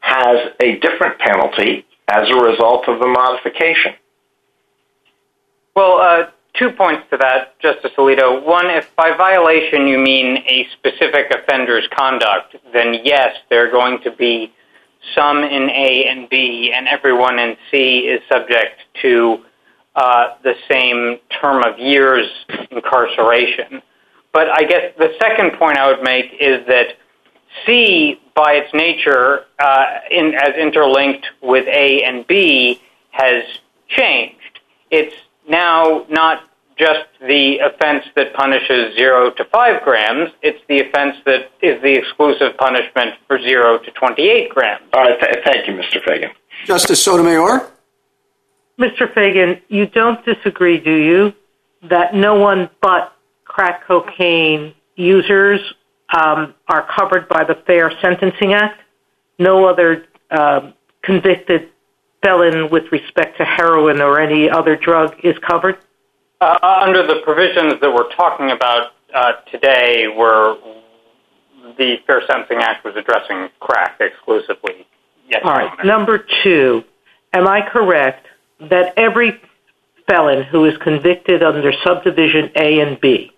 has 0.00 0.52
a 0.62 0.78
different 0.78 1.18
penalty 1.18 1.84
as 2.10 2.28
a 2.30 2.34
result 2.34 2.88
of 2.88 3.00
the 3.00 3.06
modification. 3.06 3.94
Well, 5.74 5.98
uh, 6.00 6.26
two 6.54 6.70
points 6.70 7.04
to 7.10 7.16
that, 7.18 7.58
Justice 7.60 7.92
Alito. 7.96 8.44
One, 8.44 8.66
if 8.66 8.94
by 8.96 9.16
violation 9.16 9.88
you 9.88 9.98
mean 9.98 10.38
a 10.46 10.66
specific 10.72 11.30
offender's 11.30 11.86
conduct, 11.96 12.56
then 12.72 13.00
yes, 13.02 13.36
there 13.50 13.66
are 13.66 13.70
going 13.70 14.00
to 14.02 14.10
be 14.12 14.52
some 15.14 15.38
in 15.38 15.68
A 15.70 16.06
and 16.08 16.28
B, 16.28 16.72
and 16.74 16.88
everyone 16.88 17.38
in 17.38 17.56
C 17.70 18.00
is 18.00 18.20
subject 18.28 18.80
to 19.02 19.38
uh, 19.96 20.34
the 20.42 20.54
same 20.70 21.18
term 21.40 21.62
of 21.64 21.78
years 21.78 22.26
incarceration. 22.70 23.82
But 24.32 24.48
I 24.48 24.64
guess 24.64 24.92
the 24.98 25.14
second 25.20 25.52
point 25.58 25.78
I 25.78 25.86
would 25.92 26.02
make 26.02 26.32
is 26.40 26.66
that 26.66 26.96
C, 27.66 28.20
by 28.34 28.54
its 28.54 28.72
nature, 28.74 29.44
uh, 29.58 29.86
as 30.10 30.56
interlinked 30.56 31.26
with 31.40 31.66
A 31.68 32.02
and 32.02 32.26
B, 32.26 32.80
has 33.10 33.44
changed. 33.88 34.60
It's 34.90 35.14
now 35.48 36.04
not 36.08 36.42
just 36.76 37.06
the 37.20 37.58
offense 37.58 38.04
that 38.16 38.34
punishes 38.34 38.96
zero 38.96 39.30
to 39.30 39.44
five 39.44 39.82
grams. 39.82 40.30
It's 40.42 40.60
the 40.68 40.80
offense 40.80 41.16
that 41.24 41.50
is 41.62 41.80
the 41.82 41.92
exclusive 41.92 42.56
punishment 42.56 43.14
for 43.28 43.40
zero 43.40 43.78
to 43.78 43.90
28 43.92 44.50
grams. 44.50 44.82
All 44.92 45.04
right. 45.04 45.18
Thank 45.44 45.68
you, 45.68 45.74
Mr. 45.74 46.02
Feigin. 46.02 46.30
Justice 46.66 47.02
Sotomayor? 47.02 47.70
Mr. 48.78 49.12
Feigin, 49.12 49.60
you 49.68 49.86
don't 49.86 50.24
disagree, 50.24 50.78
do 50.80 50.92
you, 50.92 51.32
that 51.88 52.14
no 52.14 52.34
one 52.34 52.68
but 52.80 53.12
crack 53.44 53.86
cocaine 53.86 54.74
users 54.96 55.60
Um, 56.14 56.54
are 56.68 56.86
covered 56.96 57.28
by 57.28 57.42
the 57.44 57.56
Fair 57.66 57.90
Sentencing 58.00 58.54
Act? 58.54 58.80
No 59.38 59.66
other 59.66 60.06
um, 60.30 60.74
convicted 61.02 61.70
felon 62.22 62.70
with 62.70 62.84
respect 62.92 63.36
to 63.38 63.44
heroin 63.44 64.00
or 64.00 64.20
any 64.20 64.48
other 64.48 64.76
drug 64.76 65.16
is 65.24 65.36
covered? 65.38 65.76
Uh, 66.40 66.58
under 66.82 67.06
the 67.06 67.20
provisions 67.24 67.80
that 67.80 67.92
we're 67.92 68.12
talking 68.14 68.50
about 68.50 68.92
uh, 69.12 69.32
today, 69.50 70.06
where 70.06 70.56
the 71.78 71.96
Fair 72.06 72.22
Sentencing 72.26 72.58
Act 72.58 72.84
was 72.84 72.94
addressing 72.96 73.48
crack 73.60 73.96
exclusively. 74.00 74.86
All 75.42 75.52
right. 75.52 75.84
Number 75.84 76.24
two, 76.42 76.84
am 77.32 77.48
I 77.48 77.68
correct 77.68 78.26
that 78.60 78.94
every 78.96 79.40
felon 80.08 80.44
who 80.44 80.64
is 80.64 80.76
convicted 80.78 81.42
under 81.42 81.72
subdivision 81.84 82.50
A 82.56 82.80
and 82.80 83.00
B, 83.00 83.32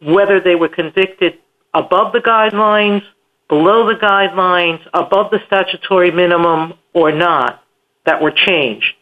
whether 0.00 0.40
they 0.40 0.54
were 0.54 0.68
convicted 0.68 1.38
above 1.74 2.12
the 2.12 2.20
guidelines, 2.20 3.02
below 3.48 3.86
the 3.86 3.98
guidelines, 3.98 4.80
above 4.92 5.30
the 5.30 5.40
statutory 5.46 6.10
minimum 6.10 6.74
or 6.92 7.12
not, 7.12 7.62
that 8.06 8.20
were 8.22 8.32
changed, 8.32 8.94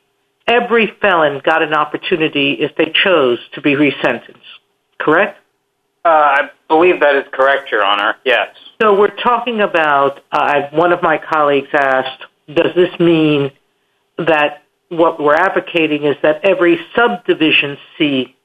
every 0.46 0.92
felon 1.00 1.40
got 1.44 1.62
an 1.62 1.74
opportunity 1.74 2.52
if 2.60 2.74
they 2.76 2.92
chose 3.04 3.38
to 3.54 3.60
be 3.60 3.74
resentenced, 3.74 4.36
correct? 4.98 5.38
Uh, 6.04 6.08
I 6.08 6.50
believe 6.68 7.00
that 7.00 7.16
is 7.16 7.24
correct, 7.32 7.72
Your 7.72 7.84
Honor. 7.84 8.14
Yes. 8.24 8.48
So 8.80 8.98
we're 8.98 9.16
talking 9.16 9.60
about, 9.60 10.22
uh, 10.30 10.68
one 10.70 10.92
of 10.92 11.02
my 11.02 11.18
colleagues 11.18 11.68
asked, 11.72 12.22
does 12.54 12.72
this 12.76 12.98
mean 13.00 13.50
that 14.18 14.62
what 14.88 15.20
we're 15.20 15.34
advocating 15.34 16.04
is 16.04 16.14
that 16.22 16.44
every 16.44 16.78
subdivision 16.94 17.76
C 17.98 18.36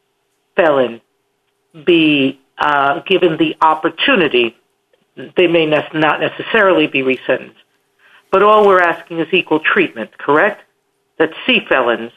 felon 0.56 1.02
be 1.86 2.41
Uh, 2.62 3.02
given 3.08 3.38
the 3.38 3.56
opportunity, 3.62 4.56
they 5.36 5.48
may 5.48 5.66
not 5.66 6.20
necessarily 6.22 6.86
be 6.86 7.02
resentenced, 7.02 7.56
but 8.32 8.44
all 8.44 8.68
we're 8.68 8.80
asking 8.80 9.20
is 9.20 9.28
equal 9.34 9.60
treatment, 9.60 10.16
correct? 10.20 10.62
That 11.18 11.32
C 11.48 11.62
felons, 11.68 12.12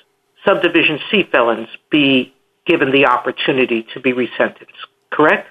subdivision 0.46 0.98
C 1.10 1.22
felons, 1.32 1.68
be 1.90 2.34
given 2.66 2.92
the 2.92 3.06
opportunity 3.06 3.86
to 3.94 4.00
be 4.00 4.12
resentenced, 4.12 4.84
correct? 5.10 5.48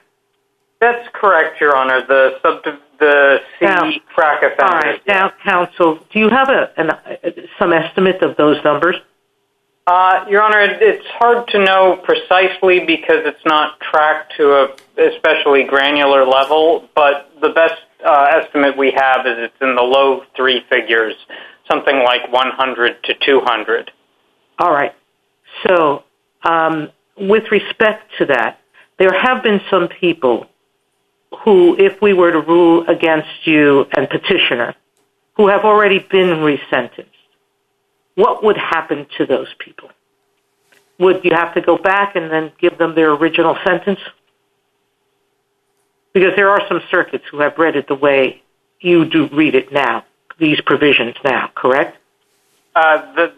That's 0.79 1.09
correct, 1.13 1.59
Your 1.59 1.75
Honor. 1.75 2.05
The 2.05 3.39
C 3.59 3.99
crack 4.13 4.43
offenders. 4.43 4.59
All 4.61 4.79
right. 4.79 5.01
Now, 5.07 5.31
counsel, 5.43 5.99
do 6.11 6.19
you 6.19 6.29
have 6.29 6.49
uh, 6.49 6.67
some 7.57 7.73
estimate 7.73 8.21
of 8.21 8.37
those 8.37 8.63
numbers? 8.63 8.97
Uh, 9.85 10.25
Your 10.29 10.41
Honor, 10.41 10.61
it's 10.61 11.05
hard 11.07 11.45
to 11.49 11.59
know 11.59 11.97
precisely 12.03 12.79
because 12.85 13.25
it's 13.25 13.45
not 13.45 13.81
tracked 13.81 14.33
to 14.37 14.63
an 14.63 14.69
especially 14.97 15.65
granular 15.65 16.25
level, 16.25 16.87
but 16.95 17.29
the 17.41 17.49
best 17.49 17.81
uh, 18.05 18.41
estimate 18.41 18.77
we 18.77 18.91
have 18.95 19.27
is 19.27 19.33
it's 19.39 19.61
in 19.61 19.75
the 19.75 19.81
low 19.81 20.23
three 20.37 20.63
figures, 20.69 21.15
something 21.69 21.97
like 22.03 22.31
100 22.31 23.03
to 23.03 23.13
200. 23.25 23.91
All 24.59 24.71
right. 24.71 24.93
So 25.67 26.03
um, 26.43 26.89
with 27.17 27.51
respect 27.51 28.09
to 28.19 28.25
that, 28.27 28.61
there 28.99 29.11
have 29.11 29.43
been 29.43 29.59
some 29.69 29.89
people 29.89 30.47
who, 31.43 31.75
if 31.77 32.01
we 32.01 32.13
were 32.13 32.31
to 32.31 32.39
rule 32.39 32.87
against 32.87 33.45
you 33.45 33.85
and 33.97 34.09
petitioner, 34.09 34.75
who 35.35 35.47
have 35.49 35.65
already 35.65 35.99
been 35.99 36.37
resentenced, 36.37 37.07
what 38.15 38.43
would 38.43 38.57
happen 38.57 39.07
to 39.17 39.25
those 39.25 39.47
people? 39.59 39.89
Would 40.99 41.23
you 41.23 41.31
have 41.33 41.53
to 41.55 41.61
go 41.61 41.77
back 41.77 42.15
and 42.15 42.31
then 42.31 42.51
give 42.59 42.77
them 42.77 42.95
their 42.95 43.11
original 43.11 43.57
sentence? 43.65 43.99
Because 46.13 46.33
there 46.35 46.49
are 46.49 46.61
some 46.67 46.81
circuits 46.91 47.25
who 47.31 47.39
have 47.39 47.57
read 47.57 47.75
it 47.75 47.87
the 47.87 47.95
way 47.95 48.41
you 48.79 49.05
do 49.05 49.27
read 49.33 49.55
it 49.55 49.71
now, 49.71 50.05
these 50.39 50.61
provisions 50.61 51.15
now, 51.23 51.49
correct? 51.55 51.97
Uh, 52.75 53.29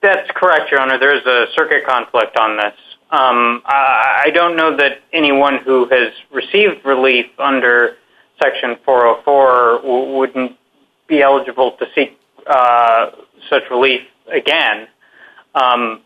that's 0.00 0.30
correct, 0.34 0.70
Your 0.70 0.80
Honor. 0.80 0.98
There 0.98 1.14
is 1.14 1.24
a 1.26 1.46
circuit 1.54 1.84
conflict 1.86 2.38
on 2.38 2.56
this. 2.56 2.74
Um, 3.10 3.62
I 3.66 4.30
don't 4.34 4.56
know 4.56 4.76
that 4.76 5.00
anyone 5.12 5.58
who 5.58 5.86
has 5.88 6.12
received 6.32 6.84
relief 6.84 7.26
under 7.38 7.96
Section 8.42 8.76
404 8.84 10.16
wouldn't 10.16 10.56
be 11.06 11.22
eligible 11.22 11.72
to 11.72 11.86
seek 11.94 12.18
uh, 12.46 13.10
such 13.48 13.62
relief 13.70 14.02
again. 14.32 14.88
Um, 15.54 16.02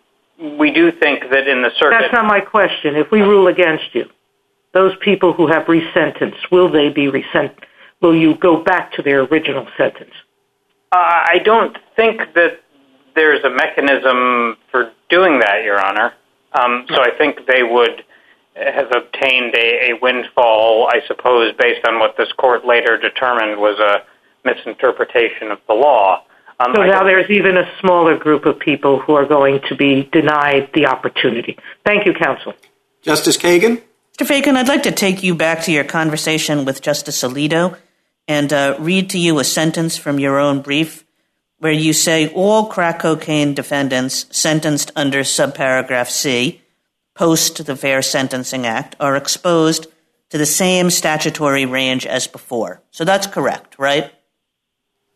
we 0.59 0.73
do 0.73 0.93
think 0.93 1.25
that 1.31 1.49
in 1.49 1.63
the 1.63 1.71
circuit... 1.79 1.99
That's 2.01 2.13
not 2.13 2.27
my 2.27 2.41
question. 2.41 2.97
If 2.97 3.11
we 3.11 3.21
rule 3.21 3.49
against 3.49 3.95
you, 3.95 4.07
those 4.73 4.93
people 5.03 5.33
who 5.33 5.47
have 5.49 5.65
resentenced, 5.65 6.51
will 6.53 6.71
they 6.71 6.91
be 6.91 7.07
resentenced? 7.11 7.65
Will 8.01 8.15
you 8.15 8.37
go 8.37 8.63
back 8.63 8.93
to 8.93 9.03
their 9.03 9.23
original 9.23 9.67
sentence? 9.77 10.13
Uh, 10.93 10.97
I 10.99 11.39
don't 11.45 11.77
think 11.97 12.21
that 12.35 12.61
there's 13.17 13.43
a 13.45 13.51
mechanism 13.51 14.57
for 14.71 14.93
doing 15.11 15.41
that, 15.41 15.65
Your 15.65 15.85
Honor. 15.85 16.13
Um, 16.53 16.87
so 16.89 17.03
I 17.03 17.11
think 17.19 17.47
they 17.47 17.63
would 17.63 18.05
have 18.55 18.91
obtained 18.95 19.55
a 19.57 19.93
windfall, 20.01 20.89
I 20.93 21.01
suppose, 21.07 21.53
based 21.59 21.87
on 21.87 21.99
what 21.99 22.17
this 22.17 22.31
court 22.33 22.65
later 22.65 22.97
determined 22.97 23.61
was 23.61 23.79
a 23.79 24.05
misinterpretation 24.45 25.51
of 25.51 25.59
the 25.67 25.75
law. 25.75 26.23
Um, 26.61 26.73
so 26.75 26.83
now 26.83 27.05
there's 27.05 27.31
even 27.31 27.57
a 27.57 27.71
smaller 27.81 28.17
group 28.17 28.45
of 28.45 28.59
people 28.59 29.01
who 29.01 29.15
are 29.15 29.27
going 29.27 29.61
to 29.69 29.77
be 29.77 30.09
denied 30.13 30.71
the 30.75 30.87
opportunity. 30.87 31.57
Thank 31.85 32.05
you, 32.07 32.15
counsel. 32.15 32.55
Justice 33.03 33.37
Kagan? 33.37 33.81
Mr. 34.17 34.27
Feigin, 34.27 34.57
I'd 34.57 34.67
like 34.67 34.83
to 34.83 34.93
take 34.93 35.23
you 35.23 35.37
back 35.37 35.63
to 35.63 35.73
your 35.73 35.85
conversation 35.85 36.65
with 36.65 36.83
Justice 36.83 37.23
Alito 37.23 37.79
and 38.27 38.53
uh, 38.53 38.77
read 38.81 39.11
to 39.11 39.19
you 39.19 39.39
a 39.39 39.45
sentence 39.45 39.97
from 39.97 40.19
your 40.19 40.39
own 40.39 40.61
brief 40.61 41.05
where 41.59 41.73
you 41.73 41.93
say, 41.93 42.29
all 42.35 42.67
crack 42.67 43.01
cocaine 43.01 43.55
defendants 43.55 44.27
sentenced 44.31 44.91
under 44.97 45.21
subparagraph 45.21 46.11
C, 46.11 46.61
post 47.15 47.65
the 47.65 47.77
Fair 47.77 48.03
Sentencing 48.03 48.67
Act, 48.67 48.97
are 49.01 49.17
exposed 49.17 49.87
to 50.31 50.39
the 50.39 50.47
same 50.47 50.91
statutory 50.91 51.67
range 51.67 52.07
as 52.07 52.27
before. 52.27 52.81
So 52.91 53.05
that's 53.05 53.27
correct, 53.27 53.77
right? 53.79 54.13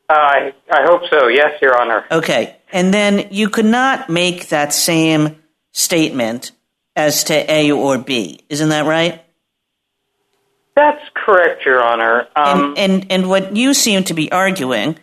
I 0.08 0.52
I 0.70 0.82
hope 0.84 1.02
so. 1.10 1.28
Yes, 1.28 1.60
Your 1.62 1.80
Honor. 1.80 2.04
Okay. 2.10 2.56
And 2.72 2.92
then 2.92 3.28
you 3.30 3.48
could 3.48 3.66
not 3.66 4.08
make 4.08 4.48
that 4.48 4.72
same 4.72 5.36
statement 5.72 6.52
as 6.96 7.24
to 7.24 7.50
A 7.50 7.70
or 7.70 7.98
B. 7.98 8.40
Isn't 8.48 8.70
that 8.70 8.86
right? 8.86 9.22
That's 10.74 11.02
correct, 11.14 11.64
Your 11.66 11.82
Honor. 11.82 12.28
Um, 12.34 12.74
and, 12.76 12.78
and, 12.78 13.12
and 13.12 13.28
what 13.28 13.56
you 13.56 13.74
seem 13.74 14.04
to 14.04 14.14
be 14.14 14.32
arguing 14.32 14.98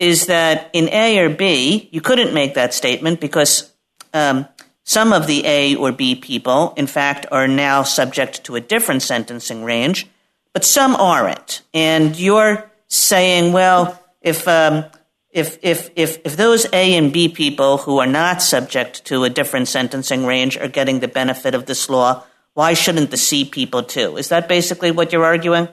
is 0.00 0.26
that 0.26 0.68
in 0.72 0.88
A 0.88 1.18
or 1.20 1.28
B, 1.28 1.88
you 1.92 2.00
couldn't 2.00 2.34
make 2.34 2.54
that 2.54 2.74
statement 2.74 3.20
because 3.20 3.72
um, 4.12 4.48
some 4.82 5.12
of 5.12 5.28
the 5.28 5.46
A 5.46 5.76
or 5.76 5.92
B 5.92 6.16
people, 6.16 6.74
in 6.76 6.88
fact, 6.88 7.26
are 7.30 7.46
now 7.46 7.84
subject 7.84 8.44
to 8.44 8.56
a 8.56 8.60
different 8.60 9.02
sentencing 9.02 9.62
range, 9.62 10.08
but 10.52 10.64
some 10.64 10.96
aren't. 10.96 11.62
And 11.72 12.18
you're 12.18 12.68
saying, 12.88 13.52
well, 13.52 14.01
if 14.22 14.46
um, 14.48 14.84
if 15.30 15.58
if 15.62 15.90
if 15.96 16.18
if 16.24 16.36
those 16.36 16.66
A 16.72 16.96
and 16.96 17.12
B 17.12 17.28
people 17.28 17.78
who 17.78 17.98
are 17.98 18.06
not 18.06 18.42
subject 18.42 19.04
to 19.06 19.24
a 19.24 19.30
different 19.30 19.68
sentencing 19.68 20.26
range 20.26 20.56
are 20.56 20.68
getting 20.68 21.00
the 21.00 21.08
benefit 21.08 21.54
of 21.54 21.66
this 21.66 21.88
law, 21.88 22.24
why 22.54 22.74
shouldn't 22.74 23.10
the 23.10 23.16
C 23.16 23.44
people 23.44 23.82
too? 23.82 24.16
Is 24.16 24.28
that 24.28 24.48
basically 24.48 24.90
what 24.90 25.12
you're 25.12 25.24
arguing? 25.24 25.68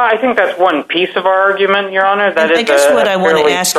I 0.00 0.16
think 0.16 0.36
that's 0.36 0.56
one 0.60 0.84
piece 0.84 1.16
of 1.16 1.26
our 1.26 1.50
argument, 1.50 1.90
Your 1.90 2.06
Honor. 2.06 2.32
That 2.32 2.52
I 2.52 2.60
is 2.60 2.68
guess 2.68 2.92
what 2.92 3.08
I 3.08 3.16
want 3.16 3.36
to 3.44 3.52
ask 3.52 3.74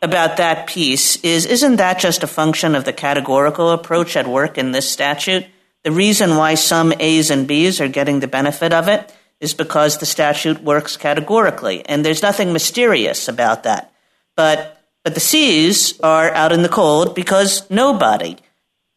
about 0.00 0.36
that 0.36 0.68
piece 0.68 1.16
is 1.24 1.46
isn't 1.46 1.76
that 1.76 1.98
just 1.98 2.22
a 2.22 2.28
function 2.28 2.76
of 2.76 2.84
the 2.84 2.92
categorical 2.92 3.72
approach 3.72 4.16
at 4.16 4.28
work 4.28 4.56
in 4.56 4.70
this 4.70 4.88
statute? 4.88 5.46
The 5.82 5.90
reason 5.90 6.36
why 6.36 6.54
some 6.54 6.92
A's 7.00 7.30
and 7.30 7.48
B's 7.48 7.80
are 7.80 7.88
getting 7.88 8.20
the 8.20 8.28
benefit 8.28 8.72
of 8.72 8.86
it 8.86 9.12
is 9.40 9.54
because 9.54 9.98
the 9.98 10.06
statute 10.06 10.62
works 10.62 10.96
categorically, 10.96 11.86
and 11.86 12.04
there's 12.04 12.22
nothing 12.22 12.52
mysterious 12.52 13.28
about 13.28 13.62
that. 13.62 13.92
But 14.36 14.74
but 15.04 15.14
the 15.14 15.20
C's 15.20 15.98
are 16.00 16.30
out 16.32 16.52
in 16.52 16.62
the 16.62 16.68
cold 16.68 17.14
because 17.14 17.68
nobody 17.70 18.36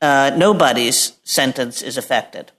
uh, 0.01 0.31
nobody's 0.35 1.13
sentence 1.23 1.81
is 1.81 1.97
affected. 1.97 2.51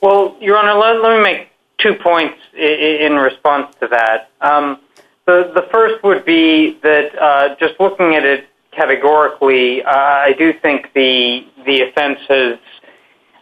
Well, 0.00 0.36
Your 0.40 0.56
Honor, 0.56 0.74
let, 0.74 1.00
let 1.02 1.18
me 1.18 1.22
make 1.22 1.48
two 1.78 1.94
points 1.94 2.38
in, 2.54 3.12
in 3.12 3.12
response 3.14 3.74
to 3.80 3.88
that. 3.88 4.30
Um, 4.40 4.80
the 5.26 5.52
the 5.54 5.68
first 5.70 6.02
would 6.02 6.24
be 6.24 6.78
that 6.82 7.16
uh, 7.20 7.54
just 7.56 7.78
looking 7.78 8.14
at 8.14 8.24
it 8.24 8.46
categorically, 8.72 9.82
uh, 9.82 9.90
I 9.90 10.34
do 10.36 10.52
think 10.52 10.92
the 10.94 11.46
the 11.64 11.82
offense 11.82 12.18
has 12.28 12.58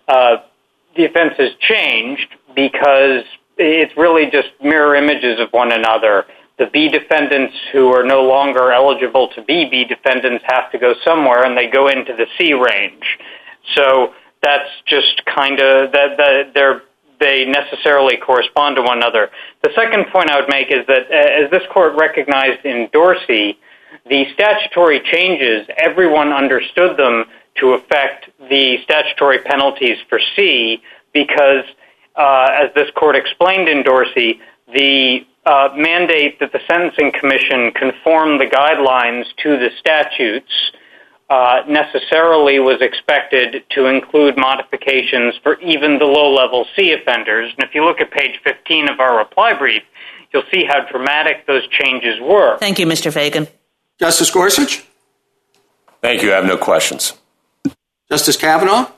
uh, 0.08 0.36
the 0.96 1.04
offense 1.04 1.34
has 1.38 1.54
changed 1.60 2.34
because 2.54 3.24
it's 3.56 3.96
really 3.96 4.30
just 4.30 4.48
mirror 4.62 4.94
images 4.94 5.38
of 5.40 5.50
one 5.52 5.72
another 5.72 6.26
the 6.60 6.66
B 6.66 6.90
defendants 6.90 7.54
who 7.72 7.88
are 7.88 8.04
no 8.04 8.22
longer 8.22 8.70
eligible 8.70 9.28
to 9.28 9.42
be 9.42 9.64
B 9.70 9.84
defendants 9.84 10.44
have 10.46 10.70
to 10.72 10.78
go 10.78 10.94
somewhere 11.02 11.42
and 11.42 11.56
they 11.56 11.66
go 11.66 11.88
into 11.88 12.14
the 12.14 12.26
C 12.36 12.52
range. 12.52 13.18
So 13.74 14.12
that's 14.42 14.68
just 14.86 15.24
kind 15.24 15.58
of 15.58 15.92
that, 15.92 16.52
they're 16.54 16.82
they 17.18 17.44
necessarily 17.44 18.16
correspond 18.16 18.76
to 18.76 18.82
one 18.82 18.96
another. 18.96 19.30
The 19.62 19.70
second 19.74 20.06
point 20.06 20.30
I 20.30 20.40
would 20.40 20.48
make 20.48 20.70
is 20.70 20.86
that 20.86 21.10
as 21.10 21.50
this 21.50 21.62
court 21.70 21.94
recognized 21.94 22.64
in 22.64 22.88
Dorsey, 22.92 23.58
the 24.08 24.24
statutory 24.32 25.00
changes, 25.00 25.66
everyone 25.76 26.32
understood 26.32 26.96
them 26.96 27.26
to 27.56 27.74
affect 27.74 28.30
the 28.38 28.78
statutory 28.84 29.38
penalties 29.38 29.98
for 30.08 30.18
C 30.34 30.80
because, 31.12 31.64
as 32.20 32.74
this 32.74 32.90
court 32.96 33.16
explained 33.16 33.68
in 33.68 33.82
Dorsey, 33.82 34.40
the 34.72 35.26
uh, 35.46 35.68
mandate 35.74 36.38
that 36.40 36.52
the 36.52 36.60
Sentencing 36.68 37.12
Commission 37.12 37.72
conform 37.72 38.38
the 38.38 38.46
guidelines 38.46 39.24
to 39.42 39.58
the 39.58 39.70
statutes 39.78 40.52
uh, 41.30 41.62
necessarily 41.68 42.58
was 42.58 42.80
expected 42.80 43.62
to 43.70 43.86
include 43.86 44.36
modifications 44.36 45.34
for 45.42 45.60
even 45.60 45.98
the 45.98 46.04
low-level 46.04 46.66
C 46.76 46.92
offenders. 46.92 47.52
And 47.56 47.66
if 47.68 47.74
you 47.74 47.84
look 47.84 48.00
at 48.00 48.10
page 48.10 48.40
15 48.42 48.88
of 48.88 48.98
our 48.98 49.16
reply 49.16 49.54
brief, 49.54 49.82
you'll 50.32 50.42
see 50.52 50.64
how 50.64 50.84
dramatic 50.90 51.46
those 51.46 51.66
changes 51.68 52.20
were. 52.20 52.58
Thank 52.58 52.78
you, 52.78 52.86
Mr. 52.86 53.12
Feigin. 53.12 53.48
Justice 53.98 54.30
Gorsuch? 54.30 54.84
Thank 56.02 56.22
you. 56.22 56.32
I 56.32 56.36
have 56.36 56.46
no 56.46 56.56
questions. 56.56 57.12
Justice 58.10 58.36
Kavanaugh? 58.36 58.90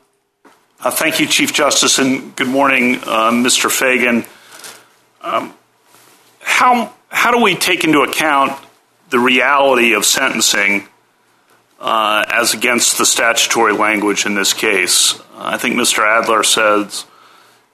Uh, 0.82 0.90
thank 0.90 1.20
you, 1.20 1.26
Chief 1.28 1.52
Justice, 1.52 2.00
and 2.00 2.34
good 2.34 2.48
morning, 2.48 2.96
uh, 2.96 3.30
Mr. 3.30 3.70
Feigin. 3.70 4.26
Um, 5.20 5.54
how 6.40 6.92
how 7.08 7.30
do 7.30 7.40
we 7.40 7.54
take 7.54 7.84
into 7.84 8.00
account 8.00 8.60
the 9.08 9.20
reality 9.20 9.92
of 9.92 10.04
sentencing 10.04 10.88
uh, 11.78 12.24
as 12.28 12.52
against 12.52 12.98
the 12.98 13.06
statutory 13.06 13.72
language 13.72 14.26
in 14.26 14.34
this 14.34 14.52
case? 14.52 15.22
I 15.36 15.56
think 15.56 15.76
Mr. 15.76 16.04
Adler 16.04 16.42
says, 16.42 17.06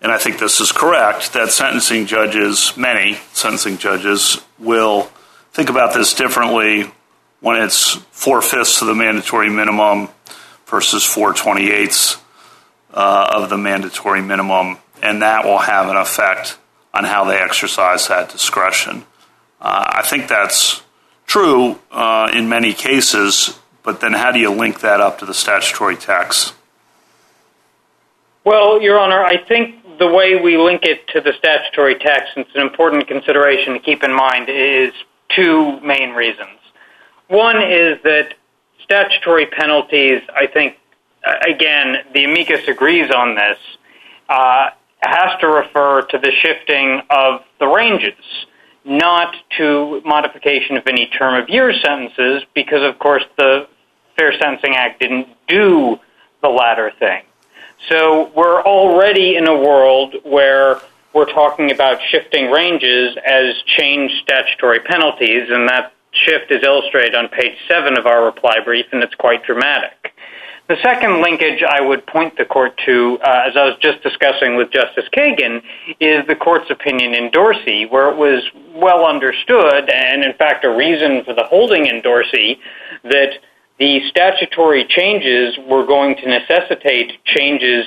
and 0.03 0.13
I 0.13 0.19
think 0.19 0.39
this 0.39 0.61
is 0.61 0.71
correct, 0.71 1.33
that 1.33 1.51
sentencing 1.51 2.05
judges, 2.05 2.77
many 2.77 3.15
sentencing 3.33 3.79
judges, 3.79 4.39
will 4.59 5.05
think 5.53 5.71
about 5.71 5.95
this 5.95 6.13
differently 6.13 6.93
when 7.41 7.57
it's 7.57 7.95
four 8.13 8.43
fifths 8.43 8.83
of 8.83 8.87
the 8.87 8.95
mandatory 8.95 9.49
minimum 9.49 10.11
versus 10.67 11.07
four 11.07 11.33
twenty 11.33 11.71
eighths 11.71 12.19
uh, 12.93 13.31
of 13.35 13.51
the 13.51 13.59
mandatory 13.59 14.23
minimum, 14.23 14.79
and 15.03 15.23
that 15.23 15.45
will 15.45 15.59
have 15.59 15.89
an 15.89 15.97
effect 15.97 16.59
on 16.95 17.05
how 17.05 17.25
they 17.25 17.37
exercise 17.37 18.09
that 18.09 18.31
discretion. 18.31 19.05
Uh, 19.61 19.85
I 19.87 20.03
think 20.03 20.29
that's 20.29 20.83
true 21.27 21.79
uh, 21.91 22.31
in 22.33 22.49
many 22.49 22.73
cases, 22.73 23.59
but 23.83 24.01
then 24.01 24.13
how 24.13 24.33
do 24.33 24.39
you 24.39 24.51
link 24.51 24.81
that 24.81 25.01
up 25.01 25.19
to 25.19 25.27
the 25.27 25.35
statutory 25.35 25.97
text? 25.97 26.55
Well, 28.45 28.81
Your 28.81 28.99
Honor, 28.99 29.23
I 29.23 29.37
think 29.37 29.99
the 29.99 30.07
way 30.07 30.37
we 30.37 30.57
link 30.57 30.85
it 30.85 31.07
to 31.09 31.21
the 31.21 31.33
statutory 31.39 31.97
text, 31.97 32.33
and 32.37 32.47
it's 32.47 32.55
an 32.55 32.63
important 32.63 33.07
consideration 33.09 33.75
to 33.75 33.79
keep 33.79 34.03
in 34.03 34.13
mind, 34.13 34.49
is 34.49 34.93
two 35.29 35.79
main 35.81 36.11
reasons. 36.11 36.59
One 37.29 37.61
is 37.61 38.03
that 38.05 38.35
statutory 38.83 39.47
penalties, 39.47 40.23
I 40.35 40.47
think, 40.47 40.79
again, 41.43 41.99
the 42.15 42.25
amicus 42.25 42.67
agrees 42.69 43.11
on 43.11 43.35
this, 43.35 43.59
uh, 44.29 44.71
has 45.03 45.41
to 45.41 45.49
refer 45.49 46.03
to 46.03 46.19
the 46.19 46.33
shifting 46.43 47.01
of 47.11 47.43
the 47.61 47.67
ranges, 47.67 48.15
not 48.85 49.35
to 49.57 50.03
modification 50.05 50.77
of 50.77 50.87
any 50.87 51.07
term 51.07 51.41
of 51.41 51.49
year 51.49 51.73
sentences, 51.73 52.43
because, 52.55 52.83
of 52.83 52.99
course, 52.99 53.25
the 53.37 53.69
Fair 54.17 54.33
Sentencing 54.33 54.75
Act 54.75 55.01
didn't 55.01 55.29
do 55.47 55.99
the 56.43 56.49
latter 56.49 56.93
thing. 56.99 57.23
So 57.89 58.33
we're 58.35 58.63
already 58.63 59.37
in 59.37 59.47
a 59.47 59.57
world 59.57 60.17
where 60.25 60.81
we're 61.15 61.33
talking 61.33 61.71
about 61.71 61.99
shifting 62.11 62.51
ranges 62.51 63.17
as 63.25 63.55
change 63.79 64.11
statutory 64.23 64.81
penalties, 64.81 65.49
and 65.49 65.69
that 65.69 65.93
shift 66.13 66.51
is 66.51 66.63
illustrated 66.63 67.15
on 67.15 67.29
page 67.29 67.57
7 67.69 67.97
of 67.97 68.07
our 68.07 68.25
reply 68.25 68.57
brief, 68.65 68.87
and 68.93 69.03
it's 69.03 69.15
quite 69.15 69.45
dramatic. 69.45 70.13
The 70.69 70.77
second 70.83 71.23
linkage 71.23 71.63
I 71.67 71.81
would 71.81 72.07
point 72.07 72.37
the 72.37 72.45
court 72.45 72.79
to, 72.85 73.19
uh, 73.25 73.45
as 73.49 73.57
I 73.57 73.65
was 73.65 73.79
just 73.81 74.03
discussing 74.03 74.57
with 74.57 74.71
Justice 74.71 75.07
Kagan, 75.17 75.63
is 75.99 76.27
the 76.27 76.37
court's 76.37 76.71
opinion 76.71 77.15
in 77.15 77.31
Dorsey, 77.31 77.87
where 77.87 78.11
it 78.11 78.17
was 78.19 78.45
well 78.75 79.07
understood, 79.07 79.89
and 79.89 80.23
in 80.23 80.35
fact 80.35 80.67
a 80.67 80.71
reason 80.71 81.25
for 81.25 81.33
the 81.33 81.45
holding 81.45 81.87
in 81.87 82.03
Dorsey, 82.03 82.61
that 83.05 83.39
the 83.79 84.07
statutory 84.11 84.85
changes 84.85 85.57
were 85.67 85.87
going 85.87 86.17
to 86.17 86.29
necessitate 86.29 87.13
changes 87.25 87.87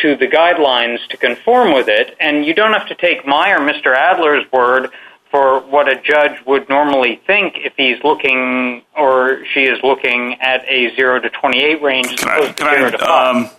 to 0.00 0.16
the 0.16 0.26
guidelines 0.26 1.06
to 1.08 1.18
conform 1.18 1.74
with 1.74 1.88
it, 1.88 2.16
and 2.20 2.46
you 2.46 2.54
don't 2.54 2.72
have 2.72 2.88
to 2.88 2.94
take 2.94 3.26
my 3.26 3.50
or 3.50 3.58
Mr. 3.58 3.94
Adler's 3.94 4.50
word 4.50 4.88
for 5.34 5.58
what 5.62 5.88
a 5.88 6.00
judge 6.00 6.46
would 6.46 6.68
normally 6.68 7.20
think 7.26 7.54
if 7.56 7.72
he's 7.76 7.96
looking 8.04 8.82
or 8.96 9.44
she 9.52 9.64
is 9.64 9.80
looking 9.82 10.34
at 10.40 10.64
a 10.68 10.94
0 10.94 11.22
to 11.22 11.28
28 11.28 11.82
range 11.82 12.16
can 12.18 12.28
I, 12.28 12.52
can 12.52 12.68
I, 12.68 13.30
um, 13.30 13.50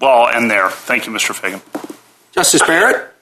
well, 0.00 0.26
I'll 0.26 0.36
end 0.36 0.48
there. 0.48 0.70
Thank 0.70 1.06
you, 1.08 1.12
Mr. 1.12 1.34
Feigin. 1.34 1.60
Justice 2.30 2.62
Barrett? 2.62 3.13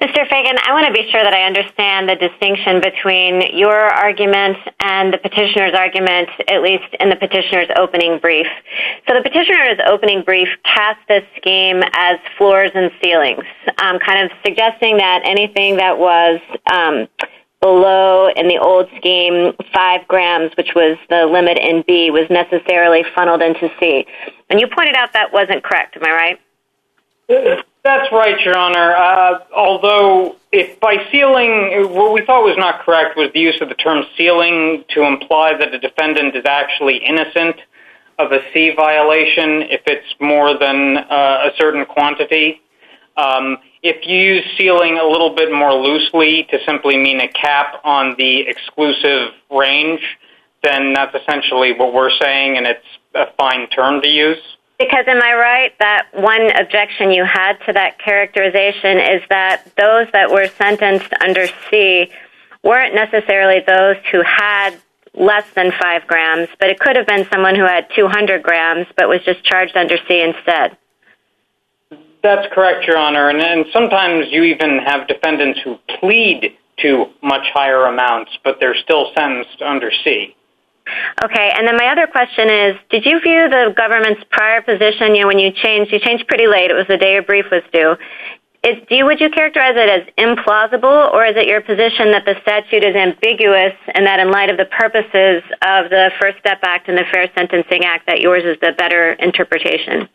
Mr. 0.00 0.26
Feigin, 0.28 0.56
I 0.64 0.72
want 0.72 0.86
to 0.86 0.92
be 0.94 1.10
sure 1.10 1.22
that 1.22 1.34
I 1.34 1.42
understand 1.42 2.08
the 2.08 2.16
distinction 2.16 2.80
between 2.80 3.54
your 3.54 3.76
argument 3.76 4.56
and 4.80 5.12
the 5.12 5.18
petitioner's 5.18 5.74
argument, 5.74 6.30
at 6.48 6.62
least 6.62 6.88
in 6.98 7.10
the 7.10 7.16
petitioner's 7.16 7.68
opening 7.76 8.18
brief. 8.18 8.46
So 9.06 9.12
the 9.12 9.20
petitioner's 9.20 9.78
opening 9.86 10.22
brief 10.22 10.48
cast 10.64 11.00
this 11.06 11.22
scheme 11.36 11.82
as 11.92 12.18
floors 12.38 12.70
and 12.74 12.90
ceilings, 13.02 13.44
um, 13.82 13.98
kind 13.98 14.24
of 14.24 14.30
suggesting 14.42 14.96
that 14.96 15.20
anything 15.24 15.76
that 15.76 15.98
was 15.98 16.40
um, 16.72 17.06
below 17.60 18.30
in 18.34 18.48
the 18.48 18.56
old 18.56 18.88
scheme 18.96 19.52
five 19.70 20.08
grams, 20.08 20.50
which 20.56 20.74
was 20.74 20.96
the 21.10 21.26
limit 21.26 21.58
in 21.58 21.84
B, 21.86 22.10
was 22.10 22.24
necessarily 22.30 23.04
funneled 23.14 23.42
into 23.42 23.70
C. 23.78 24.06
And 24.48 24.58
you 24.60 24.66
pointed 24.66 24.96
out 24.96 25.12
that 25.12 25.30
wasn't 25.30 25.62
correct. 25.62 25.98
Am 25.98 26.04
I 26.06 26.38
right? 27.28 27.66
That's 27.82 28.12
right, 28.12 28.38
Your 28.40 28.58
Honor. 28.58 28.94
Uh, 28.94 29.38
although, 29.56 30.36
if 30.52 30.78
by 30.80 31.06
ceiling, 31.10 31.92
what 31.94 32.12
we 32.12 32.24
thought 32.26 32.44
was 32.44 32.56
not 32.58 32.80
correct 32.80 33.16
was 33.16 33.30
the 33.32 33.40
use 33.40 33.58
of 33.62 33.68
the 33.70 33.74
term 33.74 34.04
ceiling 34.16 34.84
to 34.90 35.04
imply 35.04 35.56
that 35.56 35.70
the 35.70 35.78
defendant 35.78 36.36
is 36.36 36.44
actually 36.44 36.98
innocent 36.98 37.56
of 38.18 38.32
a 38.32 38.40
C 38.52 38.74
violation 38.76 39.62
if 39.62 39.80
it's 39.86 40.14
more 40.20 40.58
than 40.58 40.98
uh, 40.98 41.50
a 41.50 41.56
certain 41.56 41.86
quantity. 41.86 42.60
Um, 43.16 43.56
if 43.82 44.06
you 44.06 44.18
use 44.18 44.44
ceiling 44.58 44.98
a 44.98 45.04
little 45.04 45.34
bit 45.34 45.50
more 45.50 45.72
loosely 45.72 46.46
to 46.50 46.58
simply 46.66 46.98
mean 46.98 47.20
a 47.20 47.28
cap 47.28 47.80
on 47.82 48.14
the 48.18 48.40
exclusive 48.40 49.32
range, 49.50 50.02
then 50.62 50.92
that's 50.92 51.14
essentially 51.14 51.72
what 51.72 51.94
we're 51.94 52.10
saying, 52.20 52.58
and 52.58 52.66
it's 52.66 52.84
a 53.14 53.32
fine 53.38 53.68
term 53.70 54.02
to 54.02 54.08
use. 54.08 54.38
Because 54.80 55.04
am 55.08 55.22
I 55.22 55.34
right 55.34 55.78
that 55.78 56.06
one 56.14 56.50
objection 56.58 57.10
you 57.10 57.22
had 57.22 57.58
to 57.66 57.72
that 57.74 57.98
characterization 57.98 58.96
is 58.98 59.20
that 59.28 59.66
those 59.76 60.06
that 60.14 60.30
were 60.30 60.48
sentenced 60.56 61.12
under 61.22 61.46
C 61.68 62.10
weren't 62.64 62.94
necessarily 62.94 63.60
those 63.60 63.96
who 64.10 64.22
had 64.22 64.70
less 65.12 65.44
than 65.54 65.70
five 65.78 66.06
grams, 66.06 66.48
but 66.58 66.70
it 66.70 66.80
could 66.80 66.96
have 66.96 67.06
been 67.06 67.26
someone 67.30 67.56
who 67.56 67.64
had 67.64 67.88
200 67.94 68.42
grams 68.42 68.86
but 68.96 69.06
was 69.06 69.20
just 69.22 69.44
charged 69.44 69.76
under 69.76 69.98
C 70.08 70.22
instead? 70.22 70.78
That's 72.22 72.50
correct, 72.54 72.86
Your 72.86 72.96
Honor, 72.96 73.28
and 73.28 73.66
sometimes 73.74 74.28
you 74.30 74.44
even 74.44 74.78
have 74.78 75.06
defendants 75.06 75.60
who 75.62 75.76
plead 76.00 76.56
to 76.78 77.04
much 77.22 77.46
higher 77.52 77.84
amounts, 77.84 78.30
but 78.44 78.56
they're 78.60 78.76
still 78.76 79.12
sentenced 79.14 79.60
under 79.60 79.90
C. 80.04 80.34
Okay, 81.24 81.52
and 81.56 81.66
then 81.66 81.76
my 81.76 81.92
other 81.92 82.06
question 82.06 82.48
is, 82.48 82.76
did 82.90 83.04
you 83.04 83.20
view 83.20 83.48
the 83.48 83.74
government's 83.76 84.22
prior 84.30 84.62
position 84.62 85.14
you 85.14 85.22
know, 85.22 85.26
when 85.28 85.38
you 85.38 85.52
changed? 85.52 85.92
You 85.92 85.98
changed 85.98 86.26
pretty 86.28 86.46
late. 86.46 86.70
It 86.70 86.74
was 86.74 86.86
the 86.88 86.96
day 86.96 87.14
your 87.14 87.22
brief 87.22 87.46
was 87.50 87.62
due. 87.72 87.96
Would 88.62 89.20
you 89.20 89.30
characterize 89.30 89.74
it 89.74 89.88
as 89.88 90.06
implausible, 90.18 91.12
or 91.14 91.24
is 91.24 91.34
it 91.36 91.46
your 91.46 91.62
position 91.62 92.12
that 92.12 92.24
the 92.26 92.36
statute 92.42 92.84
is 92.84 92.94
ambiguous 92.94 93.72
and 93.94 94.04
that 94.06 94.20
in 94.20 94.30
light 94.30 94.50
of 94.50 94.58
the 94.58 94.66
purposes 94.66 95.42
of 95.62 95.88
the 95.88 96.10
First 96.20 96.38
Step 96.38 96.58
Act 96.62 96.88
and 96.88 96.98
the 96.98 97.04
Fair 97.10 97.30
Sentencing 97.34 97.84
Act 97.84 98.06
that 98.06 98.20
yours 98.20 98.44
is 98.44 98.58
the 98.60 98.72
better 98.76 99.12
interpretation? 99.12 100.08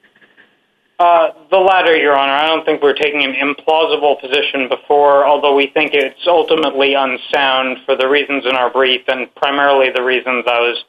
Uh, 0.97 1.31
the 1.51 1.57
latter, 1.57 1.95
Your 1.97 2.15
Honor. 2.17 2.31
I 2.31 2.47
don't 2.47 2.63
think 2.63 2.81
we're 2.81 2.93
taking 2.93 3.25
an 3.25 3.33
implausible 3.33 4.19
position 4.21 4.69
before, 4.69 5.27
although 5.27 5.53
we 5.53 5.67
think 5.67 5.93
it's 5.93 6.25
ultimately 6.25 6.93
unsound 6.93 7.79
for 7.85 7.97
the 7.97 8.07
reasons 8.07 8.45
in 8.45 8.55
our 8.55 8.69
brief 8.69 9.01
and 9.09 9.33
primarily 9.35 9.89
the 9.93 10.01
reasons 10.01 10.45
I 10.47 10.59
was 10.59 10.83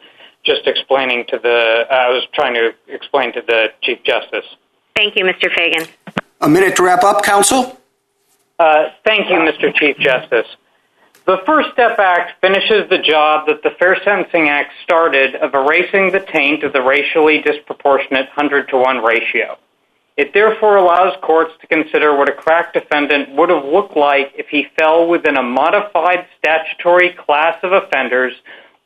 just 0.44 0.66
explaining 0.66 1.24
to 1.30 1.40
the, 1.42 1.86
uh, 1.90 1.92
I 1.92 2.08
was 2.10 2.24
trying 2.32 2.54
to 2.54 2.72
explain 2.86 3.32
to 3.32 3.42
the 3.42 3.66
Chief 3.82 3.98
Justice. 4.04 4.44
Thank 4.94 5.16
you, 5.16 5.24
Mr. 5.24 5.50
Feigin. 5.50 5.88
A 6.40 6.48
minute 6.48 6.76
to 6.76 6.84
wrap 6.84 7.02
up, 7.02 7.24
counsel. 7.24 7.76
Uh, 8.60 8.90
thank 9.04 9.28
you, 9.28 9.36
Mr. 9.36 9.74
Chief 9.74 9.98
Justice. 9.98 10.46
The 11.26 11.38
First 11.44 11.70
Step 11.72 11.98
Act 11.98 12.40
finishes 12.40 12.88
the 12.88 12.98
job 12.98 13.48
that 13.48 13.64
the 13.64 13.70
Fair 13.80 13.96
Sentencing 14.04 14.48
Act 14.48 14.72
started 14.84 15.34
of 15.34 15.52
erasing 15.52 16.12
the 16.12 16.24
taint 16.32 16.62
of 16.62 16.72
the 16.72 16.80
racially 16.80 17.42
disproportionate 17.42 18.26
100 18.36 18.68
to 18.68 18.76
1 18.76 18.98
ratio. 19.02 19.58
It 20.16 20.32
therefore 20.32 20.76
allows 20.76 21.14
courts 21.22 21.52
to 21.60 21.66
consider 21.66 22.16
what 22.16 22.30
a 22.30 22.32
crack 22.32 22.72
defendant 22.72 23.34
would 23.36 23.50
have 23.50 23.64
looked 23.64 23.96
like 23.96 24.32
if 24.34 24.46
he 24.48 24.66
fell 24.78 25.06
within 25.06 25.36
a 25.36 25.42
modified 25.42 26.26
statutory 26.38 27.12
class 27.12 27.56
of 27.62 27.72
offenders 27.72 28.32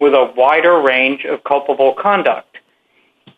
with 0.01 0.13
a 0.13 0.33
wider 0.37 0.81
range 0.83 1.25
of 1.25 1.45
culpable 1.45 1.95
conduct. 1.95 2.57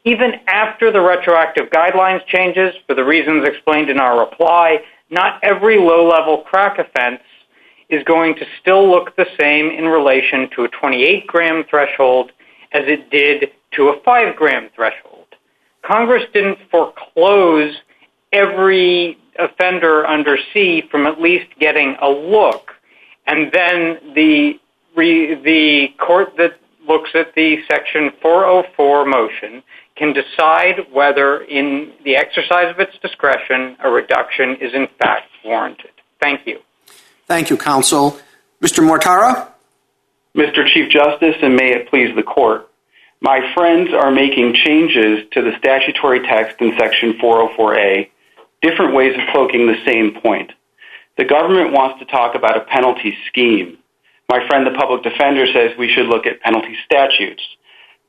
Even 0.04 0.32
after 0.48 0.90
the 0.90 1.00
retroactive 1.00 1.68
guidelines 1.70 2.24
changes, 2.26 2.74
for 2.86 2.94
the 2.94 3.04
reasons 3.04 3.46
explained 3.46 3.90
in 3.90 4.00
our 4.00 4.18
reply, 4.18 4.78
not 5.10 5.38
every 5.44 5.78
low-level 5.78 6.38
crack 6.38 6.78
offense 6.78 7.20
is 7.90 8.02
going 8.04 8.34
to 8.36 8.46
still 8.60 8.90
look 8.90 9.14
the 9.16 9.26
same 9.38 9.68
in 9.70 9.84
relation 9.84 10.48
to 10.56 10.64
a 10.64 10.68
28-gram 10.70 11.64
threshold 11.68 12.32
as 12.72 12.84
it 12.86 13.10
did 13.10 13.50
to 13.72 13.88
a 13.88 14.00
5-gram 14.00 14.70
threshold. 14.74 15.11
Congress 15.82 16.24
didn't 16.32 16.58
foreclose 16.70 17.74
every 18.32 19.18
offender 19.38 20.06
under 20.06 20.38
C 20.52 20.82
from 20.90 21.06
at 21.06 21.20
least 21.20 21.46
getting 21.58 21.96
a 22.00 22.08
look, 22.08 22.72
and 23.26 23.50
then 23.52 24.14
the 24.14 24.58
the 24.94 25.88
court 25.98 26.36
that 26.36 26.58
looks 26.86 27.10
at 27.14 27.34
the 27.34 27.56
Section 27.70 28.10
404 28.20 29.06
motion 29.06 29.62
can 29.96 30.12
decide 30.12 30.86
whether 30.92 31.42
in 31.42 31.92
the 32.04 32.16
exercise 32.16 32.70
of 32.70 32.78
its 32.80 32.96
discretion 32.98 33.76
a 33.82 33.90
reduction 33.90 34.56
is 34.60 34.74
in 34.74 34.88
fact 34.98 35.30
warranted. 35.44 35.90
Thank 36.20 36.46
you. 36.46 36.60
Thank 37.26 37.50
you, 37.50 37.56
counsel. 37.56 38.18
Mr. 38.60 38.84
Mortara? 38.84 39.48
Mr. 40.36 40.66
Chief 40.66 40.90
Justice, 40.90 41.36
and 41.42 41.56
may 41.56 41.72
it 41.72 41.88
please 41.88 42.14
the 42.16 42.22
court, 42.22 42.68
my 43.22 43.40
friends 43.54 43.90
are 43.94 44.10
making 44.10 44.52
changes 44.52 45.24
to 45.30 45.42
the 45.42 45.56
statutory 45.56 46.26
text 46.26 46.60
in 46.60 46.76
Section 46.76 47.14
404A, 47.22 48.10
different 48.62 48.94
ways 48.94 49.14
of 49.14 49.22
cloaking 49.32 49.68
the 49.68 49.80
same 49.86 50.20
point. 50.20 50.50
The 51.16 51.24
government 51.24 51.72
wants 51.72 52.00
to 52.00 52.04
talk 52.06 52.34
about 52.34 52.56
a 52.56 52.64
penalty 52.64 53.16
scheme. 53.28 53.78
My 54.28 54.44
friend, 54.48 54.66
the 54.66 54.76
public 54.76 55.04
defender, 55.04 55.46
says 55.46 55.70
we 55.78 55.92
should 55.92 56.06
look 56.06 56.26
at 56.26 56.40
penalty 56.40 56.76
statutes. 56.84 57.42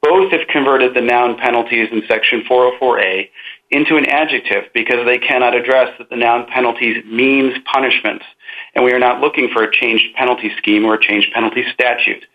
Both 0.01 0.31
have 0.31 0.47
converted 0.47 0.95
the 0.95 1.01
noun 1.01 1.37
penalties 1.37 1.89
in 1.91 2.01
Section 2.07 2.43
404A 2.49 3.29
into 3.69 3.97
an 3.97 4.09
adjective 4.09 4.65
because 4.73 5.05
they 5.05 5.19
cannot 5.19 5.55
address 5.55 5.93
that 5.99 6.09
the 6.09 6.15
noun 6.15 6.47
penalties 6.47 7.05
means 7.05 7.53
punishments, 7.71 8.25
and 8.73 8.83
we 8.83 8.93
are 8.93 8.99
not 8.99 9.21
looking 9.21 9.49
for 9.53 9.61
a 9.61 9.71
changed 9.71 10.15
penalty 10.15 10.51
scheme 10.57 10.85
or 10.85 10.95
a 10.95 11.01
changed 11.01 11.31
penalty 11.33 11.65
statute. 11.71 12.25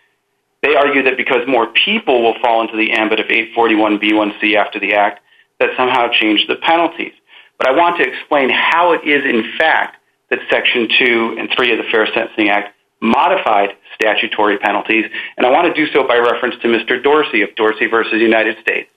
They 0.62 0.74
argue 0.74 1.02
that 1.04 1.16
because 1.16 1.46
more 1.46 1.68
people 1.84 2.22
will 2.22 2.34
fall 2.42 2.62
into 2.62 2.76
the 2.76 2.92
ambit 2.92 3.20
of 3.20 3.26
841B1C 3.26 4.56
after 4.56 4.80
the 4.80 4.94
Act, 4.94 5.20
that 5.60 5.70
somehow 5.76 6.08
changed 6.08 6.48
the 6.48 6.56
penalties. 6.56 7.12
But 7.58 7.68
I 7.68 7.72
want 7.72 7.98
to 7.98 8.08
explain 8.08 8.50
how 8.50 8.92
it 8.92 9.06
is 9.06 9.24
in 9.24 9.52
fact 9.58 9.96
that 10.30 10.38
Section 10.50 10.88
2 10.98 11.36
and 11.38 11.48
3 11.56 11.72
of 11.72 11.78
the 11.78 11.90
Fair 11.90 12.06
Sentencing 12.06 12.48
Act 12.48 12.74
modified 13.00 13.76
statutory 13.94 14.58
penalties, 14.58 15.06
and 15.36 15.46
I 15.46 15.50
want 15.50 15.72
to 15.72 15.74
do 15.74 15.90
so 15.92 16.06
by 16.06 16.18
reference 16.18 16.56
to 16.62 16.68
Mr. 16.68 17.02
Dorsey 17.02 17.42
of 17.42 17.54
Dorsey 17.54 17.86
v. 17.86 18.18
United 18.18 18.58
States. 18.60 18.90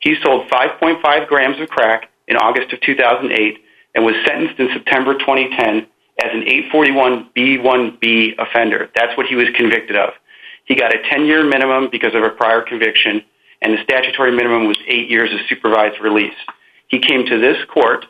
He 0.00 0.16
sold 0.22 0.48
5.5 0.48 1.26
grams 1.28 1.60
of 1.60 1.68
crack 1.68 2.10
in 2.28 2.36
August 2.36 2.72
of 2.72 2.80
2008 2.80 3.58
and 3.94 4.04
was 4.04 4.14
sentenced 4.26 4.58
in 4.60 4.68
September 4.72 5.14
2010 5.14 5.86
as 6.22 6.30
an 6.32 6.42
841B1B 6.72 8.38
offender. 8.38 8.90
That's 8.94 9.16
what 9.16 9.26
he 9.26 9.36
was 9.36 9.48
convicted 9.54 9.96
of. 9.96 10.10
He 10.66 10.74
got 10.74 10.94
a 10.94 10.98
10-year 10.98 11.44
minimum 11.44 11.88
because 11.90 12.14
of 12.14 12.22
a 12.22 12.30
prior 12.30 12.60
conviction, 12.60 13.22
and 13.62 13.72
the 13.72 13.82
statutory 13.82 14.32
minimum 14.32 14.66
was 14.66 14.76
8 14.86 15.08
years 15.08 15.32
of 15.32 15.40
supervised 15.48 16.00
release. 16.00 16.34
He 16.88 16.98
came 16.98 17.24
to 17.26 17.40
this 17.40 17.56
court, 17.72 18.04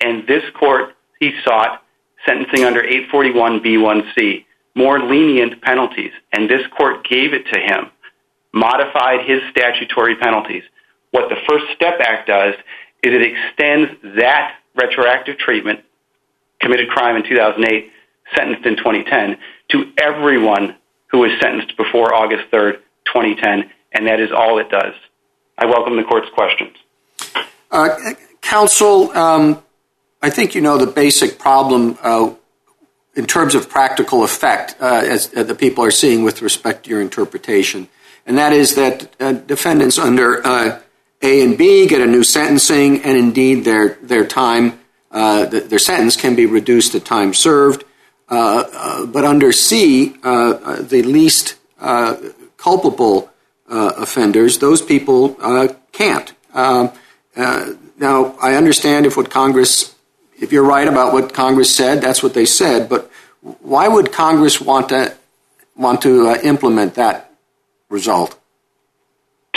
and 0.00 0.26
this 0.26 0.44
court, 0.58 0.96
he 1.18 1.32
sought 1.44 1.82
sentencing 2.26 2.64
under 2.64 2.82
841B1C, 2.82 4.44
more 4.74 5.00
lenient 5.00 5.60
penalties, 5.62 6.12
and 6.32 6.48
this 6.48 6.66
court 6.78 7.06
gave 7.08 7.34
it 7.34 7.44
to 7.52 7.58
him, 7.60 7.90
modified 8.52 9.26
his 9.26 9.40
statutory 9.50 10.16
penalties. 10.16 10.62
What 11.10 11.28
the 11.28 11.36
First 11.48 11.66
Step 11.74 12.00
Act 12.00 12.28
does 12.28 12.54
is 13.02 13.12
it 13.12 13.22
extends 13.22 13.90
that 14.16 14.56
retroactive 14.76 15.38
treatment, 15.38 15.80
committed 16.60 16.88
crime 16.88 17.16
in 17.16 17.24
2008, 17.24 17.90
sentenced 18.36 18.64
in 18.64 18.76
2010, 18.76 19.38
to 19.70 19.92
everyone 19.98 20.76
who 21.10 21.18
was 21.18 21.30
sentenced 21.40 21.76
before 21.76 22.14
August 22.14 22.50
3, 22.50 22.72
2010, 23.06 23.70
and 23.92 24.06
that 24.06 24.20
is 24.20 24.30
all 24.32 24.58
it 24.58 24.70
does. 24.70 24.94
I 25.58 25.66
welcome 25.66 25.96
the 25.96 26.04
court's 26.04 26.30
questions. 26.30 26.76
Uh, 27.70 28.14
counsel, 28.40 29.10
um, 29.12 29.62
I 30.22 30.30
think 30.30 30.54
you 30.54 30.60
know 30.60 30.78
the 30.78 30.90
basic 30.90 31.38
problem 31.38 31.98
uh, 32.02 32.32
in 33.14 33.26
terms 33.26 33.54
of 33.54 33.68
practical 33.68 34.24
effect 34.24 34.76
uh, 34.80 35.02
as 35.04 35.28
the 35.28 35.54
people 35.54 35.84
are 35.84 35.90
seeing 35.90 36.22
with 36.22 36.42
respect 36.42 36.84
to 36.84 36.90
your 36.90 37.00
interpretation, 37.00 37.88
and 38.24 38.38
that 38.38 38.52
is 38.52 38.76
that 38.76 39.46
defendants 39.46 39.98
under 39.98 40.40
A 40.42 40.80
and 41.22 41.58
B 41.58 41.86
get 41.86 42.00
a 42.00 42.06
new 42.06 42.22
sentencing, 42.22 43.02
and 43.02 43.16
indeed 43.16 43.64
their 43.64 44.26
time, 44.26 44.78
their 45.10 45.78
sentence 45.78 46.16
can 46.16 46.36
be 46.36 46.46
reduced 46.46 46.92
to 46.92 47.00
time 47.00 47.34
served, 47.34 47.84
Uh, 48.30 48.64
uh, 48.72 49.06
but 49.06 49.24
under 49.24 49.50
C, 49.50 50.14
uh, 50.22 50.82
the 50.82 51.02
least 51.02 51.56
culpable 52.56 53.30
offenders, 53.68 54.58
those 54.58 54.82
people 54.82 55.34
can't. 55.92 56.32
Um, 56.54 56.92
now, 57.36 58.36
I 58.40 58.54
understand 58.54 59.06
if 59.06 59.16
what 59.16 59.30
Congress, 59.30 59.94
if 60.38 60.52
you're 60.52 60.64
right 60.64 60.86
about 60.86 61.12
what 61.12 61.34
Congress 61.34 61.74
said, 61.74 62.00
that's 62.00 62.22
what 62.22 62.34
they 62.34 62.46
said, 62.46 62.88
but 62.88 63.10
why 63.40 63.88
would 63.88 64.12
Congress 64.12 64.60
want 64.60 64.90
to 64.90 66.40
implement 66.44 66.94
that 66.94 67.32
result? 67.88 68.39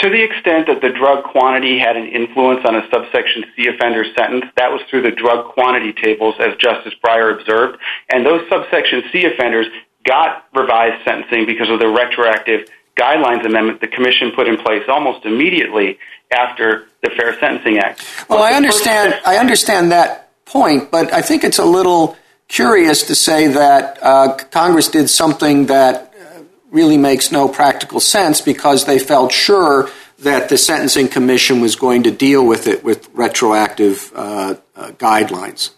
To 0.04 0.10
the 0.10 0.22
extent 0.22 0.66
that 0.66 0.82
the 0.82 0.90
drug 0.90 1.24
quantity 1.24 1.78
had 1.78 1.96
an 1.96 2.06
influence 2.06 2.60
on 2.68 2.76
a 2.76 2.86
subsection 2.92 3.42
C 3.56 3.68
offender 3.68 4.04
sentence, 4.14 4.44
that 4.58 4.70
was 4.70 4.82
through 4.90 5.00
the 5.00 5.10
drug 5.10 5.54
quantity 5.54 5.94
tables, 5.94 6.34
as 6.38 6.54
Justice 6.58 6.92
Breyer 7.02 7.32
observed. 7.32 7.78
And 8.12 8.26
those 8.26 8.46
subsection 8.50 9.04
C 9.10 9.24
offenders 9.24 9.66
got 10.04 10.44
revised 10.52 11.02
sentencing 11.06 11.46
because 11.46 11.70
of 11.70 11.78
the 11.78 11.88
retroactive 11.88 12.68
guidelines 13.00 13.46
amendment 13.46 13.80
the 13.80 13.88
commission 13.88 14.32
put 14.36 14.46
in 14.46 14.58
place 14.58 14.82
almost 14.88 15.24
immediately 15.24 15.98
after 16.30 16.86
the 17.02 17.08
Fair 17.08 17.40
Sentencing 17.40 17.78
Act. 17.78 18.04
Well, 18.28 18.42
I 18.42 18.52
understand. 18.52 19.18
I 19.24 19.38
understand 19.38 19.90
that 19.92 20.44
point, 20.44 20.90
but 20.90 21.14
I 21.14 21.22
think 21.22 21.44
it's 21.44 21.58
a 21.58 21.64
little 21.64 22.18
curious 22.48 23.04
to 23.04 23.14
say 23.14 23.46
that 23.46 23.98
uh, 24.02 24.36
Congress 24.50 24.88
did 24.88 25.08
something 25.08 25.64
that 25.66 26.13
really 26.74 26.98
makes 26.98 27.30
no 27.32 27.48
practical 27.48 28.00
sense 28.00 28.40
because 28.40 28.84
they 28.84 28.98
felt 28.98 29.32
sure 29.32 29.88
that 30.18 30.48
the 30.48 30.58
Sentencing 30.58 31.08
Commission 31.08 31.60
was 31.60 31.76
going 31.76 32.02
to 32.02 32.10
deal 32.10 32.44
with 32.44 32.66
it 32.66 32.84
with 32.84 33.08
retroactive 33.14 34.12
uh, 34.14 34.56
uh, 34.74 34.90
guidelines. 34.92 35.70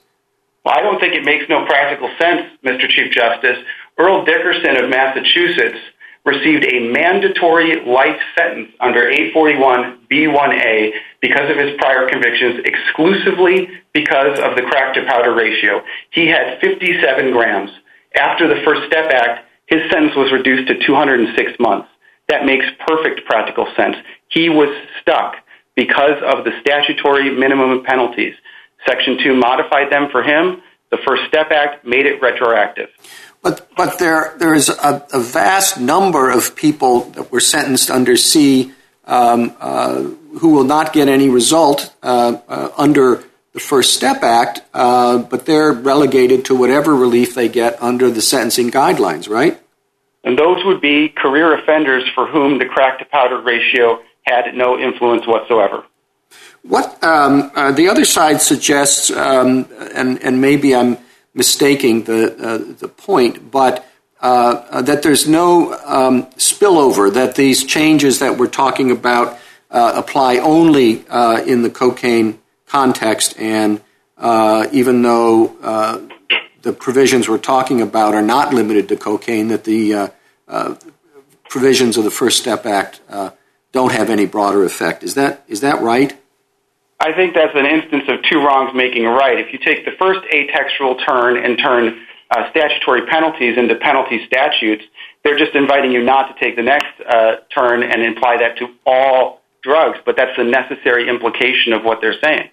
Well, 0.65 0.75
I 0.77 0.81
don't 0.81 0.99
think 0.99 1.15
it 1.15 1.25
makes 1.25 1.49
no 1.49 1.65
practical 1.67 2.09
sense, 2.19 2.51
Mr. 2.65 2.89
Chief 2.89 3.13
Justice. 3.13 3.59
Earl 3.99 4.25
Dickerson 4.25 4.83
of 4.83 4.91
Massachusetts 4.91 5.79
received 6.25 6.65
a 6.65 6.91
mandatory 6.91 7.85
life 7.87 8.21
sentence 8.37 8.73
under 8.81 9.09
841B1A 9.11 10.93
because 11.21 11.51
of 11.51 11.57
his 11.57 11.77
prior 11.79 12.09
convictions, 12.09 12.63
exclusively 12.65 13.69
because 13.93 14.39
of 14.41 14.57
the 14.57 14.63
crack-to-powder 14.63 15.35
ratio. 15.35 15.83
He 16.11 16.27
had 16.27 16.59
57 16.61 17.31
grams. 17.31 17.71
After 18.19 18.49
the 18.49 18.61
First 18.65 18.87
Step 18.89 19.11
Act, 19.11 19.47
his 19.67 19.81
sentence 19.91 20.15
was 20.17 20.33
reduced 20.33 20.69
to 20.69 20.75
206 20.87 21.53
months. 21.59 21.89
That 22.29 22.45
makes 22.45 22.65
perfect 22.87 23.25
practical 23.27 23.67
sense. 23.77 23.97
He 24.29 24.49
was 24.49 24.69
stuck 25.01 25.37
because 25.75 26.23
of 26.23 26.45
the 26.45 26.53
statutory 26.61 27.31
minimum 27.31 27.85
penalties. 27.85 28.35
Section 28.87 29.19
2 29.23 29.35
modified 29.35 29.91
them 29.91 30.09
for 30.11 30.23
him. 30.23 30.63
The 30.91 30.99
First 31.07 31.23
Step 31.29 31.51
Act 31.51 31.85
made 31.85 32.07
it 32.07 32.23
retroactive. 32.23 32.89
But 33.43 33.69
but 33.77 33.99
there 33.99 34.35
there 34.39 34.55
is 34.55 34.69
a 34.69 35.21
vast 35.21 35.79
number 35.81 36.31
of 36.31 36.57
people 36.57 37.01
that 37.11 37.31
were 37.31 37.41
sentenced 37.41 37.91
under 37.91 38.17
C 38.17 38.73
um, 39.05 39.55
uh, 39.61 40.03
who 40.39 40.51
will 40.51 40.65
not 40.65 40.93
get 40.93 41.09
any 41.09 41.29
result 41.29 41.95
uh, 42.03 42.39
uh, 42.49 42.71
under 42.77 43.25
the 43.57 43.61
First 43.61 43.95
Step 43.95 44.23
Act, 44.23 44.61
uh, 44.75 45.17
but 45.17 45.47
they're 45.47 45.73
relegated 45.73 46.45
to 46.45 46.55
whatever 46.55 46.95
relief 46.95 47.35
they 47.35 47.49
get 47.49 47.83
under 47.83 48.11
the 48.11 48.21
sentencing 48.21 48.71
guidelines, 48.71 49.31
right? 49.31 49.59
And 50.25 50.39
those 50.39 50.63
would 50.67 50.83
be 50.83 51.09
career 51.09 51.59
offenders 51.59 52.05
for 52.15 52.27
whom 52.27 52.59
the 52.59 52.67
crack-to-powder 52.67 53.41
ratio 53.41 54.03
had 54.25 54.55
no 54.55 54.79
influence 54.79 55.27
whatsoever. 55.27 55.87
What 56.65 57.03
um, 57.03 57.51
uh, 57.55 57.73
the 57.73 57.89
other 57.89 58.05
side 58.05 58.43
suggests, 58.43 59.11
um, 59.11 59.67
and 59.95 60.39
maybe 60.39 60.77
I'm 60.77 60.99
mistaking 61.33 62.05
the 62.05 62.77
uh, 62.85 62.89
point, 62.89 63.51
but 63.51 63.87
that 64.21 65.01
there's 65.03 65.27
no 65.27 65.73
um, 65.87 66.25
spillover, 66.33 67.11
that 67.15 67.37
these 67.37 67.65
changes 67.65 68.19
that 68.19 68.37
we're 68.37 68.49
talking 68.49 68.91
about 68.91 69.39
apply 69.71 70.37
only 70.41 71.07
in 71.51 71.63
the 71.63 71.71
cocaine 71.73 72.39
context, 72.77 73.35
and 73.39 73.81
uh, 74.19 74.69
even 74.71 75.01
though 75.01 75.57
uh, 75.63 75.99
the 76.61 76.75
provisions 76.75 77.27
we're 77.27 77.39
talking 77.39 77.81
about 77.81 78.15
are 78.15 78.21
not 78.37 78.53
limited 78.53 78.87
to 78.87 78.97
cocaine, 78.97 79.49
that 79.49 79.65
the 79.65 80.13
uh, 80.47 80.75
provisions 81.49 81.97
of 81.97 82.05
the 82.05 82.11
First 82.11 82.39
Step 82.39 82.67
Act 82.67 83.01
don't 83.73 83.93
have 83.93 84.11
any 84.11 84.27
broader 84.27 84.63
effect. 84.63 85.03
Is 85.03 85.15
that 85.15 85.79
right? 85.81 86.13
I 87.01 87.15
think 87.15 87.35
that's 87.35 87.57
an 87.57 87.65
instance 87.65 88.05
of 88.09 88.17
two 88.31 88.41
wrongs 88.45 88.73
making 88.75 89.07
a 89.07 89.11
right. 89.11 89.39
If 89.39 89.55
you 89.55 89.59
take 89.59 89.87
the 89.87 89.93
first 89.99 90.21
atextual 90.39 91.01
turn 91.09 91.39
and 91.43 91.57
turn 91.59 92.05
statutory 92.51 93.07
penalties 93.07 93.57
into 93.57 93.75
penalty 93.77 94.27
statutes, 94.27 94.85
they're 95.25 95.39
just 95.39 95.55
inviting 95.55 95.93
you 95.93 96.03
not 96.05 96.25
to 96.29 96.45
take 96.45 96.57
the 96.57 96.63
next 96.63 96.93
turn 97.57 97.83
and 97.83 98.03
imply 98.03 98.37
that 98.37 98.59
to 98.59 98.69
all 98.85 99.41
drugs, 99.63 99.99
but 100.05 100.15
that's 100.19 100.37
the 100.37 100.45
necessary 100.45 101.09
implication 101.09 101.73
of 101.73 101.83
what 101.83 102.03
they're 102.03 102.21
saying. 102.23 102.51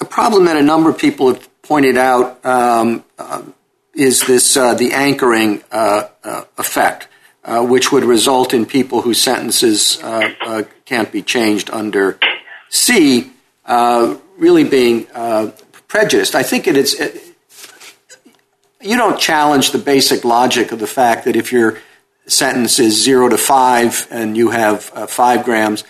A 0.00 0.04
problem 0.04 0.44
that 0.44 0.56
a 0.56 0.62
number 0.62 0.90
of 0.90 0.98
people 0.98 1.28
have 1.28 1.62
pointed 1.62 1.96
out 1.96 2.44
um, 2.44 3.04
uh, 3.18 3.42
is 3.94 4.26
this: 4.26 4.56
uh, 4.56 4.74
the 4.74 4.92
anchoring 4.92 5.62
uh, 5.70 6.08
effect, 6.56 7.08
which 7.46 7.90
would 7.92 8.04
result 8.04 8.54
in 8.54 8.66
people 8.66 9.02
whose 9.02 9.20
sentences 9.20 9.98
can't 10.84 11.12
be 11.12 11.22
changed 11.22 11.70
under 11.70 12.18
C 12.68 13.32
really 13.66 14.64
being 14.64 15.06
prejudiced. 15.88 16.34
I 16.34 16.42
think 16.42 16.66
it 16.66 16.76
is. 16.76 16.94
It, 16.94 17.24
you 18.80 18.96
don't 18.96 19.18
challenge 19.18 19.72
the 19.72 19.78
basic 19.78 20.24
logic 20.24 20.70
of 20.70 20.78
the 20.78 20.86
fact 20.86 21.24
that 21.24 21.34
if 21.34 21.50
your 21.50 21.80
sentence 22.26 22.78
is 22.78 23.02
zero 23.02 23.28
to 23.28 23.36
five 23.38 24.06
and 24.10 24.36
you 24.36 24.50
have 24.50 24.84
five 25.10 25.44
grams, 25.44 25.82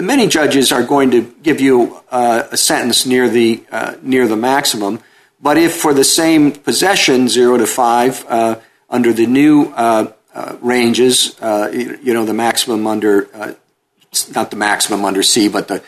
many 0.00 0.28
judges 0.28 0.72
are 0.72 0.82
going 0.82 1.10
to 1.10 1.22
give 1.42 1.60
you 1.60 2.00
uh, 2.10 2.44
a 2.50 2.56
sentence 2.56 3.06
near 3.06 3.28
the 3.28 3.64
uh, 3.70 3.94
near 4.02 4.28
the 4.28 4.36
maximum, 4.36 5.00
but 5.40 5.58
if 5.58 5.76
for 5.76 5.92
the 5.92 6.04
same 6.04 6.52
possession, 6.52 7.28
zero 7.28 7.56
to 7.56 7.66
five, 7.66 8.24
uh, 8.28 8.60
under 8.88 9.12
the 9.12 9.26
new 9.26 9.72
ranges, 10.60 11.36
you, 11.40 11.98
you, 12.02 12.14
know 12.14 12.24
the 12.24 12.34
maximum 12.34 12.86
under, 12.86 13.56
not 14.34 14.50
the 14.50 14.56
maximum 14.56 15.04
under 15.04 15.22
C, 15.22 15.48
but 15.48 15.68
the 15.68 15.82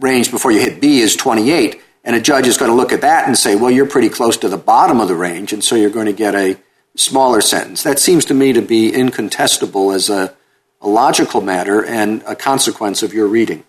range 0.00 0.30
before 0.30 0.50
you 0.50 0.60
hit 0.60 0.80
B 0.80 1.00
is 1.00 1.14
28, 1.14 1.80
and 2.04 2.16
a 2.16 2.20
judge 2.20 2.46
is 2.46 2.56
going 2.56 2.70
to 2.70 2.76
look 2.76 2.92
at 2.92 3.02
that 3.02 3.26
and 3.26 3.38
say, 3.38 3.54
well, 3.54 3.70
you're 3.70 3.86
pretty 3.86 4.08
close 4.08 4.36
to 4.38 4.48
the 4.48 4.56
bottom 4.56 5.00
of 5.00 5.08
the 5.08 5.14
range, 5.14 5.52
and 5.52 5.62
so 5.62 5.76
you're 5.76 5.90
going 5.90 6.06
to 6.06 6.12
get 6.12 6.34
a 6.34 6.56
smaller 6.96 7.40
sentence. 7.40 7.82
That 7.82 7.98
seems 7.98 8.24
to 8.26 8.34
me 8.34 8.52
to 8.52 8.62
be 8.62 8.92
incontestable 8.92 9.92
as 9.92 10.10
a 10.10 10.34
logical 10.88 11.40
matter 11.40 11.84
and 11.84 12.22
a 12.26 12.34
consequence 12.34 13.02
of 13.02 13.12
your 13.12 13.26
reading. 13.26 13.64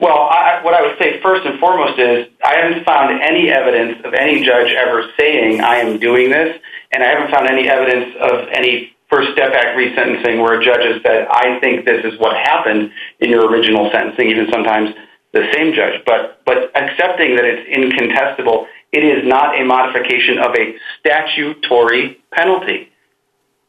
Well, 0.00 0.28
what 0.62 0.74
I 0.74 0.82
would 0.82 0.98
say 0.98 1.20
first 1.22 1.46
and 1.46 1.58
foremost 1.58 1.98
is 1.98 2.28
I 2.44 2.56
haven't 2.56 2.84
found 2.84 3.22
any 3.22 3.50
evidence 3.50 4.04
of 4.04 4.14
any 4.14 4.44
judge 4.44 4.72
ever 4.72 5.10
saying 5.18 5.60
I 5.60 5.76
am 5.76 5.98
doing 5.98 6.30
this, 6.30 6.58
and 6.92 7.02
I 7.02 7.08
haven't 7.08 7.30
found 7.30 7.48
any 7.48 7.68
evidence 7.68 8.14
of 8.20 8.48
any 8.52 8.92
First 9.10 9.32
Step 9.32 9.52
Act 9.54 9.78
resentencing 9.78 10.42
where 10.42 10.60
a 10.60 10.64
judge 10.64 10.84
has 10.84 11.02
said, 11.02 11.26
I 11.30 11.58
think 11.60 11.86
this 11.86 12.04
is 12.04 12.18
what 12.20 12.36
happened 12.36 12.90
in 13.20 13.30
your 13.30 13.48
original 13.50 13.90
sentencing, 13.90 14.28
even 14.28 14.48
sometimes 14.52 14.94
the 15.32 15.48
same 15.54 15.74
judge, 15.74 16.02
but 16.06 16.40
but 16.44 16.70
accepting 16.74 17.36
that 17.36 17.44
it's 17.44 17.68
incontestable, 17.68 18.66
it 18.92 19.04
is 19.04 19.26
not 19.26 19.60
a 19.60 19.64
modification 19.64 20.38
of 20.38 20.54
a 20.54 20.76
statutory 21.00 22.18
penalty. 22.32 22.90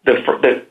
The, 0.06 0.24
The 0.42 0.66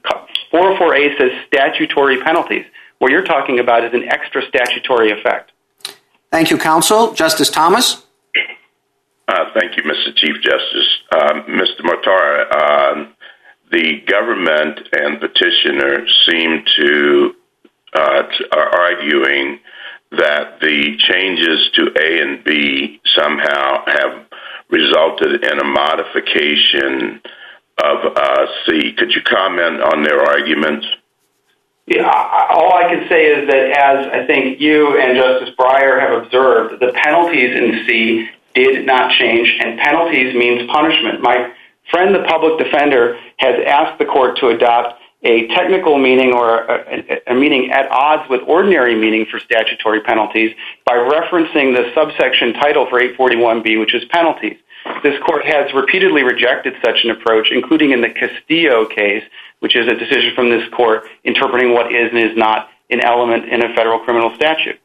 404A 0.53 1.19
says 1.19 1.31
statutory 1.47 2.21
penalties. 2.21 2.65
What 2.99 3.11
you're 3.11 3.25
talking 3.25 3.59
about 3.61 3.85
is 3.85 3.95
an 3.95 4.05
extra 4.05 4.43
statutory 4.49 5.11
effect. 5.11 5.53
Thank 6.31 6.51
you, 6.51 6.59
counsel. 6.59 7.13
Justice 7.13 7.51
Thomas? 7.51 8.05
Uh, 9.29 9.45
thank 9.59 9.77
you, 9.77 9.83
Mr. 9.83 10.15
Chief 10.17 10.37
Justice. 10.43 10.99
Uh, 11.13 11.33
Mr. 11.49 11.81
Mortara, 11.83 12.47
uh, 12.51 13.09
the 13.71 14.01
government 14.07 14.81
and 14.93 15.21
petitioner 15.21 16.07
seem 16.27 16.65
to 16.77 17.35
are 17.95 18.77
arguing 18.77 19.59
that 20.11 20.61
the 20.61 20.97
changes 20.99 21.71
to 21.75 21.91
A 22.01 22.23
and 22.23 22.45
B 22.45 23.01
somehow 23.17 23.85
have 23.87 24.27
resulted 24.71 25.45
in 25.45 25.59
a 25.59 25.65
modification 25.65 27.21
of 27.79 28.17
uh, 28.17 28.47
C. 28.67 28.93
Could 28.97 29.13
you 29.13 29.23
comment 29.23 29.81
on 29.81 30.03
their 30.03 30.21
arguments? 30.23 30.87
All 31.97 32.75
I 32.75 32.89
can 32.89 33.09
say 33.09 33.27
is 33.27 33.49
that 33.49 33.71
as 33.71 34.07
I 34.13 34.27
think 34.27 34.61
you 34.61 34.99
and 34.99 35.17
Justice 35.17 35.55
Breyer 35.59 35.99
have 36.01 36.23
observed, 36.23 36.81
the 36.81 36.93
penalties 36.93 37.57
in 37.57 37.87
C 37.87 38.29
did 38.55 38.85
not 38.85 39.13
change, 39.13 39.49
and 39.61 39.79
penalties 39.79 40.35
means 40.35 40.69
punishment. 40.71 41.23
My 41.23 41.53
friend, 41.91 42.15
the 42.15 42.25
public 42.25 42.59
defender, 42.59 43.19
has 43.39 43.57
asked 43.67 43.99
the 43.99 44.05
court 44.05 44.37
to 44.39 44.49
adopt 44.49 45.01
a 45.23 45.49
technical 45.49 45.99
meaning 45.99 46.33
or 46.33 46.59
a 47.27 47.35
meaning 47.35 47.73
at 47.73 47.91
odds 47.91 48.29
with 48.31 48.41
ordinary 48.47 48.95
meaning 48.95 49.27
for 49.31 49.41
statutory 49.41 50.01
penalties 50.01 50.55
by 50.85 50.93
referencing 50.93 51.75
the 51.75 51.91
subsection 51.95 52.53
title 52.53 52.87
for 52.89 53.01
841B, 53.01 53.81
which 53.81 53.95
is 53.95 54.05
penalties. 54.11 54.57
This 55.03 55.19
court 55.25 55.45
has 55.45 55.73
repeatedly 55.75 56.23
rejected 56.23 56.75
such 56.85 57.05
an 57.05 57.11
approach, 57.11 57.49
including 57.51 57.93
in 57.93 58.01
the 58.01 58.11
Castillo 58.11 58.87
case, 58.87 59.23
which 59.61 59.77
is 59.77 59.87
a 59.87 59.95
decision 59.95 60.33
from 60.35 60.51
this 60.51 60.69
court 60.71 61.05
interpreting 61.25 61.73
what 61.73 61.93
is 61.93 62.11
and 62.11 62.19
is 62.19 62.37
not 62.37 62.69
an 62.91 63.01
element 63.05 63.45
in 63.47 63.65
a 63.65 63.75
federal 63.75 63.99
criminal 64.01 64.35
statute. 64.35 64.81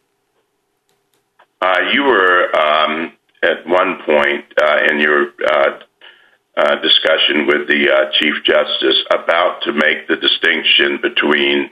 Uh, 1.61 1.79
you 1.93 2.03
were 2.03 2.55
um, 2.55 3.13
at 3.41 3.65
one 3.65 3.99
point 4.05 4.45
uh, 4.61 4.79
in 4.89 4.99
your 4.99 5.31
uh, 5.47 6.75
discussion 6.81 7.47
with 7.47 7.67
the 7.67 7.87
Chief 8.19 8.35
Justice 8.43 8.97
about 9.11 9.61
to 9.63 9.73
make 9.73 10.07
the 10.07 10.17
distinction 10.17 10.99
between 11.01 11.69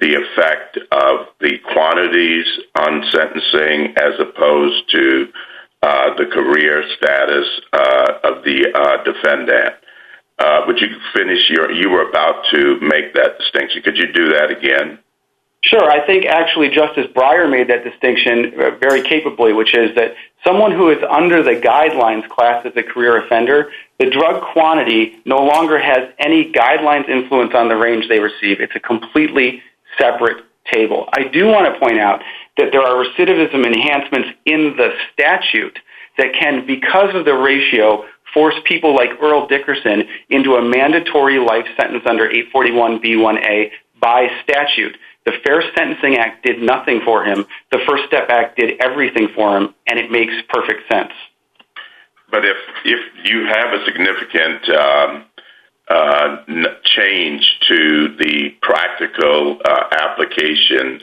the 0.00 0.14
effect 0.14 0.78
of 0.90 1.26
the 1.40 1.58
quantities 1.72 2.46
on 2.78 3.04
sentencing 3.10 3.94
as 3.98 4.14
opposed 4.20 4.90
to 4.90 5.28
Uh, 5.82 6.14
the 6.16 6.26
career 6.26 6.84
status 6.96 7.48
uh, 7.72 8.12
of 8.22 8.44
the 8.44 8.70
uh, 8.72 9.02
defendant. 9.02 9.74
Would 10.64 10.80
you 10.80 10.96
finish 11.12 11.50
your 11.50 11.72
you 11.72 11.90
were 11.90 12.08
about 12.08 12.44
to 12.52 12.78
make 12.80 13.14
that 13.14 13.36
distinction? 13.38 13.82
Could 13.82 13.96
you 13.96 14.12
do 14.12 14.28
that 14.28 14.50
again? 14.50 15.00
Sure. 15.64 15.90
I 15.90 16.06
think 16.06 16.24
actually 16.24 16.68
Justice 16.70 17.06
Breyer 17.14 17.50
made 17.50 17.68
that 17.68 17.82
distinction 17.82 18.52
very 18.80 19.02
capably, 19.02 19.52
which 19.52 19.76
is 19.76 19.94
that 19.96 20.14
someone 20.46 20.70
who 20.70 20.90
is 20.90 20.98
under 21.08 21.42
the 21.42 21.60
guidelines 21.60 22.28
class 22.28 22.64
as 22.64 22.72
a 22.76 22.82
career 22.84 23.24
offender, 23.24 23.72
the 23.98 24.08
drug 24.08 24.42
quantity 24.52 25.20
no 25.24 25.38
longer 25.38 25.80
has 25.80 26.10
any 26.20 26.52
guidelines 26.52 27.08
influence 27.08 27.54
on 27.54 27.68
the 27.68 27.76
range 27.76 28.08
they 28.08 28.20
receive. 28.20 28.60
It's 28.60 28.76
a 28.76 28.80
completely 28.80 29.62
separate 29.98 30.44
table. 30.72 31.08
I 31.12 31.24
do 31.24 31.46
want 31.46 31.72
to 31.72 31.78
point 31.80 31.98
out 31.98 32.22
that 32.56 32.70
there 32.72 32.82
are 32.82 33.04
recidivism 33.04 33.64
enhancements 33.66 34.28
in 34.44 34.74
the 34.76 34.92
statute 35.12 35.78
that 36.18 36.34
can, 36.38 36.66
because 36.66 37.14
of 37.14 37.24
the 37.24 37.34
ratio, 37.34 38.04
force 38.34 38.54
people 38.64 38.94
like 38.94 39.10
Earl 39.20 39.46
Dickerson 39.46 40.04
into 40.30 40.54
a 40.54 40.62
mandatory 40.62 41.38
life 41.38 41.66
sentence 41.76 42.04
under 42.06 42.28
841B1A 42.28 43.70
by 44.00 44.28
statute. 44.42 44.96
The 45.24 45.32
Fair 45.44 45.62
Sentencing 45.76 46.16
Act 46.16 46.44
did 46.44 46.60
nothing 46.60 47.00
for 47.04 47.24
him. 47.24 47.46
The 47.70 47.78
First 47.86 48.04
Step 48.06 48.28
Act 48.28 48.58
did 48.58 48.80
everything 48.80 49.28
for 49.34 49.56
him, 49.56 49.74
and 49.86 49.98
it 49.98 50.10
makes 50.10 50.34
perfect 50.48 50.90
sense. 50.90 51.12
But 52.30 52.44
if 52.44 52.56
you 53.24 53.44
have 53.44 53.72
a 53.72 53.84
significant 53.84 54.68
um, 54.70 55.24
uh, 55.88 56.36
change 56.84 57.58
to 57.68 58.16
the 58.18 58.54
practical 58.62 59.58
uh, 59.64 59.84
application 59.92 61.02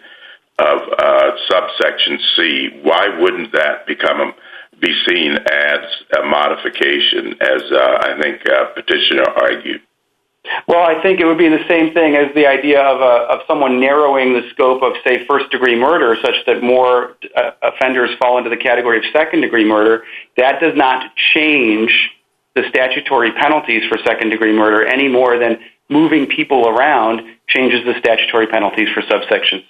of 0.60 0.82
uh, 0.98 1.32
subsection 1.50 2.20
C, 2.36 2.70
why 2.84 3.08
wouldn't 3.20 3.52
that 3.54 3.88
become 3.88 4.22
um, 4.22 4.34
be 4.80 4.94
seen 5.08 5.34
as 5.34 5.80
a 6.18 6.24
modification, 6.24 7.36
as 7.42 7.62
uh, 7.72 7.98
I 8.02 8.20
think 8.22 8.48
uh, 8.50 8.66
Petitioner 8.76 9.24
argued? 9.24 9.82
Well, 10.68 10.84
I 10.84 11.02
think 11.02 11.20
it 11.20 11.26
would 11.26 11.38
be 11.38 11.50
the 11.50 11.66
same 11.68 11.94
thing 11.94 12.16
as 12.16 12.34
the 12.34 12.48
idea 12.48 12.82
of 12.82 13.42
someone 13.46 13.80
narrowing 13.80 14.34
the 14.34 14.50
scope 14.52 14.82
of, 14.82 14.94
say, 15.06 15.26
first-degree 15.28 15.76
murder 15.76 16.18
such 16.24 16.36
that 16.48 16.64
more 16.64 17.18
offenders 17.62 18.10
fall 18.22 18.38
into 18.38 18.50
the 18.50 18.58
category 18.58 18.98
of 18.98 19.04
second-degree 19.12 19.66
murder. 19.66 20.06
That 20.38 20.62
does 20.62 20.76
not 20.76 21.12
change 21.34 21.92
the 22.56 22.64
statutory 22.70 23.32
penalties 23.34 23.84
for 23.90 23.98
second-degree 24.06 24.54
murder 24.54 24.86
any 24.86 25.10
more 25.10 25.38
than 25.38 25.60
moving 25.90 26.26
people 26.26 26.68
around 26.70 27.22
changes 27.48 27.84
the 27.86 28.00
statutory 28.00 28.48
penalties 28.48 28.88
for 28.94 29.04
subsection 29.10 29.64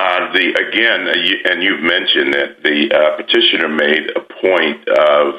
Uh, 0.00 0.32
C. 0.32 0.54
Again, 0.56 1.08
uh, 1.08 1.52
and 1.52 1.62
you've 1.62 1.82
mentioned 1.82 2.32
that 2.32 2.62
the 2.64 2.88
uh, 2.88 3.16
Petitioner 3.20 3.68
made 3.68 4.08
a 4.16 4.20
point 4.40 4.88
of 4.88 5.34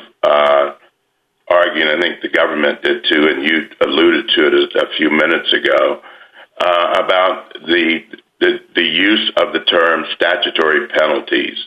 arguing, 1.49 1.87
I 1.87 1.99
think 1.99 2.21
the 2.21 2.29
government 2.29 2.83
did 2.83 3.03
too, 3.09 3.27
and 3.27 3.43
you 3.43 3.67
alluded 3.81 4.29
to 4.35 4.47
it 4.47 4.75
a 4.75 4.87
few 4.97 5.09
minutes 5.09 5.51
ago, 5.51 6.01
about 6.61 7.53
the 7.65 8.03
use 8.75 9.31
of 9.37 9.51
the 9.53 9.61
term 9.65 10.05
statutory 10.13 10.87
penalties. 10.89 11.57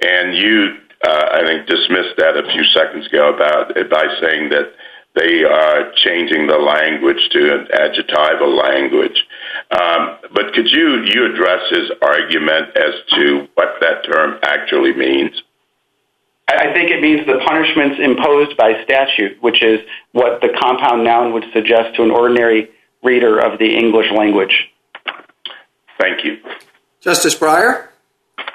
And 0.00 0.36
you, 0.36 0.76
I 1.02 1.42
think, 1.44 1.66
dismissed 1.66 2.16
that 2.18 2.36
a 2.36 2.46
few 2.52 2.64
seconds 2.72 3.08
ago 3.08 3.36
by 3.36 4.06
saying 4.22 4.50
that 4.50 4.72
they 5.18 5.42
are 5.44 5.92
changing 6.04 6.46
the 6.46 6.56
language 6.56 7.28
to 7.32 7.54
an 7.54 7.66
adjectival 7.72 8.54
language. 8.54 9.26
Um, 9.70 10.18
but 10.32 10.54
could 10.54 10.70
you 10.70 11.26
address 11.26 11.68
his 11.70 11.90
argument 12.00 12.76
as 12.76 12.94
to 13.16 13.48
what 13.54 13.80
that 13.80 14.04
term 14.04 14.38
actually 14.42 14.94
means? 14.94 15.42
I 16.48 16.72
think 16.72 16.90
it 16.90 17.02
means 17.02 17.26
the 17.26 17.40
punishments 17.46 17.96
imposed 18.00 18.56
by 18.56 18.82
statute, 18.82 19.42
which 19.42 19.62
is 19.62 19.80
what 20.12 20.40
the 20.40 20.48
compound 20.58 21.04
noun 21.04 21.34
would 21.34 21.44
suggest 21.52 21.96
to 21.96 22.02
an 22.04 22.10
ordinary 22.10 22.70
reader 23.02 23.38
of 23.38 23.58
the 23.58 23.76
English 23.76 24.10
language. 24.16 24.68
Thank 26.00 26.24
you. 26.24 26.38
Justice 27.00 27.34
Breyer? 27.34 27.88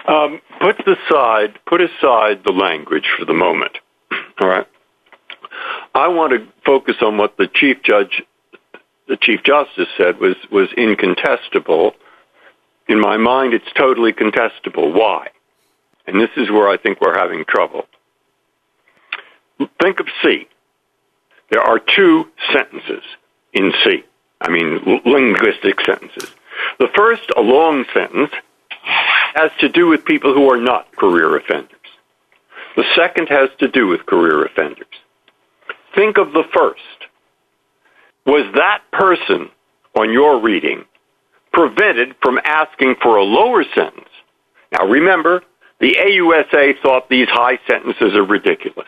Um, 0.07 0.41
put 0.59 1.81
aside 1.81 2.41
the 2.45 2.51
language 2.51 3.05
for 3.17 3.25
the 3.25 3.33
moment. 3.33 3.77
I 5.93 6.07
want 6.07 6.33
to 6.33 6.47
focus 6.65 6.95
on 7.01 7.17
what 7.17 7.37
the 7.37 7.47
Chief 7.53 7.77
judge, 7.83 8.23
the 9.07 9.17
chief 9.17 9.43
Justice 9.43 9.89
said 9.97 10.19
was 10.19 10.35
was 10.51 10.69
incontestable. 10.75 11.93
In 12.87 12.99
my 12.99 13.17
mind, 13.17 13.53
it's 13.53 13.71
totally 13.77 14.11
contestable. 14.11 14.93
Why? 14.93 15.27
And 16.05 16.19
this 16.19 16.31
is 16.35 16.49
where 16.49 16.67
I 16.67 16.77
think 16.77 16.99
we're 16.99 17.17
having 17.17 17.45
trouble. 17.45 17.85
Think 19.81 19.99
of 19.99 20.07
C. 20.21 20.47
There 21.49 21.61
are 21.61 21.79
two 21.79 22.25
sentences 22.51 23.03
in 23.53 23.71
C. 23.83 24.03
I 24.41 24.49
mean, 24.49 25.01
linguistic 25.05 25.79
sentences. 25.85 26.29
The 26.79 26.89
first, 26.95 27.31
a 27.37 27.41
long 27.41 27.85
sentence, 27.93 28.31
has 29.35 29.51
to 29.59 29.69
do 29.69 29.87
with 29.87 30.03
people 30.03 30.33
who 30.33 30.51
are 30.51 30.59
not 30.59 30.93
career 30.95 31.37
offenders. 31.37 31.69
The 32.75 32.83
second 32.95 33.29
has 33.29 33.49
to 33.59 33.67
do 33.67 33.87
with 33.87 34.05
career 34.05 34.43
offenders. 34.43 34.87
Think 35.95 36.17
of 36.17 36.33
the 36.33 36.43
first. 36.53 36.79
Was 38.25 38.51
that 38.55 38.81
person 38.91 39.49
on 39.95 40.11
your 40.11 40.41
reading 40.41 40.85
prevented 41.51 42.15
from 42.21 42.39
asking 42.43 42.95
for 43.01 43.17
a 43.17 43.23
lower 43.23 43.63
sentence? 43.75 44.09
Now, 44.71 44.87
remember, 44.87 45.43
the 45.79 45.95
AUSA 45.95 46.81
thought 46.81 47.09
these 47.09 47.27
high 47.29 47.59
sentences 47.67 48.15
are 48.15 48.25
ridiculous. 48.25 48.87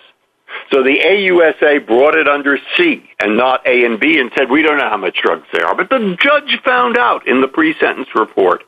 So 0.72 0.82
the 0.82 0.98
AUSA 0.98 1.86
brought 1.86 2.16
it 2.16 2.28
under 2.28 2.58
C 2.78 3.04
and 3.20 3.38
not 3.38 3.66
A 3.68 3.86
and 3.86 4.00
B 4.00 4.18
and 4.20 4.32
said, 4.38 4.50
we 4.50 4.62
don't 4.62 4.78
know 4.78 4.90
how 4.90 4.98
much 4.98 5.18
drugs 5.22 5.48
there 5.54 5.68
are. 5.68 5.76
But 5.76 5.90
the 5.90 6.18
judge 6.20 6.60
found 6.66 6.98
out 6.98 7.28
in 7.28 7.42
the 7.42 7.48
pre-sentence 7.48 8.08
report 8.16 8.64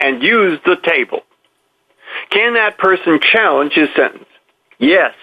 and 0.00 0.22
used 0.22 0.62
the 0.64 0.76
table. 0.84 1.20
Can 2.30 2.54
that 2.54 2.78
person 2.78 3.20
challenge 3.20 3.72
his 3.74 3.88
sentence? 3.96 4.26
Yes. 4.78 5.14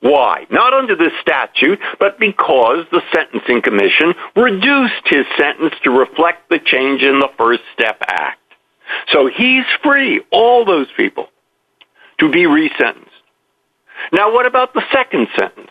Why? 0.00 0.46
Not 0.50 0.72
under 0.72 0.94
the 0.94 1.10
statute, 1.20 1.80
but 1.98 2.20
because 2.20 2.86
the 2.92 3.02
Sentencing 3.12 3.62
Commission 3.62 4.14
reduced 4.36 5.06
his 5.06 5.26
sentence 5.36 5.74
to 5.82 5.90
reflect 5.90 6.48
the 6.50 6.60
change 6.64 7.02
in 7.02 7.18
the 7.18 7.28
First 7.36 7.62
Step 7.74 8.00
Act. 8.06 8.38
So 9.12 9.26
he's 9.26 9.64
free, 9.82 10.22
all 10.30 10.64
those 10.64 10.86
people, 10.96 11.28
to 12.20 12.30
be 12.30 12.44
resentenced. 12.44 13.06
Now, 14.12 14.32
what 14.32 14.46
about 14.46 14.72
the 14.72 14.82
second 14.92 15.28
sentence? 15.36 15.70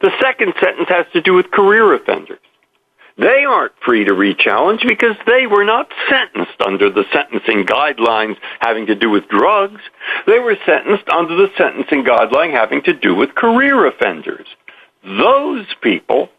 The 0.00 0.10
second 0.20 0.54
sentence 0.60 0.88
has 0.88 1.06
to 1.12 1.20
do 1.20 1.34
with 1.34 1.50
career 1.50 1.94
offenders. 1.94 2.38
They 3.22 3.44
aren't 3.44 3.72
free 3.84 4.04
to 4.04 4.14
re-challenge 4.14 4.82
because 4.86 5.14
they 5.26 5.46
were 5.46 5.64
not 5.64 5.88
sentenced 6.10 6.60
under 6.60 6.90
the 6.90 7.04
sentencing 7.12 7.66
guidelines 7.66 8.36
having 8.58 8.86
to 8.86 8.96
do 8.96 9.10
with 9.10 9.28
drugs. 9.28 9.80
They 10.26 10.40
were 10.40 10.56
sentenced 10.66 11.08
under 11.08 11.36
the 11.36 11.48
sentencing 11.56 12.02
guideline 12.02 12.50
having 12.50 12.82
to 12.82 12.92
do 12.92 13.14
with 13.14 13.36
career 13.36 13.86
offenders. 13.86 14.46
Those 15.04 15.66
people, 15.82 16.30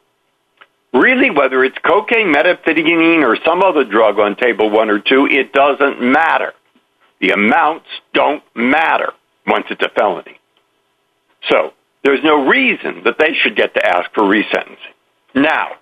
really, 0.94 1.30
whether 1.30 1.64
it's 1.64 1.78
cocaine, 1.86 2.34
methamphetamine, 2.34 3.24
or 3.24 3.38
some 3.46 3.64
other 3.64 3.86
drug 3.86 4.20
on 4.20 4.36
table 4.36 4.70
one 4.70 4.90
or 4.90 5.00
two, 5.00 5.26
it 5.26 5.54
doesn't 5.54 6.02
matter. 6.02 6.52
The 7.22 7.30
amounts 7.30 7.88
don't 8.14 8.44
matter 8.56 9.14
once 9.48 9.68
it's 9.70 9.84
a 9.84 9.90
felony. 9.98 10.38
So 11.50 11.72
there's 12.04 12.24
no 12.26 12.46
reason 12.46 13.04
that 13.06 13.20
they 13.20 13.34
should 13.34 13.56
get 13.56 13.74
to 13.76 13.86
ask 13.86 14.14
for 14.14 14.24
resentencing. 14.24 14.76
Now, 15.34 15.78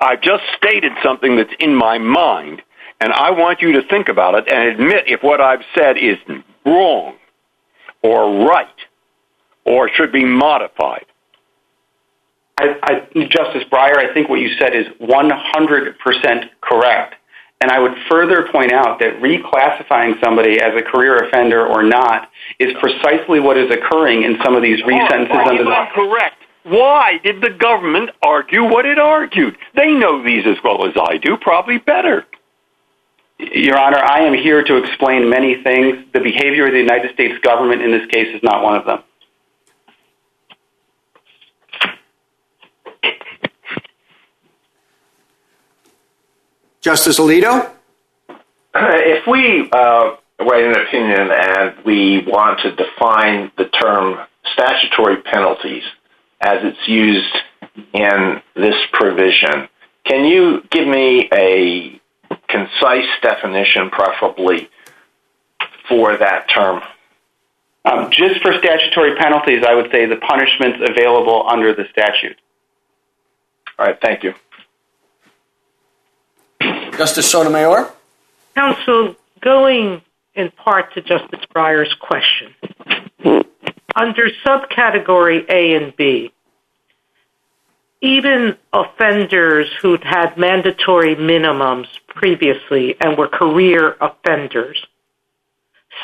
I've 0.00 0.20
just 0.20 0.42
stated 0.56 0.92
something 1.02 1.36
that's 1.36 1.52
in 1.58 1.74
my 1.74 1.98
mind, 1.98 2.62
and 3.00 3.12
I 3.12 3.30
want 3.30 3.60
you 3.60 3.72
to 3.72 3.82
think 3.88 4.08
about 4.08 4.34
it 4.34 4.52
and 4.52 4.68
admit 4.68 5.04
if 5.06 5.22
what 5.22 5.40
I've 5.40 5.64
said 5.76 5.96
is 5.98 6.16
wrong 6.64 7.16
or 8.02 8.46
right 8.46 8.68
or 9.64 9.88
should 9.88 10.12
be 10.12 10.24
modified. 10.24 11.06
I, 12.56 12.76
I, 12.82 13.24
Justice 13.24 13.64
Breyer, 13.70 13.96
I 13.96 14.12
think 14.14 14.28
what 14.28 14.40
you 14.40 14.50
said 14.58 14.74
is 14.74 14.86
100% 15.00 16.50
correct. 16.60 17.14
And 17.60 17.70
I 17.70 17.78
would 17.78 17.94
further 18.10 18.46
point 18.52 18.72
out 18.72 18.98
that 19.00 19.20
reclassifying 19.20 20.22
somebody 20.22 20.60
as 20.60 20.72
a 20.76 20.82
career 20.82 21.16
offender 21.24 21.66
or 21.66 21.82
not 21.82 22.30
is 22.58 22.74
precisely 22.78 23.40
what 23.40 23.56
is 23.56 23.70
occurring 23.70 24.22
in 24.22 24.36
some 24.44 24.54
of 24.54 24.62
these 24.62 24.82
resentences. 24.82 25.30
Why 25.30 25.56
is 25.56 25.66
that 25.66 25.92
correct? 25.94 26.43
Why 26.64 27.18
did 27.22 27.42
the 27.42 27.50
government 27.50 28.10
argue 28.22 28.64
what 28.64 28.86
it 28.86 28.98
argued? 28.98 29.56
They 29.76 29.92
know 29.92 30.24
these 30.24 30.46
as 30.46 30.56
well 30.64 30.86
as 30.86 30.94
I 30.98 31.18
do, 31.18 31.36
probably 31.36 31.76
better. 31.76 32.24
Your 33.38 33.78
Honor, 33.78 33.98
I 33.98 34.20
am 34.20 34.32
here 34.32 34.62
to 34.64 34.76
explain 34.76 35.28
many 35.28 35.62
things. 35.62 36.06
The 36.14 36.20
behavior 36.20 36.66
of 36.66 36.72
the 36.72 36.78
United 36.78 37.12
States 37.12 37.38
government 37.42 37.82
in 37.82 37.90
this 37.90 38.06
case 38.10 38.34
is 38.34 38.42
not 38.42 38.62
one 38.62 38.76
of 38.76 38.86
them. 38.86 39.02
Justice 46.80 47.18
Alito? 47.18 47.70
If 48.74 49.26
we 49.26 49.68
uh, 49.70 50.16
write 50.40 50.64
an 50.64 50.80
opinion 50.80 51.30
and 51.30 51.84
we 51.84 52.24
want 52.26 52.60
to 52.60 52.74
define 52.74 53.50
the 53.58 53.66
term 53.66 54.18
statutory 54.52 55.16
penalties 55.22 55.82
as 56.44 56.58
it's 56.62 56.86
used 56.86 57.34
in 57.94 58.42
this 58.54 58.76
provision, 58.92 59.68
can 60.04 60.26
you 60.26 60.62
give 60.70 60.86
me 60.86 61.28
a 61.32 62.00
concise 62.48 63.08
definition, 63.22 63.88
preferably, 63.90 64.68
for 65.88 66.16
that 66.18 66.48
term? 66.54 66.82
Um, 67.86 68.10
just 68.10 68.42
for 68.42 68.52
statutory 68.58 69.16
penalties, 69.16 69.64
I 69.66 69.74
would 69.74 69.90
say 69.90 70.06
the 70.06 70.16
punishments 70.16 70.78
available 70.86 71.46
under 71.48 71.74
the 71.74 71.84
statute. 71.90 72.38
All 73.78 73.86
right. 73.86 73.98
Thank 74.00 74.22
you. 74.22 74.34
Justice 76.96 77.30
Sotomayor? 77.30 77.90
Counsel, 78.54 79.16
going 79.40 80.02
in 80.34 80.50
part 80.50 80.92
to 80.94 81.00
Justice 81.00 81.40
Breyer's 81.54 81.94
question, 82.00 82.54
under 83.96 84.28
subcategory 84.46 85.48
A 85.48 85.74
and 85.76 85.96
B, 85.96 86.32
even 88.00 88.56
offenders 88.72 89.68
who'd 89.80 90.04
had 90.04 90.36
mandatory 90.36 91.16
minimums 91.16 91.86
previously 92.08 92.96
and 93.00 93.16
were 93.16 93.28
career 93.28 93.96
offenders, 94.00 94.84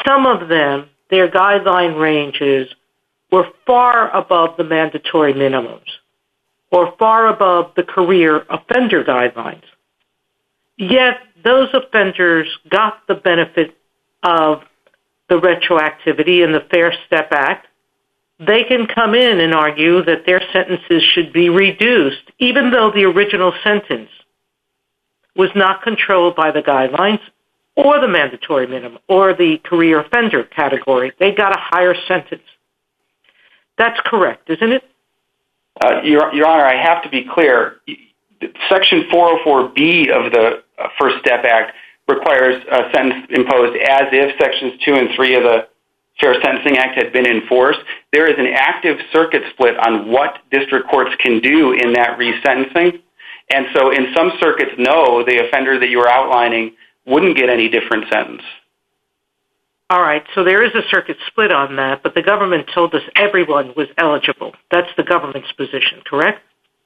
some 0.07 0.26
of 0.26 0.49
them, 0.49 0.88
their 1.11 1.28
guideline 1.28 1.99
ranges 1.99 2.68
were 3.30 3.49
far 3.66 4.14
above 4.16 4.57
the 4.57 4.64
mandatory 4.64 5.34
minimums 5.34 5.99
or 6.70 6.95
far 6.99 7.28
above 7.28 7.72
the 7.76 7.82
career 7.82 8.45
offender 8.49 9.05
guidelines. 9.05 9.64
Yet 10.76 11.18
those 11.45 11.68
offenders 11.74 12.49
got 12.68 13.07
the 13.07 13.14
benefit 13.14 13.76
of 14.22 14.62
the 15.28 15.36
retroactivity 15.36 16.45
in 16.45 16.53
the 16.53 16.64
Fair 16.70 16.93
Step 17.07 17.28
Act. 17.32 17.66
They 18.41 18.64
can 18.64 18.86
come 18.86 19.14
in 19.14 19.38
and 19.38 19.55
argue 19.55 20.03
that 20.05 20.24
their 20.24 20.41
sentences 20.53 21.03
should 21.03 21.30
be 21.32 21.51
reduced, 21.51 22.22
even 22.38 22.70
though 22.70 22.91
the 22.91 23.05
original 23.05 23.53
sentence 23.62 24.09
was 25.36 25.51
not 25.55 25.82
controlled 25.82 26.36
by 26.36 26.51
the 26.51 26.62
guidelines 26.62 27.20
or 27.76 28.01
the 28.01 28.09
mandatory 28.09 28.66
minimum 28.66 28.99
or 29.09 29.34
the 29.34 29.59
career 29.59 30.01
offender 30.01 30.45
category. 30.45 31.12
They 31.18 31.32
got 31.32 31.55
a 31.55 31.61
higher 31.61 31.95
sentence. 32.09 32.43
That's 33.76 34.01
correct, 34.05 34.49
isn't 34.49 34.72
it? 34.72 34.84
Uh, 35.82 36.01
Your 36.03 36.47
Honor, 36.47 36.64
I 36.64 36.82
have 36.82 37.03
to 37.05 37.11
be 37.11 37.26
clear. 37.32 37.76
Section 38.70 39.05
404B 39.12 40.11
of 40.11 40.32
the 40.32 40.62
uh, 40.78 40.88
First 40.99 41.16
Step 41.20 41.45
Act 41.45 41.72
requires 42.09 42.62
a 42.70 42.91
sentence 42.95 43.26
imposed 43.30 43.76
as 43.76 44.09
if 44.12 44.38
Sections 44.41 44.80
2 44.84 44.95
and 44.95 45.09
3 45.14 45.34
of 45.36 45.43
the 45.43 45.68
Fair 46.20 46.34
Sentencing 46.42 46.76
Act 46.76 46.96
had 46.96 47.12
been 47.12 47.26
enforced. 47.26 47.80
There 48.12 48.26
is 48.26 48.38
an 48.38 48.46
active 48.52 48.98
circuit 49.12 49.42
split 49.52 49.76
on 49.78 50.10
what 50.10 50.38
district 50.50 50.88
courts 50.88 51.10
can 51.18 51.40
do 51.40 51.72
in 51.72 51.94
that 51.94 52.18
resentencing. 52.18 53.00
And 53.52 53.66
so 53.74 53.90
in 53.90 54.12
some 54.14 54.32
circuits, 54.40 54.72
no, 54.78 55.24
the 55.24 55.46
offender 55.46 55.78
that 55.80 55.88
you're 55.88 56.08
outlining 56.08 56.76
wouldn't 57.06 57.36
get 57.36 57.48
any 57.48 57.68
different 57.68 58.04
sentence. 58.12 58.42
All 59.88 60.00
right. 60.00 60.22
So 60.36 60.44
there 60.44 60.62
is 60.62 60.72
a 60.74 60.88
circuit 60.88 61.16
split 61.26 61.50
on 61.50 61.76
that, 61.76 62.04
but 62.04 62.14
the 62.14 62.22
government 62.22 62.70
told 62.72 62.94
us 62.94 63.02
everyone 63.16 63.72
was 63.76 63.88
eligible. 63.98 64.54
That's 64.70 64.90
the 64.96 65.02
government's 65.02 65.50
position, 65.52 66.02
correct? 66.06 66.42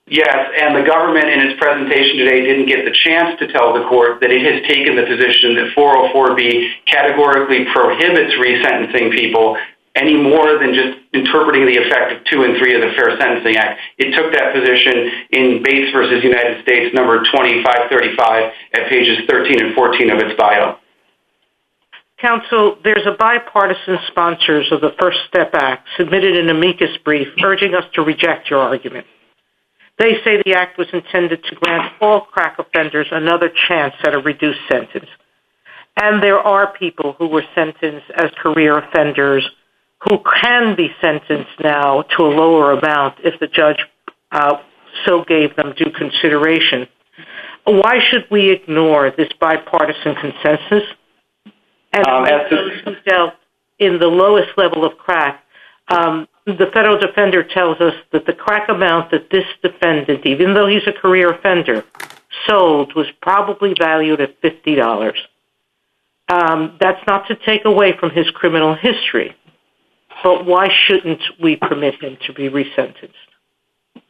Yes, 0.07 0.37
and 0.61 0.77
the 0.77 0.85
government 0.85 1.33
in 1.33 1.41
its 1.49 1.57
presentation 1.59 2.21
today 2.21 2.45
didn't 2.45 2.69
get 2.69 2.85
the 2.85 2.93
chance 3.09 3.39
to 3.41 3.49
tell 3.49 3.73
the 3.73 3.89
court 3.89 4.21
that 4.21 4.29
it 4.29 4.45
has 4.45 4.61
taken 4.69 5.01
the 5.01 5.09
position 5.09 5.57
that 5.57 5.73
404B 5.73 6.85
categorically 6.85 7.65
prohibits 7.73 8.37
resentencing 8.37 9.17
people 9.17 9.57
any 9.97 10.13
more 10.13 10.59
than 10.59 10.75
just 10.75 10.99
interpreting 11.15 11.65
the 11.65 11.81
effect 11.81 12.13
of 12.13 12.25
2 12.29 12.43
and 12.45 12.59
3 12.59 12.75
of 12.75 12.81
the 12.83 12.93
Fair 13.01 13.17
Sentencing 13.17 13.57
Act. 13.57 13.81
It 13.97 14.13
took 14.13 14.29
that 14.37 14.53
position 14.53 15.25
in 15.31 15.63
Bates 15.63 15.89
v. 15.97 16.21
United 16.21 16.61
States, 16.63 16.93
number 16.93 17.25
2535, 17.25 18.53
at 18.75 18.91
pages 18.91 19.25
13 19.25 19.65
and 19.65 19.75
14 19.75 20.11
of 20.11 20.19
its 20.19 20.37
bio. 20.37 20.77
Counsel, 22.21 22.77
there's 22.85 23.07
a 23.07 23.17
bipartisan 23.17 23.99
sponsors 24.09 24.67
of 24.71 24.81
the 24.81 24.93
First 25.01 25.19
Step 25.29 25.55
Act 25.55 25.89
submitted 25.97 26.37
an 26.37 26.51
amicus 26.51 26.93
brief 27.05 27.29
urging 27.43 27.75
us 27.75 27.85
to 27.95 28.03
reject 28.03 28.51
your 28.51 28.61
argument. 28.61 29.07
They 29.99 30.15
say 30.25 30.43
the 30.45 30.55
act 30.55 30.77
was 30.77 30.89
intended 30.93 31.45
to 31.45 31.55
grant 31.57 31.93
all 32.01 32.23
crack 32.23 32.59
offenders 32.59 33.07
another 33.11 33.51
chance 33.69 33.95
at 34.05 34.15
a 34.15 34.19
reduced 34.19 34.61
sentence. 34.71 35.07
And 36.01 36.23
there 36.23 36.39
are 36.39 36.73
people 36.73 37.15
who 37.19 37.29
were 37.29 37.45
sentenced 37.55 38.11
as 38.17 38.31
career 38.43 38.79
offenders 38.79 39.49
who 40.01 40.19
can 40.43 40.75
be 40.77 40.89
sentenced 41.01 41.61
now 41.63 42.03
to 42.17 42.25
a 42.25 42.29
lower 42.29 42.73
amount 42.73 43.19
if 43.25 43.39
the 43.41 43.47
judge 43.47 43.79
uh, 44.33 44.57
so 45.07 45.25
gave 45.25 45.55
them 45.57 45.73
due 45.77 45.91
consideration. 45.91 46.87
Why 47.65 48.01
should 48.11 48.27
we 48.31 48.51
ignore 48.51 49.11
this 49.17 49.29
bipartisan 49.41 50.15
consensus? 50.17 50.83
And 51.93 52.07
um, 52.07 52.27
in 53.79 53.99
the 53.99 54.09
lowest 54.09 54.51
level 54.57 54.85
of 54.85 54.99
crack, 54.99 55.45
um, 55.89 56.27
the 56.47 56.71
federal 56.75 56.99
defender 56.99 57.43
tells 57.43 57.81
us 57.81 57.95
that 58.13 58.27
the 58.27 58.33
crack 58.33 58.69
amount 58.69 59.11
that 59.11 59.31
this 59.31 59.47
defendant, 59.63 60.27
even 60.27 60.55
though 60.55 60.67
he's 60.67 60.87
a 60.87 60.93
career 60.93 61.33
offender, 61.33 61.85
sold 62.47 62.95
was 62.95 63.07
probably 63.23 63.75
valued 63.79 64.21
at 64.21 64.41
$50. 64.43 65.15
Um, 66.29 66.77
that's 66.81 67.01
not 67.07 67.27
to 67.29 67.37
take 67.37 67.65
away 67.65 67.97
from 67.99 68.11
his 68.11 68.29
criminal 68.31 68.75
history, 68.75 69.35
but 70.23 70.45
why 70.45 70.69
shouldn't 70.87 71.23
we 71.43 71.57
permit 71.57 72.03
him 72.03 72.17
to 72.27 72.33
be 72.33 72.49
resentenced? 72.49 73.13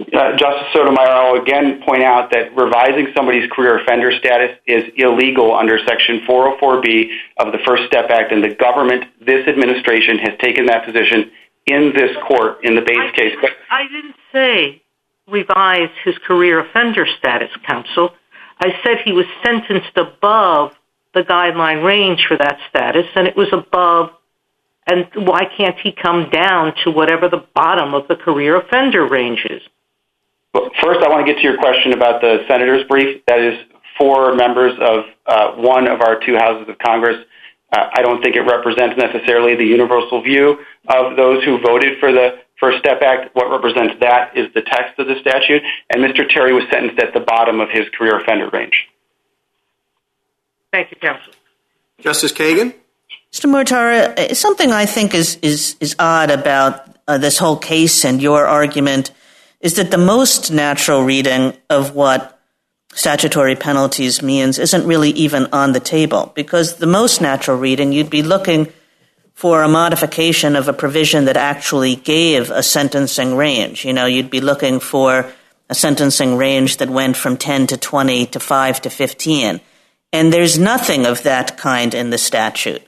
Uh, 0.01 0.37
Justice 0.37 0.69
Sotomayor, 0.73 1.09
I'll 1.09 1.43
again 1.43 1.83
point 1.87 2.03
out 2.03 2.31
that 2.33 2.57
revising 2.57 3.09
somebody's 3.17 3.51
career 3.51 3.79
offender 3.79 4.13
status 4.19 4.57
is 4.67 4.85
illegal 4.97 5.55
under 5.55 5.79
Section 5.87 6.21
404B 6.29 7.11
of 7.39 7.53
the 7.53 7.59
First 7.67 7.85
Step 7.87 8.11
Act, 8.11 8.33
and 8.33 8.43
the 8.43 8.55
government, 8.55 9.05
this 9.25 9.47
administration, 9.47 10.19
has 10.19 10.39
taken 10.41 10.67
that 10.67 10.85
position 10.85 11.31
in 11.67 11.93
this 11.95 12.17
court 12.27 12.65
in 12.65 12.75
the 12.75 12.83
base 12.83 13.13
case. 13.15 13.35
I 13.71 13.89
didn't 13.89 14.17
say 14.33 14.83
revise 15.27 15.91
his 16.05 16.17
career 16.27 16.61
offender 16.61 17.07
status, 17.19 17.51
counsel. 17.67 18.11
I 18.61 18.75
said 18.85 18.99
he 19.05 19.13
was 19.13 19.27
sentenced 19.45 19.97
above 19.97 20.73
the 21.15 21.23
guideline 21.23 21.85
range 21.85 22.27
for 22.27 22.37
that 22.37 22.59
status, 22.69 23.07
and 23.15 23.27
it 23.27 23.37
was 23.37 23.49
above, 23.53 24.11
and 24.87 25.07
why 25.15 25.45
can't 25.57 25.79
he 25.79 25.93
come 25.93 26.29
down 26.31 26.75
to 26.85 26.91
whatever 26.91 27.29
the 27.29 27.45
bottom 27.55 27.95
of 27.95 28.09
the 28.09 28.17
career 28.17 28.57
offender 28.57 29.07
range 29.09 29.47
is? 29.49 29.63
First, 30.83 31.01
I 31.03 31.09
want 31.09 31.27
to 31.27 31.33
get 31.33 31.41
to 31.41 31.43
your 31.43 31.59
question 31.59 31.93
about 31.93 32.21
the 32.21 32.45
senator's 32.49 32.87
brief. 32.87 33.23
That 33.27 33.41
is 33.41 33.59
four 33.99 34.35
members 34.35 34.73
of 34.81 35.05
uh, 35.27 35.53
one 35.57 35.89
of 35.89 36.01
our 36.01 36.21
two 36.25 36.37
houses 36.37 36.69
of 36.69 36.79
Congress. 36.79 37.17
Uh, 37.75 37.91
I 37.93 38.03
don't 38.03 38.23
think 38.23 38.37
it 38.37 38.43
represents 38.43 38.97
necessarily 38.97 39.57
the 39.57 39.65
universal 39.65 40.23
view 40.23 40.59
of 40.89 41.17
those 41.17 41.43
who 41.43 41.59
voted 41.59 41.99
for 41.99 42.13
the 42.13 42.39
First 42.61 42.79
Step 42.79 43.03
Act. 43.03 43.35
What 43.35 43.51
represents 43.51 43.95
that 44.01 44.37
is 44.37 44.47
the 44.55 44.63
text 44.63 44.99
of 44.99 45.09
the 45.09 45.17
statute, 45.21 45.63
and 45.91 46.05
Mr. 46.05 46.23
Terry 46.29 46.55
was 46.55 46.65
sentenced 46.71 47.03
at 47.03 47.13
the 47.13 47.21
bottom 47.21 47.59
of 47.61 47.69
his 47.71 47.87
career 47.99 48.21
offender 48.21 48.49
range. 48.53 48.75
Thank 50.73 50.91
you, 50.93 50.97
counsel. 50.99 51.33
Justice 52.01 52.33
Kagan? 52.33 52.75
Mr. 53.33 53.51
Mortara, 53.51 54.17
uh, 54.19 54.35
something 54.35 54.71
I 54.71 54.87
think 54.87 55.13
is 55.15 55.97
odd 55.99 56.31
about 56.31 56.89
uh, 57.09 57.19
this 57.19 57.39
whole 57.39 57.57
case 57.57 58.05
and 58.05 58.23
your 58.23 58.47
argument 58.47 59.11
is 59.61 59.75
that 59.75 59.91
the 59.91 59.99
most 59.99 60.53
natural 60.53 61.03
reading 61.03 61.55
of 61.69 61.95
what 61.95 62.34
statutory 62.95 63.57
penalties 63.57 64.23
means 64.23 64.59
isn't 64.59 64.87
really 64.87 65.11
even 65.11 65.47
on 65.53 65.73
the 65.73 65.81
table, 65.81 66.33
because 66.35 66.77
the 66.77 66.87
most 66.87 67.21
natural 67.21 67.59
reading, 67.59 67.93
you'd 67.93 68.11
be 68.11 68.23
looking 68.23 68.73
for 69.35 69.63
a 69.63 69.69
modification 69.69 70.57
of 70.57 70.69
a 70.69 70.73
provision 70.73 71.25
that 71.25 71.37
actually 71.37 71.97
gave 71.97 72.51
a 72.51 72.63
sentencing 72.63 73.37
range. 73.37 73.85
You 73.85 73.93
know, 73.93 74.07
you'd 74.07 74.31
be 74.31 74.41
looking 74.41 74.81
for 74.81 75.31
a 75.69 75.75
sentencing 75.75 76.37
range 76.37 76.77
that 76.79 76.89
went 76.89 77.17
from 77.17 77.37
10 77.37 77.67
to 77.69 77.77
20 77.77 78.27
to 78.27 78.41
5 78.41 78.83
to 78.83 78.91
15, 78.91 79.61
and 80.13 80.33
there's 80.33 80.59
nothing 80.59 81.07
of 81.07 81.23
that 81.25 81.57
kind 81.57 81.95
in 81.95 82.11
the 82.11 82.19
statute 82.19 82.83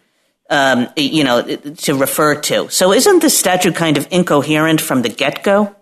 um, 0.50 0.88
you 0.96 1.24
know, 1.24 1.42
to 1.42 1.94
refer 1.94 2.40
to. 2.42 2.68
So 2.70 2.92
isn't 2.92 3.22
the 3.22 3.30
statute 3.30 3.74
kind 3.74 3.96
of 3.96 4.06
incoherent 4.10 4.80
from 4.80 5.02
the 5.02 5.08
get-go? 5.08 5.74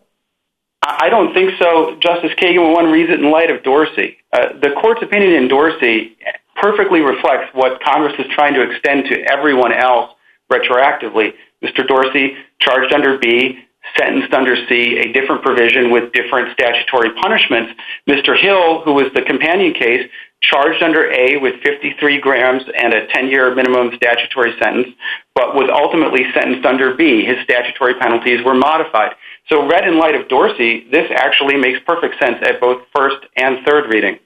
I 0.86 1.08
don't 1.08 1.32
think 1.32 1.52
so, 1.58 1.96
Justice 2.00 2.32
Kagan. 2.38 2.74
One 2.74 2.90
reason 2.90 3.24
in 3.24 3.30
light 3.30 3.50
of 3.50 3.62
Dorsey. 3.62 4.18
Uh, 4.32 4.52
the 4.60 4.70
court's 4.80 5.02
opinion 5.02 5.32
in 5.32 5.48
Dorsey 5.48 6.16
perfectly 6.60 7.00
reflects 7.00 7.48
what 7.54 7.82
Congress 7.82 8.14
is 8.18 8.26
trying 8.34 8.54
to 8.54 8.62
extend 8.62 9.06
to 9.06 9.20
everyone 9.32 9.72
else 9.72 10.10
retroactively. 10.52 11.32
Mr. 11.62 11.86
Dorsey 11.86 12.36
charged 12.60 12.92
under 12.92 13.18
B, 13.18 13.58
sentenced 13.98 14.34
under 14.34 14.56
C, 14.68 14.98
a 14.98 15.12
different 15.12 15.42
provision 15.42 15.90
with 15.90 16.12
different 16.12 16.52
statutory 16.52 17.10
punishments. 17.14 17.72
Mr. 18.08 18.38
Hill, 18.38 18.82
who 18.82 18.92
was 18.92 19.06
the 19.14 19.22
companion 19.22 19.72
case, 19.72 20.08
charged 20.42 20.82
under 20.82 21.10
A 21.10 21.38
with 21.38 21.62
53 21.62 22.20
grams 22.20 22.62
and 22.76 22.92
a 22.92 23.06
10-year 23.06 23.54
minimum 23.54 23.90
statutory 23.96 24.54
sentence, 24.60 24.88
but 25.34 25.54
was 25.54 25.70
ultimately 25.72 26.30
sentenced 26.34 26.66
under 26.66 26.94
B. 26.94 27.24
His 27.24 27.38
statutory 27.44 27.94
penalties 27.94 28.44
were 28.44 28.54
modified. 28.54 29.14
So 29.48 29.66
read 29.66 29.86
in 29.86 29.98
light 29.98 30.14
of 30.14 30.28
Dorsey, 30.28 30.86
this 30.90 31.10
actually 31.14 31.56
makes 31.56 31.78
perfect 31.86 32.18
sense 32.18 32.38
at 32.42 32.60
both 32.60 32.82
first 32.94 33.26
and 33.36 33.64
third 33.66 33.92
reading. 33.92 34.18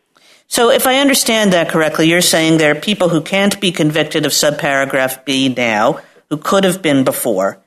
So 0.46 0.70
if 0.70 0.86
I 0.86 1.00
understand 1.00 1.52
that 1.52 1.68
correctly, 1.68 2.08
you're 2.08 2.20
saying 2.20 2.56
there 2.56 2.72
are 2.72 2.80
people 2.80 3.10
who 3.10 3.20
can't 3.20 3.60
be 3.60 3.72
convicted 3.72 4.24
of 4.24 4.32
subparagraph 4.32 5.24
B 5.24 5.48
now 5.48 6.00
who 6.30 6.36
could 6.36 6.64
have 6.64 6.80
been 6.80 7.04
before. 7.04 7.58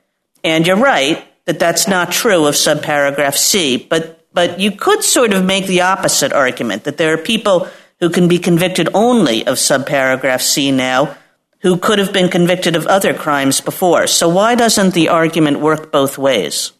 And 0.42 0.66
you're 0.66 0.76
right 0.76 1.24
that 1.44 1.58
that's 1.58 1.86
not 1.86 2.10
true 2.10 2.46
of 2.46 2.54
subparagraph 2.54 3.36
C, 3.36 3.76
but 3.76 4.18
but 4.34 4.58
you 4.58 4.72
could 4.72 5.04
sort 5.04 5.34
of 5.34 5.44
make 5.44 5.66
the 5.66 5.82
opposite 5.82 6.32
argument 6.32 6.84
that 6.84 6.96
there 6.96 7.12
are 7.12 7.18
people 7.18 7.68
who 8.00 8.08
can 8.08 8.28
be 8.28 8.38
convicted 8.38 8.88
only 8.94 9.46
of 9.46 9.56
subparagraph 9.56 10.40
C 10.40 10.72
now 10.72 11.16
who 11.60 11.76
could 11.76 11.98
have 11.98 12.12
been 12.12 12.30
convicted 12.30 12.74
of 12.74 12.86
other 12.86 13.14
crimes 13.14 13.60
before. 13.60 14.06
So 14.06 14.28
why 14.28 14.54
doesn't 14.54 14.94
the 14.94 15.10
argument 15.10 15.60
work 15.60 15.92
both 15.92 16.18
ways? 16.18 16.72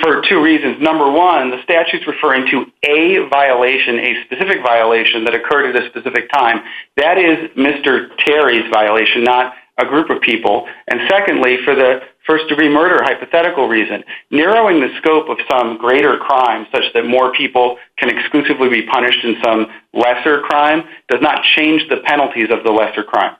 For 0.00 0.22
two 0.22 0.42
reasons. 0.42 0.80
Number 0.80 1.10
one, 1.10 1.50
the 1.50 1.62
statute's 1.62 2.06
referring 2.06 2.46
to 2.50 2.64
a 2.88 3.28
violation, 3.28 3.98
a 3.98 4.24
specific 4.24 4.62
violation 4.62 5.24
that 5.24 5.34
occurred 5.34 5.74
at 5.74 5.82
a 5.82 5.88
specific 5.90 6.30
time. 6.32 6.64
That 6.96 7.18
is 7.18 7.50
Mr. 7.56 8.08
Terry's 8.24 8.64
violation, 8.72 9.24
not 9.24 9.52
a 9.78 9.84
group 9.84 10.08
of 10.10 10.22
people. 10.22 10.66
And 10.88 11.00
secondly, 11.10 11.58
for 11.64 11.74
the 11.74 12.00
first-degree 12.26 12.68
murder 12.68 12.98
hypothetical 13.02 13.68
reason, 13.68 14.04
narrowing 14.30 14.80
the 14.80 14.88
scope 14.98 15.28
of 15.28 15.38
some 15.50 15.76
greater 15.76 16.16
crime 16.16 16.66
such 16.72 16.84
that 16.94 17.04
more 17.04 17.32
people 17.32 17.76
can 17.98 18.08
exclusively 18.08 18.70
be 18.70 18.86
punished 18.86 19.24
in 19.24 19.36
some 19.44 19.66
lesser 19.92 20.40
crime 20.40 20.84
does 21.08 21.20
not 21.20 21.42
change 21.56 21.82
the 21.88 21.98
penalties 22.04 22.48
of 22.50 22.64
the 22.64 22.70
lesser 22.70 23.02
crime. 23.02 23.36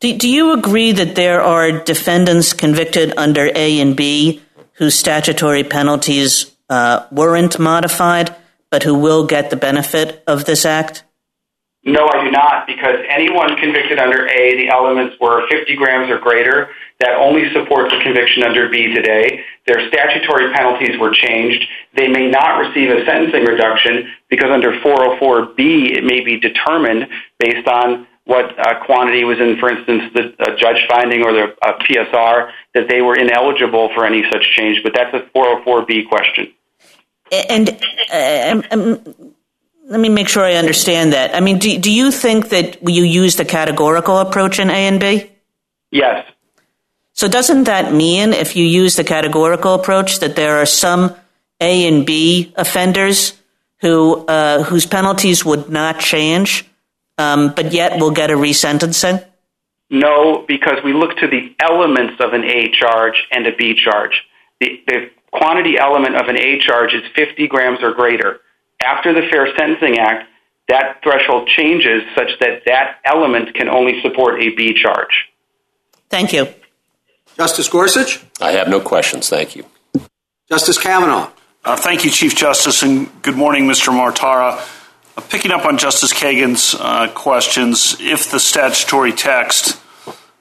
Do 0.00 0.30
you 0.30 0.54
agree 0.54 0.92
that 0.92 1.14
there 1.14 1.42
are 1.42 1.72
defendants 1.84 2.54
convicted 2.54 3.12
under 3.18 3.50
A 3.54 3.80
and 3.80 3.94
B 3.94 4.40
whose 4.80 4.98
statutory 4.98 5.62
penalties 5.62 6.56
uh, 6.70 7.06
weren't 7.12 7.58
modified, 7.58 8.34
but 8.70 8.82
who 8.82 8.94
will 8.94 9.26
get 9.26 9.50
the 9.50 9.56
benefit 9.56 10.24
of 10.26 10.46
this 10.46 10.64
act? 10.64 11.04
No, 11.84 12.08
I 12.08 12.24
do 12.24 12.30
not, 12.30 12.66
because 12.66 12.96
anyone 13.08 13.56
convicted 13.56 13.98
under 13.98 14.26
A, 14.26 14.56
the 14.56 14.68
elements 14.68 15.16
were 15.20 15.46
50 15.48 15.76
grams 15.76 16.10
or 16.10 16.18
greater. 16.18 16.70
That 16.98 17.16
only 17.16 17.50
supports 17.52 17.92
the 17.92 18.00
conviction 18.02 18.42
under 18.42 18.68
B 18.68 18.92
today. 18.94 19.44
Their 19.66 19.88
statutory 19.88 20.52
penalties 20.52 20.98
were 20.98 21.12
changed. 21.12 21.64
They 21.94 22.08
may 22.08 22.28
not 22.28 22.58
receive 22.58 22.90
a 22.90 23.04
sentencing 23.04 23.44
reduction 23.44 24.12
because 24.28 24.50
under 24.50 24.72
404B, 24.80 25.96
it 25.96 26.04
may 26.04 26.20
be 26.20 26.38
determined 26.38 27.08
based 27.38 27.66
on 27.66 28.06
what 28.24 28.58
uh, 28.58 28.84
quantity 28.84 29.24
was 29.24 29.38
in, 29.40 29.58
for 29.58 29.70
instance, 29.70 30.04
the 30.14 30.56
judge 30.58 30.86
finding 30.88 31.22
or 31.22 31.32
the 31.32 31.54
PSR, 31.62 32.50
that 32.74 32.88
they 32.88 33.02
were 33.02 33.16
ineligible 33.16 33.90
for 33.94 34.04
any 34.04 34.22
such 34.30 34.44
change. 34.56 34.82
But 34.82 34.94
that's 34.94 35.12
a 35.14 35.20
404B 35.36 36.08
question. 36.08 36.52
And 37.32 37.70
uh, 38.12 38.50
um, 38.50 38.64
um, 38.70 39.34
let 39.86 40.00
me 40.00 40.08
make 40.08 40.28
sure 40.28 40.44
I 40.44 40.54
understand 40.54 41.12
that. 41.12 41.34
I 41.34 41.40
mean, 41.40 41.58
do 41.58 41.92
you 41.92 42.12
think 42.12 42.50
that 42.50 42.78
you 42.88 43.02
use 43.02 43.36
the 43.36 43.44
categorical 43.44 44.18
approach 44.18 44.58
in 44.58 44.70
A 44.70 44.86
and 44.86 45.00
B? 45.00 45.30
Yes. 45.90 46.26
So 47.12 47.28
doesn't 47.28 47.64
that 47.64 47.92
mean, 47.92 48.32
if 48.32 48.54
you 48.54 48.64
use 48.64 48.96
the 48.96 49.04
categorical 49.04 49.74
approach, 49.74 50.20
that 50.20 50.36
there 50.36 50.58
are 50.58 50.66
some 50.66 51.14
A 51.60 51.86
and 51.86 52.06
B 52.06 52.52
offenders 52.56 53.34
uh, 53.82 54.62
whose 54.62 54.86
penalties 54.86 55.44
would 55.44 55.68
not 55.68 55.98
change, 55.98 56.69
Um, 57.20 57.52
but 57.54 57.72
yet 57.72 58.00
will 58.00 58.10
get 58.12 58.30
a 58.30 58.34
resentencing? 58.34 59.24
No, 59.90 60.44
because 60.48 60.78
we 60.84 60.92
look 60.92 61.16
to 61.18 61.26
the 61.28 61.54
elements 61.60 62.14
of 62.20 62.32
an 62.32 62.44
A 62.44 62.70
charge 62.70 63.26
and 63.30 63.46
a 63.46 63.54
B 63.54 63.74
charge. 63.74 64.22
The 64.60 65.10
quantity 65.32 65.78
element 65.78 66.16
of 66.16 66.28
an 66.28 66.36
A 66.36 66.58
charge 66.60 66.94
is 66.94 67.02
50 67.14 67.48
grams 67.48 67.82
or 67.82 67.92
greater. 67.92 68.40
After 68.82 69.12
the 69.12 69.28
Fair 69.30 69.48
Sentencing 69.58 69.98
Act, 69.98 70.28
that 70.68 71.00
threshold 71.02 71.48
changes 71.48 72.02
such 72.14 72.30
that 72.40 72.62
that 72.66 72.98
element 73.04 73.54
can 73.54 73.68
only 73.68 74.00
support 74.02 74.40
a 74.40 74.54
B 74.54 74.74
charge. 74.80 75.28
Thank 76.08 76.32
you. 76.32 76.48
Justice 77.36 77.68
Gorsuch? 77.68 78.22
I 78.40 78.52
have 78.52 78.68
no 78.68 78.80
questions. 78.80 79.28
Thank 79.28 79.56
you. 79.56 79.64
Justice 80.48 80.78
Kavanaugh? 80.78 81.30
Uh, 81.64 81.76
thank 81.76 82.04
you, 82.04 82.10
Chief 82.10 82.34
Justice, 82.34 82.82
and 82.82 83.10
good 83.22 83.36
morning, 83.36 83.66
Mr. 83.66 83.92
Mortara. 83.92 84.79
Uh, 85.16 85.22
picking 85.22 85.50
up 85.50 85.64
on 85.66 85.76
Justice 85.76 86.12
Kagan's 86.12 86.74
uh, 86.78 87.08
questions, 87.14 87.96
if 88.00 88.30
the 88.30 88.38
statutory 88.38 89.12
text 89.12 89.80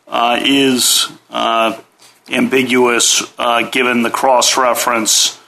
uh, 0.07 0.39
is 0.43 1.11
ambiguous, 2.29 3.23
given 3.71 4.03
the 4.03 4.11
cross-reference, 4.11 5.39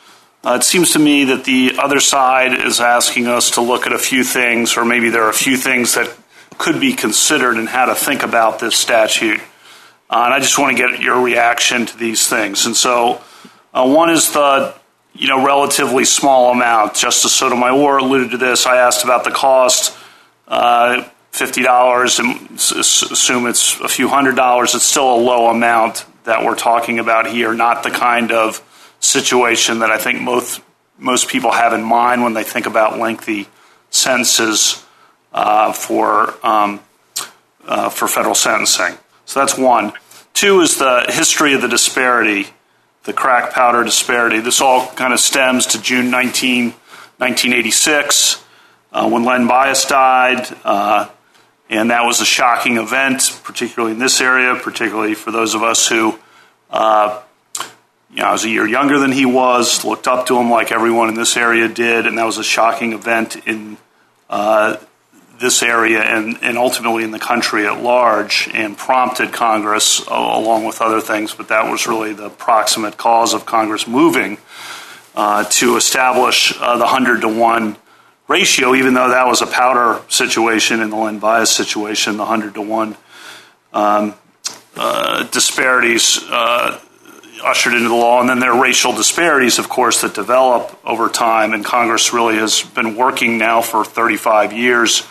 it 0.43 0.63
seems 0.63 0.91
to 0.93 0.99
me 0.99 1.25
that 1.25 1.43
the 1.45 1.75
other 1.77 1.99
side 1.99 2.53
is 2.53 2.79
asking 2.79 3.27
us 3.27 3.51
to 3.51 3.61
look 3.61 3.85
at 3.85 3.93
a 3.93 3.99
few 3.99 4.23
things, 4.23 4.75
or 4.75 4.83
maybe 4.83 5.09
there 5.09 5.23
are 5.23 5.29
a 5.29 5.33
few 5.33 5.55
things 5.55 5.93
that 5.93 6.17
could 6.57 6.79
be 6.79 6.93
considered 6.93 7.57
in 7.57 7.67
how 7.67 7.85
to 7.85 7.95
think 7.95 8.23
about 8.23 8.59
this 8.59 8.75
statute. 8.75 9.39
And 10.09 10.33
I 10.33 10.39
just 10.39 10.57
want 10.57 10.75
to 10.75 10.81
get 10.81 10.99
your 10.99 11.21
reaction 11.21 11.85
to 11.85 11.97
these 11.97 12.27
things. 12.27 12.65
And 12.65 12.75
so 12.75 13.21
one 13.71 14.09
is 14.09 14.31
the 14.33 14.73
relatively 15.19 16.05
small 16.05 16.51
amount. 16.51 16.95
Justice 16.95 17.33
Sotomayor 17.33 17.97
alluded 17.97 18.31
to 18.31 18.37
this. 18.37 18.65
I 18.65 18.77
asked 18.77 19.03
about 19.03 19.23
the 19.23 19.31
cost, 19.31 19.95
uh, 20.47 21.07
$50, 21.31 22.19
and 22.19 22.51
assume 22.59 23.47
it's 23.47 23.79
a 23.79 23.87
few 23.87 24.07
hundred 24.07 24.35
dollars. 24.35 24.75
It's 24.75 24.85
still 24.85 25.13
a 25.13 25.17
low 25.17 25.47
amount 25.49 26.05
that 26.23 26.43
we're 26.43 26.55
talking 26.55 26.99
about 26.99 27.27
here, 27.27 27.53
not 27.53 27.83
the 27.83 27.91
kind 27.91 28.31
of 28.31 28.61
situation 28.99 29.79
that 29.79 29.89
I 29.89 29.97
think 29.97 30.21
most 30.21 30.61
most 30.97 31.27
people 31.27 31.51
have 31.51 31.73
in 31.73 31.83
mind 31.83 32.21
when 32.21 32.35
they 32.35 32.43
think 32.43 32.67
about 32.67 32.99
lengthy 32.99 33.47
sentences 33.89 34.85
uh, 35.33 35.73
for 35.73 36.35
um, 36.45 36.79
uh, 37.65 37.89
for 37.89 38.07
federal 38.07 38.35
sentencing. 38.35 38.97
So 39.25 39.39
that's 39.39 39.57
one. 39.57 39.93
Two 40.33 40.61
is 40.61 40.77
the 40.77 41.05
history 41.09 41.53
of 41.53 41.61
the 41.61 41.67
disparity, 41.67 42.47
the 43.03 43.13
crack 43.13 43.53
powder 43.53 43.83
disparity. 43.83 44.39
This 44.39 44.61
all 44.61 44.87
kind 44.93 45.13
of 45.13 45.19
stems 45.19 45.65
to 45.67 45.81
June 45.81 46.11
19, 46.11 46.65
1986, 47.17 48.43
uh, 48.91 49.09
when 49.09 49.23
Len 49.23 49.47
Bias 49.47 49.85
died. 49.85 50.47
Uh, 50.63 51.09
and 51.69 51.89
that 51.89 52.03
was 52.03 52.21
a 52.21 52.25
shocking 52.25 52.77
event, 52.77 53.39
particularly 53.43 53.93
in 53.93 53.99
this 53.99 54.19
area, 54.21 54.55
particularly 54.55 55.15
for 55.15 55.31
those 55.31 55.55
of 55.55 55.63
us 55.63 55.87
who, 55.87 56.19
uh, 56.69 57.21
you 58.09 58.17
know, 58.17 58.25
I 58.25 58.31
was 58.33 58.43
a 58.43 58.49
year 58.49 58.67
younger 58.67 58.99
than 58.99 59.11
he 59.11 59.25
was, 59.25 59.85
looked 59.85 60.07
up 60.07 60.27
to 60.27 60.37
him 60.37 60.51
like 60.51 60.71
everyone 60.71 61.07
in 61.09 61.15
this 61.15 61.37
area 61.37 61.67
did. 61.69 62.05
And 62.05 62.17
that 62.17 62.25
was 62.25 62.37
a 62.37 62.43
shocking 62.43 62.93
event 62.93 63.37
in 63.47 63.77
this 65.41 65.63
area 65.63 66.01
and 66.01 66.57
ultimately 66.57 67.03
in 67.03 67.11
the 67.11 67.19
country 67.19 67.65
at 67.65 67.81
large 67.81 68.49
and 68.53 68.77
prompted 68.77 69.33
Congress, 69.33 70.05
along 70.07 70.65
with 70.65 70.81
other 70.81 71.01
things. 71.01 71.33
But 71.33 71.49
that 71.49 71.69
was 71.69 71.87
really 71.87 72.13
the 72.13 72.29
proximate 72.29 72.97
cause 72.97 73.33
of 73.33 73.45
Congress 73.45 73.87
moving 73.87 74.37
uh, 75.15 75.43
to 75.45 75.75
establish 75.75 76.53
uh, 76.59 76.77
the 76.77 76.85
100 76.85 77.21
to 77.21 77.27
1 77.27 77.75
ratio, 78.27 78.75
even 78.75 78.93
though 78.93 79.09
that 79.09 79.27
was 79.27 79.41
a 79.41 79.47
powder 79.47 80.01
situation 80.07 80.79
in 80.79 80.89
the 80.89 80.95
Len 80.95 81.19
Bias 81.19 81.53
situation, 81.53 82.13
the 82.13 82.23
100 82.23 82.53
to 82.53 82.61
1 82.61 82.97
um, 83.73 84.15
uh, 84.77 85.23
disparities 85.23 86.19
ushered 87.43 87.73
into 87.73 87.89
the 87.89 87.95
law. 87.95 88.19
And 88.19 88.29
then 88.29 88.39
there 88.39 88.51
are 88.51 88.61
racial 88.61 88.93
disparities, 88.93 89.59
of 89.59 89.69
course, 89.69 90.01
that 90.01 90.13
develop 90.13 90.79
over 90.85 91.09
time. 91.09 91.53
And 91.53 91.65
Congress 91.65 92.13
really 92.13 92.35
has 92.35 92.61
been 92.61 92.95
working 92.95 93.37
now 93.37 93.61
for 93.61 93.83
35 93.83 94.53
years, 94.53 95.03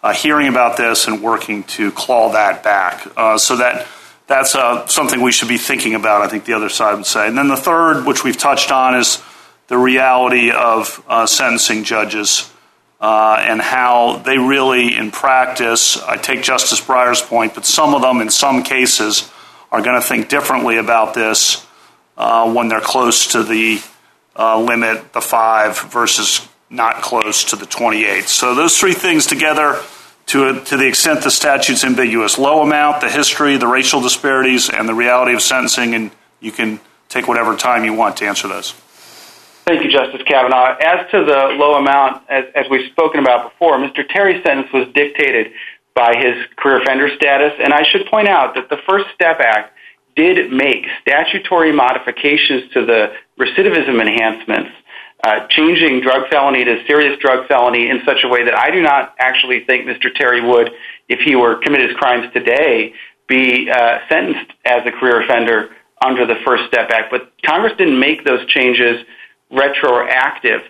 Uh, 0.00 0.12
hearing 0.12 0.46
about 0.46 0.76
this 0.76 1.08
and 1.08 1.20
working 1.20 1.64
to 1.64 1.90
claw 1.90 2.30
that 2.30 2.62
back. 2.62 3.04
Uh, 3.16 3.36
so 3.36 3.56
that 3.56 3.84
that's 4.28 4.54
uh, 4.54 4.86
something 4.86 5.20
we 5.20 5.32
should 5.32 5.48
be 5.48 5.58
thinking 5.58 5.96
about, 5.96 6.22
I 6.22 6.28
think 6.28 6.44
the 6.44 6.52
other 6.52 6.68
side 6.68 6.94
would 6.94 7.06
say. 7.06 7.26
And 7.26 7.36
then 7.36 7.48
the 7.48 7.56
third, 7.56 8.06
which 8.06 8.22
we've 8.22 8.36
touched 8.36 8.70
on, 8.70 8.94
is 8.94 9.20
the 9.66 9.76
reality 9.76 10.52
of 10.52 11.02
sentencing 11.26 11.82
judges 11.82 12.52
and 13.00 13.60
how 13.60 14.18
they 14.18 14.38
really, 14.38 14.94
in 14.94 15.10
practice, 15.10 16.00
I 16.02 16.16
take 16.16 16.42
Justice 16.42 16.80
Breyer's 16.80 17.22
point, 17.22 17.54
but 17.54 17.64
some 17.64 17.94
of 17.94 18.02
them 18.02 18.20
in 18.20 18.30
some 18.30 18.62
cases 18.62 19.32
are 19.72 19.82
going 19.82 20.00
to 20.00 20.06
think 20.06 20.28
differently 20.28 20.76
about 20.76 21.14
this 21.14 21.66
when 22.16 22.68
they're 22.68 22.80
close 22.80 23.32
to 23.32 23.42
the 23.42 23.80
limit, 24.36 25.12
the 25.14 25.22
5, 25.22 25.80
versus 25.90 26.46
not 26.70 27.02
close 27.02 27.44
to 27.44 27.56
the 27.56 27.66
28. 27.66 28.24
So 28.24 28.54
those 28.54 28.78
three 28.78 28.94
things 28.94 29.26
together, 29.26 29.80
to 30.26 30.60
to 30.64 30.76
the 30.76 30.86
extent 30.86 31.22
the 31.22 31.30
statute's 31.30 31.84
ambiguous, 31.84 32.38
low 32.38 32.62
amount, 32.62 33.00
the 33.00 33.10
history, 33.10 33.56
the 33.56 33.66
racial 33.66 34.00
disparities, 34.00 34.68
and 34.68 34.88
the 34.88 34.94
reality 34.94 35.34
of 35.34 35.42
sentencing, 35.42 35.94
and 35.94 36.10
you 36.40 36.52
can 36.52 36.80
take 37.08 37.26
whatever 37.26 37.56
time 37.56 37.84
you 37.84 37.94
want 37.94 38.16
to 38.18 38.26
answer 38.26 38.48
those. 38.48 38.74
Thank 39.64 39.84
you, 39.84 39.90
Justice 39.90 40.22
Kavanaugh. 40.26 40.76
As 40.80 41.10
to 41.10 41.24
the 41.24 41.56
low 41.58 41.74
amount, 41.74 42.22
as 42.30 42.64
we've 42.70 42.90
spoken 42.90 43.20
about 43.20 43.52
before, 43.52 43.76
Mr. 43.76 44.06
Terry's 44.08 44.42
sentence 44.42 44.68
was 44.72 44.88
dictated 44.94 45.52
by 45.94 46.14
his 46.16 46.46
career 46.56 46.80
offender 46.80 47.14
status. 47.16 47.52
And 47.60 47.74
I 47.74 47.82
should 47.90 48.06
point 48.06 48.28
out 48.28 48.54
that 48.54 48.70
the 48.70 48.78
First 48.88 49.06
Step 49.14 49.40
Act 49.40 49.74
did 50.16 50.50
make 50.50 50.86
statutory 51.02 51.72
modifications 51.72 52.72
to 52.72 52.86
the 52.86 53.12
recidivism 53.38 54.00
enhancements, 54.00 54.70
Uh, 55.24 55.46
changing 55.50 56.00
drug 56.00 56.28
felony 56.30 56.64
to 56.64 56.84
serious 56.86 57.18
drug 57.18 57.48
felony 57.48 57.90
in 57.90 58.00
such 58.06 58.18
a 58.22 58.28
way 58.28 58.44
that 58.44 58.56
I 58.56 58.70
do 58.70 58.80
not 58.80 59.14
actually 59.18 59.64
think 59.64 59.84
Mr. 59.84 60.14
Terry 60.14 60.40
would, 60.40 60.70
if 61.08 61.18
he 61.20 61.34
were 61.34 61.56
committed 61.56 61.96
crimes 61.96 62.32
today, 62.32 62.94
be 63.26 63.68
uh, 63.68 63.98
sentenced 64.08 64.52
as 64.64 64.82
a 64.86 64.92
career 64.92 65.22
offender 65.22 65.70
under 66.00 66.24
the 66.24 66.36
First 66.46 66.64
Step 66.68 66.90
Act. 66.90 67.10
But 67.10 67.32
Congress 67.44 67.72
didn't 67.76 67.98
make 67.98 68.24
those 68.24 68.46
changes 68.46 69.04
retroactive. 69.50 70.60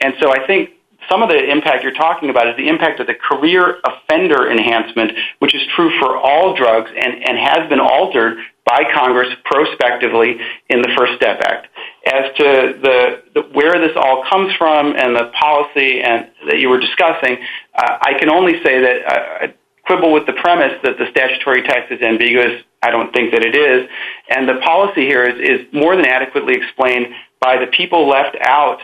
And 0.00 0.14
so 0.20 0.30
I 0.30 0.46
think 0.46 0.70
some 1.10 1.22
of 1.22 1.28
the 1.28 1.50
impact 1.50 1.82
you're 1.82 1.94
talking 1.94 2.30
about 2.30 2.48
is 2.48 2.56
the 2.56 2.68
impact 2.68 3.00
of 3.00 3.06
the 3.06 3.14
career 3.14 3.80
offender 3.84 4.50
enhancement, 4.50 5.12
which 5.38 5.54
is 5.54 5.62
true 5.74 5.90
for 5.98 6.16
all 6.16 6.54
drugs 6.56 6.90
and 6.96 7.38
has 7.38 7.68
been 7.68 7.80
altered 7.80 8.38
by 8.64 8.84
Congress 8.94 9.28
prospectively 9.44 10.36
in 10.68 10.80
the 10.80 10.88
First 10.96 11.14
Step 11.16 11.40
Act. 11.42 11.68
As 12.06 12.36
to 12.36 12.44
the 12.82 13.42
where 13.52 13.80
this 13.80 13.96
all 13.96 14.24
comes 14.28 14.54
from 14.56 14.94
and 14.96 15.16
the 15.16 15.30
policy 15.38 16.02
and 16.02 16.28
that 16.48 16.58
you 16.58 16.68
were 16.68 16.78
discussing, 16.78 17.38
uh, 17.74 17.98
I 18.02 18.18
can 18.18 18.30
only 18.30 18.62
say 18.62 18.80
that 18.80 18.96
uh, 19.06 19.44
I 19.46 19.54
quibble 19.86 20.12
with 20.12 20.26
the 20.26 20.34
premise 20.34 20.74
that 20.82 20.98
the 20.98 21.06
statutory 21.10 21.62
text 21.62 21.92
is 21.92 22.02
ambiguous. 22.02 22.62
I 22.82 22.90
don't 22.90 23.12
think 23.12 23.32
that 23.32 23.44
it 23.44 23.56
is. 23.56 23.88
And 24.28 24.48
the 24.48 24.60
policy 24.64 25.06
here 25.06 25.24
is 25.24 25.66
more 25.72 25.96
than 25.96 26.06
adequately 26.06 26.54
explained 26.54 27.08
by 27.40 27.56
the 27.56 27.66
people 27.66 28.08
left 28.08 28.36
out 28.40 28.80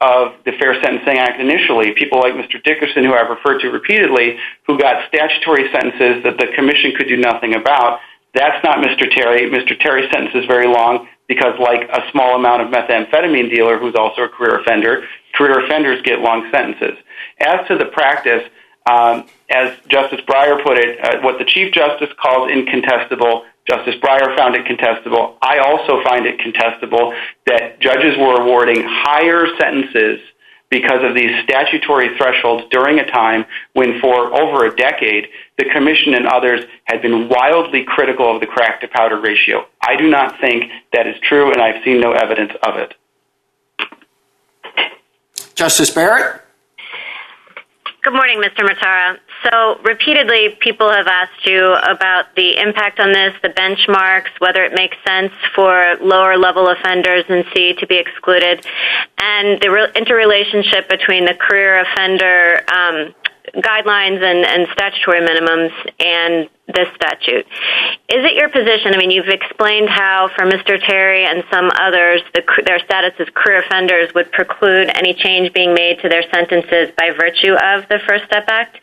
of 0.00 0.34
the 0.44 0.52
Fair 0.58 0.74
Sentencing 0.82 1.18
Act 1.18 1.40
initially, 1.40 1.92
people 1.94 2.18
like 2.18 2.34
Mr. 2.34 2.62
Dickerson, 2.62 3.04
who 3.04 3.14
I've 3.14 3.30
referred 3.30 3.60
to 3.60 3.70
repeatedly, 3.70 4.36
who 4.66 4.78
got 4.78 5.06
statutory 5.08 5.70
sentences 5.72 6.22
that 6.24 6.36
the 6.38 6.48
commission 6.54 6.92
could 6.96 7.08
do 7.08 7.16
nothing 7.16 7.54
about. 7.54 8.00
That's 8.34 8.62
not 8.64 8.78
Mr. 8.78 9.08
Terry. 9.08 9.48
Mr. 9.48 9.78
Terry's 9.78 10.10
sentence 10.10 10.34
is 10.34 10.44
very 10.46 10.66
long 10.66 11.08
because, 11.26 11.58
like 11.58 11.88
a 11.88 12.10
small 12.10 12.36
amount 12.36 12.62
of 12.62 12.68
methamphetamine 12.68 13.50
dealer 13.50 13.78
who's 13.78 13.94
also 13.94 14.22
a 14.22 14.28
career 14.28 14.60
offender, 14.60 15.06
career 15.34 15.64
offenders 15.64 16.02
get 16.02 16.20
long 16.20 16.48
sentences. 16.50 16.98
As 17.40 17.66
to 17.68 17.78
the 17.78 17.86
practice, 17.86 18.42
um, 18.90 19.26
as 19.48 19.76
Justice 19.88 20.20
Breyer 20.26 20.62
put 20.62 20.78
it, 20.78 21.22
what 21.22 21.38
the 21.38 21.44
Chief 21.44 21.72
Justice 21.72 22.10
calls 22.20 22.50
incontestable, 22.50 23.44
Justice 23.66 23.94
Breyer 23.96 24.36
found 24.36 24.54
it 24.54 24.66
contestable. 24.66 25.36
I 25.40 25.58
also 25.58 26.02
find 26.02 26.26
it 26.26 26.38
contestable 26.38 27.18
that 27.46 27.80
judges 27.80 28.16
were 28.18 28.42
awarding 28.42 28.82
higher 28.84 29.46
sentences 29.58 30.20
because 30.70 31.02
of 31.02 31.14
these 31.14 31.30
statutory 31.44 32.16
thresholds 32.16 32.64
during 32.70 32.98
a 32.98 33.06
time 33.10 33.44
when, 33.74 34.00
for 34.00 34.34
over 34.34 34.64
a 34.66 34.74
decade, 34.74 35.28
the 35.58 35.64
commission 35.72 36.14
and 36.14 36.26
others 36.26 36.64
had 36.84 37.00
been 37.00 37.28
wildly 37.28 37.84
critical 37.84 38.34
of 38.34 38.40
the 38.40 38.46
crack-to-powder 38.46 39.20
ratio. 39.20 39.66
I 39.80 39.96
do 39.96 40.08
not 40.08 40.40
think 40.40 40.70
that 40.92 41.06
is 41.06 41.16
true, 41.22 41.52
and 41.52 41.60
I've 41.60 41.84
seen 41.84 42.00
no 42.00 42.12
evidence 42.12 42.52
of 42.62 42.76
it. 42.76 42.94
Justice 45.54 45.90
Barrett? 45.90 46.43
Good 48.04 48.12
morning, 48.12 48.42
Mr. 48.42 48.68
Mortara. 48.68 49.18
So, 49.44 49.80
repeatedly, 49.82 50.58
people 50.60 50.90
have 50.90 51.06
asked 51.06 51.46
you 51.46 51.72
about 51.72 52.36
the 52.36 52.58
impact 52.58 53.00
on 53.00 53.12
this, 53.12 53.32
the 53.42 53.48
benchmarks, 53.48 54.28
whether 54.40 54.62
it 54.62 54.74
makes 54.74 54.98
sense 55.06 55.32
for 55.54 55.96
lower-level 56.02 56.68
offenders 56.68 57.24
in 57.30 57.44
C 57.54 57.72
to 57.72 57.86
be 57.86 57.96
excluded, 57.96 58.66
and 59.16 59.58
the 59.58 59.90
interrelationship 59.96 60.86
between 60.86 61.24
the 61.24 61.32
career 61.32 61.80
offender 61.80 62.60
um, 62.70 63.14
guidelines 63.56 64.22
and 64.22 64.66
statutory 64.72 65.20
minimums 65.20 65.72
and 66.00 66.48
this 66.66 66.88
statute. 66.94 67.46
Is 68.08 68.24
it 68.24 68.34
your 68.34 68.48
position, 68.48 68.94
I 68.94 68.96
mean, 68.96 69.10
you've 69.10 69.28
explained 69.28 69.88
how, 69.90 70.30
for 70.34 70.46
Mr. 70.46 70.80
Terry 70.80 71.26
and 71.26 71.44
some 71.52 71.70
others, 71.78 72.22
their 72.32 72.78
status 72.78 73.12
as 73.18 73.28
career 73.34 73.60
offenders 73.60 74.14
would 74.14 74.32
preclude 74.32 74.88
any 74.94 75.12
change 75.12 75.52
being 75.52 75.74
made 75.74 76.00
to 76.00 76.08
their 76.08 76.22
sentences 76.32 76.88
by 76.96 77.10
virtue 77.10 77.52
of 77.52 77.86
the 77.88 78.00
First 78.08 78.24
Step 78.24 78.44
Act. 78.48 78.76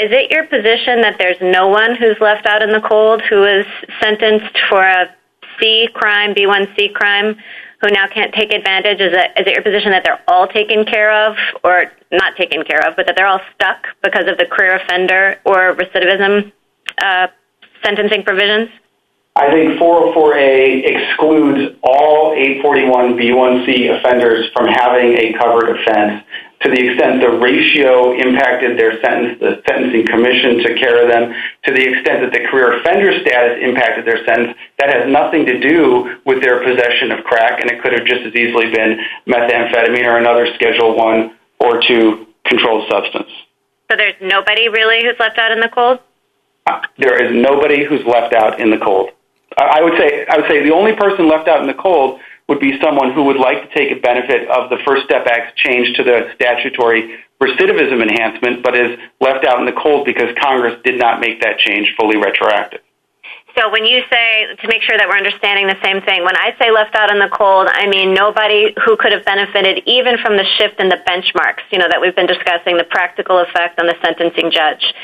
Is 0.00 0.12
it 0.12 0.30
your 0.30 0.46
position 0.46 1.02
that 1.02 1.16
there's 1.18 1.40
no 1.40 1.66
one 1.66 1.96
who's 1.96 2.16
left 2.20 2.46
out 2.46 2.62
in 2.62 2.70
the 2.70 2.80
cold 2.80 3.20
who 3.22 3.44
is 3.44 3.66
sentenced 4.00 4.56
for 4.68 4.80
a 4.80 5.12
C 5.58 5.88
crime, 5.92 6.34
B1C 6.34 6.94
crime, 6.94 7.36
who 7.80 7.88
now 7.90 8.06
can't 8.08 8.34
take 8.34 8.52
advantage? 8.52 9.00
Is 9.00 9.12
it, 9.12 9.30
is 9.38 9.46
it 9.46 9.52
your 9.52 9.62
position 9.62 9.92
that 9.92 10.02
they're 10.04 10.20
all 10.26 10.48
taken 10.48 10.84
care 10.84 11.12
of, 11.26 11.36
or 11.62 11.92
not 12.10 12.36
taken 12.36 12.64
care 12.64 12.86
of, 12.86 12.96
but 12.96 13.06
that 13.06 13.16
they're 13.16 13.26
all 13.26 13.40
stuck 13.54 13.86
because 14.02 14.26
of 14.28 14.38
the 14.38 14.46
career 14.46 14.76
offender 14.76 15.38
or 15.44 15.74
recidivism 15.74 16.52
uh, 17.02 17.28
sentencing 17.84 18.24
provisions? 18.24 18.70
I 19.36 19.52
think 19.52 19.78
404A 19.78 20.82
excludes 20.84 21.76
all 21.84 22.34
841B1C 22.34 23.96
offenders 23.96 24.50
from 24.52 24.66
having 24.66 25.14
a 25.14 25.32
covered 25.38 25.78
offense 25.78 26.24
to 26.62 26.68
the 26.70 26.78
extent 26.78 27.20
the 27.20 27.30
ratio 27.38 28.18
impacted 28.18 28.78
their 28.78 29.00
sentence, 29.00 29.38
the 29.38 29.62
sentencing 29.68 30.06
commission 30.06 30.58
took 30.58 30.76
care 30.76 31.02
of 31.02 31.10
them, 31.10 31.32
to 31.64 31.70
the 31.72 31.82
extent 31.86 32.20
that 32.22 32.32
the 32.32 32.42
career 32.50 32.80
offender 32.80 33.14
status 33.20 33.62
impacted 33.62 34.04
their 34.04 34.24
sentence. 34.26 34.58
That 34.78 34.90
has 34.90 35.10
nothing 35.10 35.46
to 35.46 35.60
do 35.60 36.18
with 36.26 36.42
their 36.42 36.62
possession 36.64 37.12
of 37.12 37.22
crack, 37.24 37.60
and 37.60 37.70
it 37.70 37.80
could 37.80 37.92
have 37.92 38.04
just 38.04 38.26
as 38.26 38.34
easily 38.34 38.70
been 38.74 38.98
methamphetamine 39.26 40.04
or 40.04 40.18
another 40.18 40.52
Schedule 40.54 40.96
one 40.96 41.38
or 41.60 41.80
two 41.86 42.26
controlled 42.44 42.90
substance. 42.90 43.30
So 43.90 43.96
there's 43.96 44.16
nobody, 44.20 44.68
really, 44.68 45.04
who's 45.04 45.18
left 45.18 45.38
out 45.38 45.52
in 45.52 45.60
the 45.60 45.68
cold? 45.68 46.00
Uh, 46.66 46.80
there 46.98 47.22
is 47.24 47.34
nobody 47.34 47.84
who's 47.84 48.04
left 48.04 48.34
out 48.34 48.60
in 48.60 48.70
the 48.70 48.78
cold. 48.78 49.10
I 49.56 49.82
would 49.82 49.98
say 49.98 50.26
I 50.28 50.36
would 50.36 50.48
say 50.48 50.62
the 50.62 50.74
only 50.74 50.94
person 50.94 51.28
left 51.28 51.48
out 51.48 51.60
in 51.60 51.66
the 51.66 51.74
cold 51.74 52.20
would 52.48 52.60
be 52.60 52.78
someone 52.82 53.12
who 53.12 53.24
would 53.24 53.36
like 53.36 53.68
to 53.68 53.74
take 53.76 53.92
a 53.92 54.00
benefit 54.00 54.48
of 54.48 54.70
the 54.70 54.78
First 54.84 55.04
Step 55.04 55.26
Act's 55.26 55.54
change 55.60 55.96
to 55.96 56.02
the 56.02 56.32
statutory 56.34 57.18
recidivism 57.40 58.02
enhancement, 58.02 58.62
but 58.62 58.74
is 58.74 58.98
left 59.20 59.44
out 59.44 59.60
in 59.60 59.66
the 59.66 59.72
cold 59.72 60.06
because 60.06 60.34
Congress 60.40 60.74
did 60.84 60.98
not 60.98 61.20
make 61.20 61.40
that 61.42 61.58
change 61.58 61.94
fully 61.98 62.16
retroactive. 62.16 62.80
So 63.56 63.70
when 63.70 63.86
you 63.86 64.02
say, 64.12 64.54
to 64.60 64.68
make 64.68 64.82
sure 64.82 64.96
that 64.96 65.08
we're 65.08 65.16
understanding 65.16 65.66
the 65.66 65.78
same 65.82 66.00
thing, 66.02 66.22
when 66.22 66.36
I 66.36 66.54
say 66.60 66.70
left 66.70 66.94
out 66.94 67.10
in 67.10 67.18
the 67.18 67.28
cold, 67.28 67.66
I 67.70 67.88
mean 67.88 68.14
nobody 68.14 68.74
who 68.84 68.96
could 68.96 69.12
have 69.12 69.24
benefited 69.24 69.82
even 69.86 70.16
from 70.18 70.36
the 70.36 70.44
shift 70.58 70.78
in 70.78 70.88
the 70.88 71.00
benchmarks, 71.08 71.66
you 71.72 71.78
know, 71.78 71.88
that 71.90 72.00
we've 72.00 72.14
been 72.14 72.28
discussing, 72.28 72.76
the 72.76 72.84
practical 72.84 73.40
effect 73.40 73.80
on 73.80 73.86
the 73.86 73.96
sentencing 74.02 74.52
judge. 74.52 74.94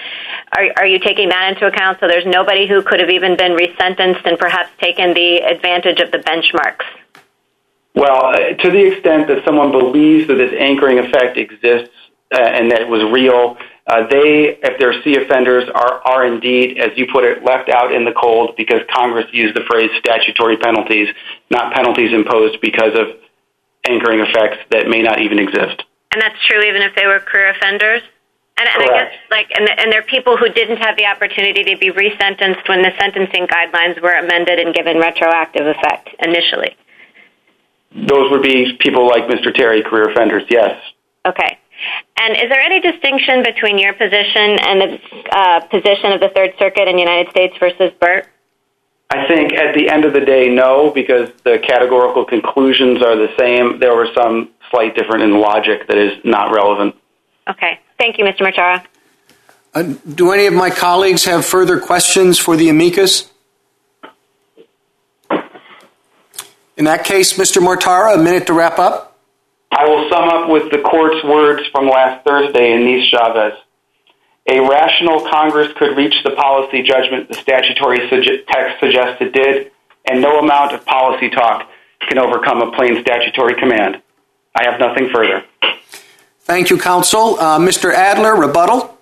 Are 0.54 0.86
you 0.86 1.00
taking 1.00 1.30
that 1.30 1.54
into 1.54 1.66
account? 1.66 1.98
So 1.98 2.06
there's 2.06 2.26
nobody 2.26 2.68
who 2.68 2.82
could 2.82 3.00
have 3.00 3.10
even 3.10 3.36
been 3.36 3.56
resentenced 3.56 4.24
and 4.24 4.38
perhaps 4.38 4.70
taken 4.78 5.14
the 5.14 5.42
advantage 5.42 5.98
of 6.00 6.12
the 6.12 6.18
benchmarks? 6.18 6.86
Well, 7.94 8.26
uh, 8.26 8.36
to 8.54 8.70
the 8.70 8.92
extent 8.92 9.28
that 9.28 9.44
someone 9.44 9.70
believes 9.70 10.26
that 10.28 10.34
this 10.34 10.52
anchoring 10.58 10.98
effect 10.98 11.36
exists 11.36 11.94
uh, 12.34 12.40
and 12.40 12.70
that 12.70 12.82
it 12.82 12.88
was 12.88 13.02
real, 13.12 13.56
uh, 13.86 14.06
they, 14.08 14.58
if 14.62 14.78
they're 14.78 15.00
C 15.02 15.16
offenders, 15.16 15.68
are 15.74 16.26
indeed, 16.26 16.78
as 16.78 16.96
you 16.96 17.06
put 17.12 17.24
it, 17.24 17.44
left 17.44 17.68
out 17.68 17.94
in 17.94 18.04
the 18.04 18.12
cold 18.12 18.56
because 18.56 18.80
Congress 18.92 19.26
used 19.32 19.54
the 19.54 19.62
phrase 19.68 19.90
statutory 19.98 20.56
penalties, 20.56 21.08
not 21.50 21.72
penalties 21.74 22.12
imposed 22.12 22.60
because 22.60 22.98
of 22.98 23.08
anchoring 23.86 24.20
effects 24.20 24.58
that 24.70 24.88
may 24.88 25.02
not 25.02 25.20
even 25.20 25.38
exist. 25.38 25.82
And 26.12 26.22
that's 26.22 26.38
true 26.46 26.62
even 26.62 26.82
if 26.82 26.94
they 26.94 27.06
were 27.06 27.20
career 27.20 27.50
offenders? 27.50 28.02
And 28.56 28.68
I 28.68 28.86
guess 28.86 29.12
like 29.32 29.50
and 29.50 29.68
and 29.68 29.90
there 29.90 29.98
are 29.98 30.06
people 30.06 30.36
who 30.36 30.48
didn't 30.48 30.76
have 30.76 30.96
the 30.96 31.06
opportunity 31.06 31.64
to 31.64 31.76
be 31.76 31.90
resentenced 31.90 32.68
when 32.68 32.82
the 32.82 32.92
sentencing 33.00 33.48
guidelines 33.48 34.00
were 34.00 34.12
amended 34.12 34.60
and 34.60 34.72
given 34.72 34.98
retroactive 34.98 35.66
effect 35.66 36.10
initially? 36.20 36.76
Those 37.94 38.30
would 38.30 38.42
be 38.42 38.76
people 38.78 39.06
like 39.06 39.24
Mr. 39.24 39.54
Terry, 39.54 39.82
career 39.82 40.10
offenders, 40.10 40.44
yes. 40.48 40.80
Okay. 41.26 41.58
And 42.18 42.36
is 42.36 42.48
there 42.48 42.60
any 42.60 42.80
distinction 42.80 43.42
between 43.42 43.78
your 43.78 43.92
position 43.92 44.58
and 44.60 44.80
the 44.80 44.98
uh, 45.30 45.60
position 45.66 46.12
of 46.12 46.20
the 46.20 46.30
Third 46.34 46.54
Circuit 46.58 46.88
in 46.88 46.96
the 46.96 47.02
United 47.02 47.30
States 47.30 47.54
versus 47.58 47.92
Birt? 48.00 48.26
I 49.10 49.26
think 49.28 49.52
at 49.52 49.74
the 49.74 49.90
end 49.90 50.04
of 50.04 50.12
the 50.12 50.20
day, 50.20 50.48
no, 50.48 50.90
because 50.90 51.30
the 51.44 51.58
categorical 51.58 52.24
conclusions 52.24 53.02
are 53.02 53.16
the 53.16 53.28
same. 53.38 53.78
There 53.78 53.94
were 53.94 54.08
some 54.14 54.50
slight 54.70 54.96
difference 54.96 55.22
in 55.22 55.40
logic 55.40 55.86
that 55.88 55.98
is 55.98 56.18
not 56.24 56.54
relevant. 56.54 56.96
Okay. 57.48 57.78
Thank 57.98 58.18
you, 58.18 58.24
Mr. 58.24 58.40
Mortara. 58.40 58.84
Uh, 59.74 59.94
do 60.14 60.32
any 60.32 60.46
of 60.46 60.54
my 60.54 60.70
colleagues 60.70 61.24
have 61.24 61.44
further 61.44 61.78
questions 61.78 62.38
for 62.38 62.56
the 62.56 62.68
amicus? 62.68 63.30
In 66.76 66.86
that 66.86 67.04
case, 67.04 67.34
Mr. 67.34 67.62
Mortara, 67.62 68.14
a 68.14 68.18
minute 68.18 68.46
to 68.48 68.52
wrap 68.52 68.78
up. 68.78 69.16
I 69.70 69.86
will 69.86 70.08
sum 70.08 70.28
up 70.28 70.50
with 70.50 70.70
the 70.70 70.78
court's 70.78 71.24
words 71.24 71.62
from 71.72 71.88
last 71.88 72.24
Thursday 72.24 72.72
in 72.72 72.80
Niz-Chavez. 72.80 73.54
A 74.46 74.60
rational 74.60 75.26
Congress 75.30 75.72
could 75.76 75.96
reach 75.96 76.14
the 76.22 76.32
policy 76.32 76.82
judgment 76.82 77.28
the 77.28 77.34
statutory 77.34 77.98
text 78.08 78.80
suggested 78.80 79.32
did, 79.32 79.72
and 80.04 80.20
no 80.20 80.38
amount 80.38 80.72
of 80.72 80.84
policy 80.84 81.30
talk 81.30 81.68
can 82.00 82.18
overcome 82.18 82.60
a 82.60 82.70
plain 82.72 83.00
statutory 83.00 83.54
command. 83.54 84.02
I 84.54 84.70
have 84.70 84.78
nothing 84.78 85.08
further. 85.12 85.44
Thank 86.40 86.70
you, 86.70 86.78
counsel. 86.78 87.38
Uh, 87.40 87.58
Mr. 87.58 87.92
Adler, 87.92 88.36
rebuttal. 88.36 88.98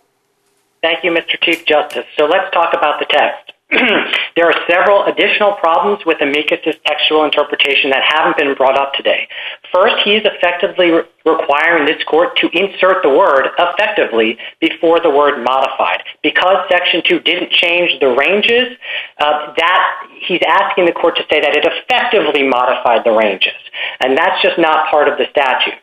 Thank 0.81 1.05
you, 1.05 1.11
Mr. 1.11 1.40
Chief 1.40 1.65
Justice. 1.66 2.07
So 2.16 2.27
let's 2.27 2.53
talk 2.53 2.73
about 2.74 3.01
the 3.01 3.07
text. 3.07 3.52
there 4.36 4.47
are 4.47 4.55
several 4.69 5.05
additional 5.05 5.53
problems 5.55 6.05
with 6.05 6.20
amicus's 6.20 6.77
textual 6.86 7.24
interpretation 7.24 7.90
that 7.90 8.03
haven't 8.05 8.36
been 8.36 8.55
brought 8.55 8.78
up 8.78 8.93
today. 8.93 9.27
First, 9.73 9.97
he 10.05 10.15
is 10.15 10.23
effectively 10.24 10.90
requiring 11.24 11.86
this 11.86 12.03
court 12.05 12.36
to 12.39 12.49
insert 12.53 13.03
the 13.03 13.09
word 13.09 13.49
effectively 13.59 14.36
before 14.61 15.01
the 15.01 15.09
word 15.09 15.43
modified. 15.43 16.03
Because 16.23 16.69
Section 16.70 17.03
2 17.09 17.20
didn't 17.20 17.51
change 17.51 17.99
the 18.01 18.15
ranges, 18.15 18.77
uh, 19.19 19.55
that 19.57 20.09
he's 20.27 20.40
asking 20.47 20.86
the 20.86 20.93
court 20.93 21.16
to 21.16 21.23
say 21.31 21.40
that 21.40 21.57
it 21.57 21.65
effectively 21.65 22.47
modified 22.47 23.05
the 23.05 23.12
ranges. 23.12 23.57
And 24.01 24.16
that's 24.16 24.43
just 24.43 24.59
not 24.59 24.90
part 24.90 25.09
of 25.09 25.16
the 25.16 25.27
statute. 25.31 25.74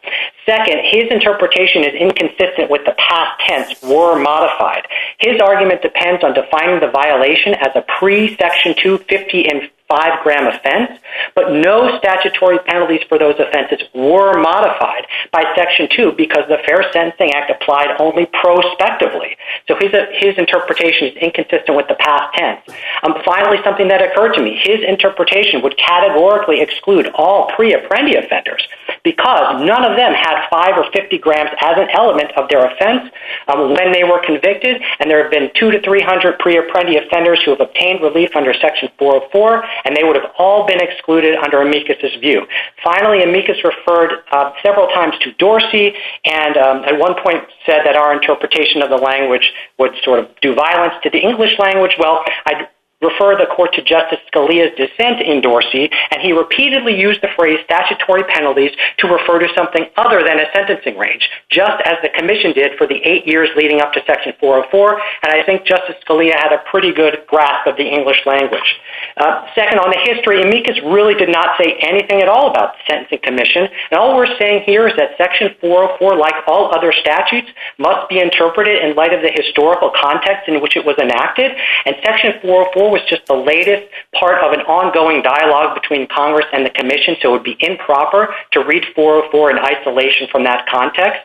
Second, 0.45 0.81
his 0.83 1.09
interpretation 1.09 1.83
is 1.83 1.93
inconsistent 1.93 2.69
with 2.69 2.85
the 2.85 2.93
past 2.97 3.41
tense, 3.47 3.81
were 3.81 4.19
modified. 4.19 4.85
His 5.19 5.41
argument 5.41 5.81
depends 5.81 6.23
on 6.23 6.33
defining 6.33 6.79
the 6.79 6.91
violation 6.91 7.55
as 7.55 7.73
a 7.75 7.81
pre-Section 7.97 8.75
250 8.77 9.49
and 9.49 9.69
5-gram 9.89 10.47
offense, 10.47 10.99
but 11.35 11.51
no 11.51 11.97
statutory 11.97 12.59
penalties 12.59 13.01
for 13.09 13.17
those 13.17 13.35
offenses 13.39 13.81
were 13.93 14.39
modified 14.39 15.05
by 15.31 15.43
Section 15.55 15.87
2 15.89 16.13
because 16.13 16.43
the 16.47 16.59
Fair 16.65 16.83
Sentencing 16.93 17.33
Act 17.33 17.49
applied 17.49 17.95
only 17.99 18.25
prospectively. 18.27 19.35
So 19.67 19.75
his 19.79 20.37
interpretation 20.37 21.07
is 21.07 21.17
inconsistent 21.17 21.75
with 21.75 21.87
the 21.87 21.95
past 21.95 22.33
tense. 22.35 22.61
Um, 23.03 23.15
finally, 23.25 23.57
something 23.63 23.87
that 23.87 24.01
occurred 24.01 24.33
to 24.33 24.41
me, 24.41 24.59
his 24.61 24.81
interpretation 24.87 25.61
would 25.63 25.77
categorically 25.77 26.61
exclude 26.61 27.07
all 27.15 27.49
pre-Apprendi 27.55 28.17
offenders 28.23 28.67
because 29.03 29.65
none 29.65 29.83
of 29.83 29.95
them 29.97 30.13
had 30.13 30.47
5 30.49 30.77
or 30.77 30.85
50 30.91 31.17
grams 31.19 31.49
as 31.61 31.77
an 31.77 31.89
element 31.93 32.31
of 32.37 32.49
their 32.49 32.65
offense 32.65 33.09
um, 33.47 33.73
when 33.73 33.91
they 33.91 34.03
were 34.03 34.19
convicted, 34.25 34.81
and 34.99 35.09
there 35.09 35.21
have 35.21 35.31
been 35.31 35.51
two 35.55 35.71
to 35.71 35.81
300 35.81 36.39
pre-Apprendi 36.39 36.97
offenders 37.05 37.41
who 37.43 37.51
have 37.51 37.61
obtained 37.61 38.01
relief 38.01 38.35
under 38.35 38.53
Section 38.53 38.89
404, 38.97 39.63
and 39.85 39.95
they 39.95 40.03
would 40.03 40.15
have 40.15 40.31
all 40.37 40.67
been 40.67 40.81
excluded 40.81 41.35
under 41.35 41.61
amicus's 41.61 42.15
view. 42.19 42.45
Finally, 42.83 43.23
amicus 43.23 43.57
referred 43.63 44.23
uh, 44.31 44.51
several 44.63 44.87
times 44.87 45.15
to 45.21 45.31
Dorsey, 45.33 45.93
and 46.25 46.57
um, 46.57 46.83
at 46.83 46.97
one 46.97 47.15
point 47.21 47.43
said 47.65 47.81
that 47.85 47.95
our 47.95 48.13
interpretation 48.13 48.81
of 48.81 48.89
the 48.89 48.97
language 48.97 49.51
would 49.77 49.91
sort 50.03 50.19
of 50.19 50.29
do 50.41 50.53
violence 50.53 50.93
to 51.03 51.09
the 51.09 51.19
English 51.19 51.57
language. 51.59 51.95
Well, 51.99 52.23
I'd 52.45 52.67
refer 53.01 53.35
the 53.39 53.47
court 53.55 53.73
to 53.73 53.81
Justice 53.81 54.19
Scalia's 54.31 54.75
dissent 54.75 55.21
in 55.23 55.41
Dorsey, 55.41 55.89
and 56.11 56.21
he 56.21 56.33
repeatedly 56.33 56.99
used 56.99 57.21
the 57.21 57.31
phrase 57.35 57.59
statutory 57.63 58.23
penalties 58.23 58.71
to 58.99 59.07
refer 59.07 59.39
to 59.39 59.47
something 59.55 59.87
other 59.95 60.23
than 60.23 60.39
a 60.39 60.51
sentencing 60.53 60.97
range, 60.97 61.29
just 61.49 61.79
as 61.85 61.95
the 62.03 62.09
commission 62.09 62.51
did 62.51 62.77
for 62.77 62.87
the 62.87 62.99
eight 63.07 63.25
years 63.25 63.49
leading 63.55 63.79
up 63.79 63.93
to 63.93 64.01
Section 64.05 64.33
404, 64.39 64.99
and 65.23 65.31
I 65.31 65.45
think 65.45 65.65
Justice 65.65 65.95
Scalia 66.03 66.35
had 66.35 66.51
a 66.51 66.59
pretty 66.69 66.91
good 66.91 67.23
grasp 67.27 67.67
of 67.67 67.77
the 67.77 67.87
English 67.87 68.25
language. 68.25 68.79
Uh, 69.15 69.47
second, 69.55 69.79
on 69.79 69.91
the 69.91 70.01
history, 70.03 70.41
amicus 70.43 70.75
really 70.83 71.15
did 71.15 71.29
not 71.31 71.55
say 71.55 71.79
anything 71.79 72.21
at 72.21 72.27
all 72.27 72.51
about 72.51 72.75
the 72.75 72.79
Sentencing 72.91 73.23
Commission, 73.23 73.67
and 73.91 73.99
all 73.99 74.15
we're 74.15 74.37
saying 74.37 74.63
here 74.65 74.87
is 74.87 74.93
that 74.97 75.15
Section 75.15 75.55
404, 75.61 76.17
like 76.17 76.35
all 76.47 76.75
other 76.75 76.91
statutes, 76.91 77.47
must 77.77 78.09
be 78.09 78.19
interpreted 78.19 78.83
in 78.83 78.95
light 78.95 79.13
of 79.13 79.21
the 79.21 79.31
historical 79.31 79.91
context 79.95 80.47
in 80.47 80.61
which 80.61 80.75
it 80.75 80.83
was 80.83 80.97
enacted, 80.99 81.51
and 81.85 81.95
Section 82.03 82.33
oh 82.43 82.88
404 82.89 82.91
was 82.91 83.01
just 83.09 83.25
the 83.27 83.35
latest 83.35 83.91
part 84.19 84.43
of 84.43 84.53
an 84.53 84.61
ongoing 84.65 85.21
dialogue 85.21 85.79
between 85.79 86.07
Congress 86.07 86.45
and 86.53 86.65
the 86.65 86.69
commission, 86.71 87.15
so 87.21 87.29
it 87.29 87.31
would 87.31 87.43
be 87.43 87.57
improper 87.59 88.33
to 88.51 88.63
read 88.63 88.83
404 88.95 89.51
in 89.51 89.59
isolation 89.59 90.27
from 90.31 90.43
that 90.43 90.65
context. 90.67 91.21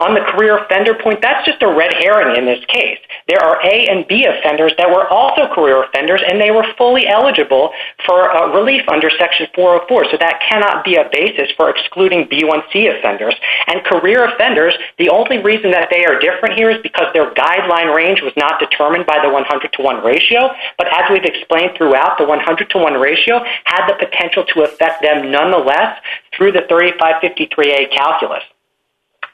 On 0.00 0.14
the 0.14 0.20
career 0.20 0.58
offender 0.58 0.94
point, 0.94 1.20
that's 1.22 1.46
just 1.46 1.62
a 1.62 1.68
red 1.68 1.92
herring 1.94 2.36
in 2.36 2.44
this 2.46 2.64
case. 2.66 2.98
There 3.28 3.38
are 3.38 3.60
A 3.62 3.86
and 3.86 4.06
B 4.08 4.26
offenders 4.26 4.72
that 4.78 4.90
were 4.90 5.06
also 5.08 5.46
career 5.54 5.84
offenders, 5.84 6.22
and 6.26 6.40
they 6.40 6.50
were 6.50 6.66
fully 6.76 7.06
eligible 7.06 7.70
for 8.04 8.30
uh, 8.34 8.52
relief 8.52 8.82
under 8.88 9.10
Section 9.10 9.46
404, 9.54 10.10
so 10.10 10.16
that 10.18 10.42
cannot 10.48 10.84
be 10.84 10.96
a 10.96 11.08
basis 11.12 11.50
for 11.56 11.70
excluding 11.70 12.26
B1C 12.26 12.98
offenders. 12.98 13.34
And 13.68 13.84
career 13.84 14.24
offenders, 14.24 14.74
the 14.98 15.10
only 15.10 15.38
reason 15.38 15.70
that 15.70 15.88
they 15.90 16.04
are 16.04 16.18
different 16.18 16.56
here 16.56 16.70
is 16.70 16.82
because 16.82 17.12
their 17.14 17.30
guideline 17.34 17.94
range 17.94 18.22
was 18.22 18.32
not 18.36 18.58
determined 18.58 19.06
by 19.06 19.22
the 19.22 19.30
100 19.30 19.72
to 19.72 19.82
1 19.82 20.04
ratio, 20.04 20.50
but 20.78 20.88
as 20.88 21.10
we've 21.10 21.24
explained 21.24 21.72
throughout, 21.76 22.18
the 22.18 22.26
100 22.26 22.70
to 22.70 22.78
1 22.78 22.94
ratio 22.94 23.44
had 23.64 23.86
the 23.86 23.94
potential 23.94 24.44
to 24.54 24.62
affect 24.62 25.02
them 25.02 25.30
nonetheless 25.30 25.98
through 26.34 26.52
the 26.52 26.66
3553A 26.68 27.90
calculus. 27.94 28.42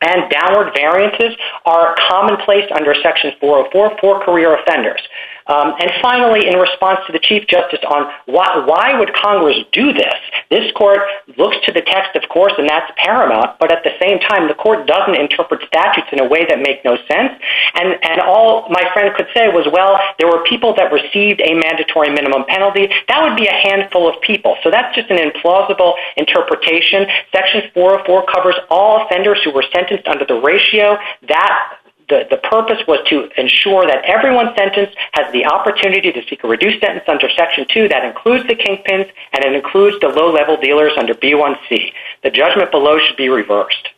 And 0.00 0.30
downward 0.30 0.72
variances 0.76 1.36
are 1.66 1.96
commonplace 2.08 2.70
under 2.74 2.94
Section 3.02 3.32
404 3.40 3.98
for 4.00 4.24
career 4.24 4.56
offenders. 4.56 5.00
Um, 5.48 5.74
and 5.80 5.90
finally, 6.02 6.46
in 6.46 6.58
response 6.58 7.00
to 7.06 7.12
the 7.12 7.18
Chief 7.18 7.46
Justice 7.48 7.80
on 7.88 8.12
why 8.26 8.98
would 8.98 9.14
Congress 9.14 9.56
do 9.72 9.92
this, 9.92 10.14
this 10.50 10.70
court 10.72 11.00
looks 11.36 11.56
to 11.64 11.72
the 11.72 11.80
text, 11.80 12.16
of 12.16 12.28
course, 12.28 12.52
and 12.58 12.68
that's 12.68 12.92
paramount, 12.96 13.58
but 13.58 13.72
at 13.72 13.82
the 13.82 13.92
same 14.00 14.18
time, 14.20 14.48
the 14.48 14.54
court 14.54 14.86
doesn't 14.86 15.16
interpret 15.16 15.60
statutes 15.66 16.08
in 16.12 16.20
a 16.20 16.28
way 16.28 16.44
that 16.44 16.60
makes 16.60 16.84
no 16.84 16.96
sense, 17.08 17.32
and 17.74 17.96
and 18.04 18.20
all 18.20 18.68
my 18.68 18.84
friend 18.92 19.14
could 19.16 19.28
say 19.34 19.48
was, 19.48 19.66
well, 19.72 19.98
there 20.18 20.28
were 20.28 20.44
people 20.44 20.74
that 20.76 20.92
received 20.92 21.40
a 21.40 21.54
mandatory 21.54 22.10
minimum 22.10 22.44
penalty. 22.44 22.88
That 23.08 23.22
would 23.24 23.36
be 23.36 23.46
a 23.46 23.56
handful 23.56 24.08
of 24.08 24.20
people, 24.20 24.56
so 24.62 24.70
that's 24.70 24.94
just 24.94 25.10
an 25.10 25.16
implausible 25.16 25.94
interpretation. 26.16 27.06
Section 27.32 27.70
404 27.72 28.26
covers 28.26 28.56
all 28.70 29.04
offenders 29.06 29.40
who 29.44 29.52
were 29.52 29.64
sentenced 29.72 30.06
under 30.06 30.24
the 30.24 30.40
ratio. 30.40 30.98
The 32.08 32.40
purpose 32.42 32.78
was 32.88 33.06
to 33.10 33.28
ensure 33.38 33.86
that 33.86 34.04
everyone 34.04 34.54
sentenced 34.56 34.96
has 35.12 35.30
the 35.32 35.44
opportunity 35.44 36.10
to 36.10 36.22
seek 36.28 36.42
a 36.42 36.48
reduced 36.48 36.80
sentence 36.80 37.04
under 37.06 37.28
Section 37.36 37.66
2. 37.72 37.88
That 37.88 38.04
includes 38.04 38.46
the 38.46 38.54
kingpins, 38.54 39.10
and 39.32 39.44
it 39.44 39.54
includes 39.54 40.00
the 40.00 40.08
low-level 40.08 40.56
dealers 40.60 40.92
under 40.98 41.12
B1C. 41.14 41.92
The 42.22 42.30
judgment 42.30 42.70
below 42.70 42.98
should 42.98 43.16
be 43.16 43.28
reversed. 43.28 43.88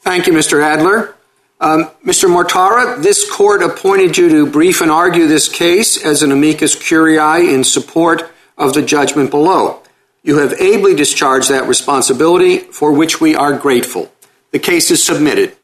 Thank 0.00 0.26
you, 0.26 0.32
Mr. 0.32 0.62
Adler. 0.62 1.16
Um, 1.60 1.90
Mr. 2.04 2.28
Mortara, 2.28 3.02
this 3.02 3.28
court 3.30 3.62
appointed 3.62 4.16
you 4.16 4.28
to 4.28 4.46
brief 4.46 4.80
and 4.80 4.90
argue 4.90 5.26
this 5.26 5.48
case 5.48 6.04
as 6.04 6.22
an 6.22 6.30
amicus 6.30 6.76
curiae 6.76 7.52
in 7.52 7.64
support 7.64 8.30
of 8.56 8.74
the 8.74 8.82
judgment 8.82 9.30
below. 9.30 9.82
You 10.22 10.38
have 10.38 10.52
ably 10.60 10.94
discharged 10.94 11.48
that 11.48 11.66
responsibility, 11.66 12.58
for 12.58 12.92
which 12.92 13.20
we 13.20 13.34
are 13.34 13.56
grateful. 13.56 14.12
The 14.50 14.58
case 14.58 14.90
is 14.90 15.02
submitted. 15.02 15.57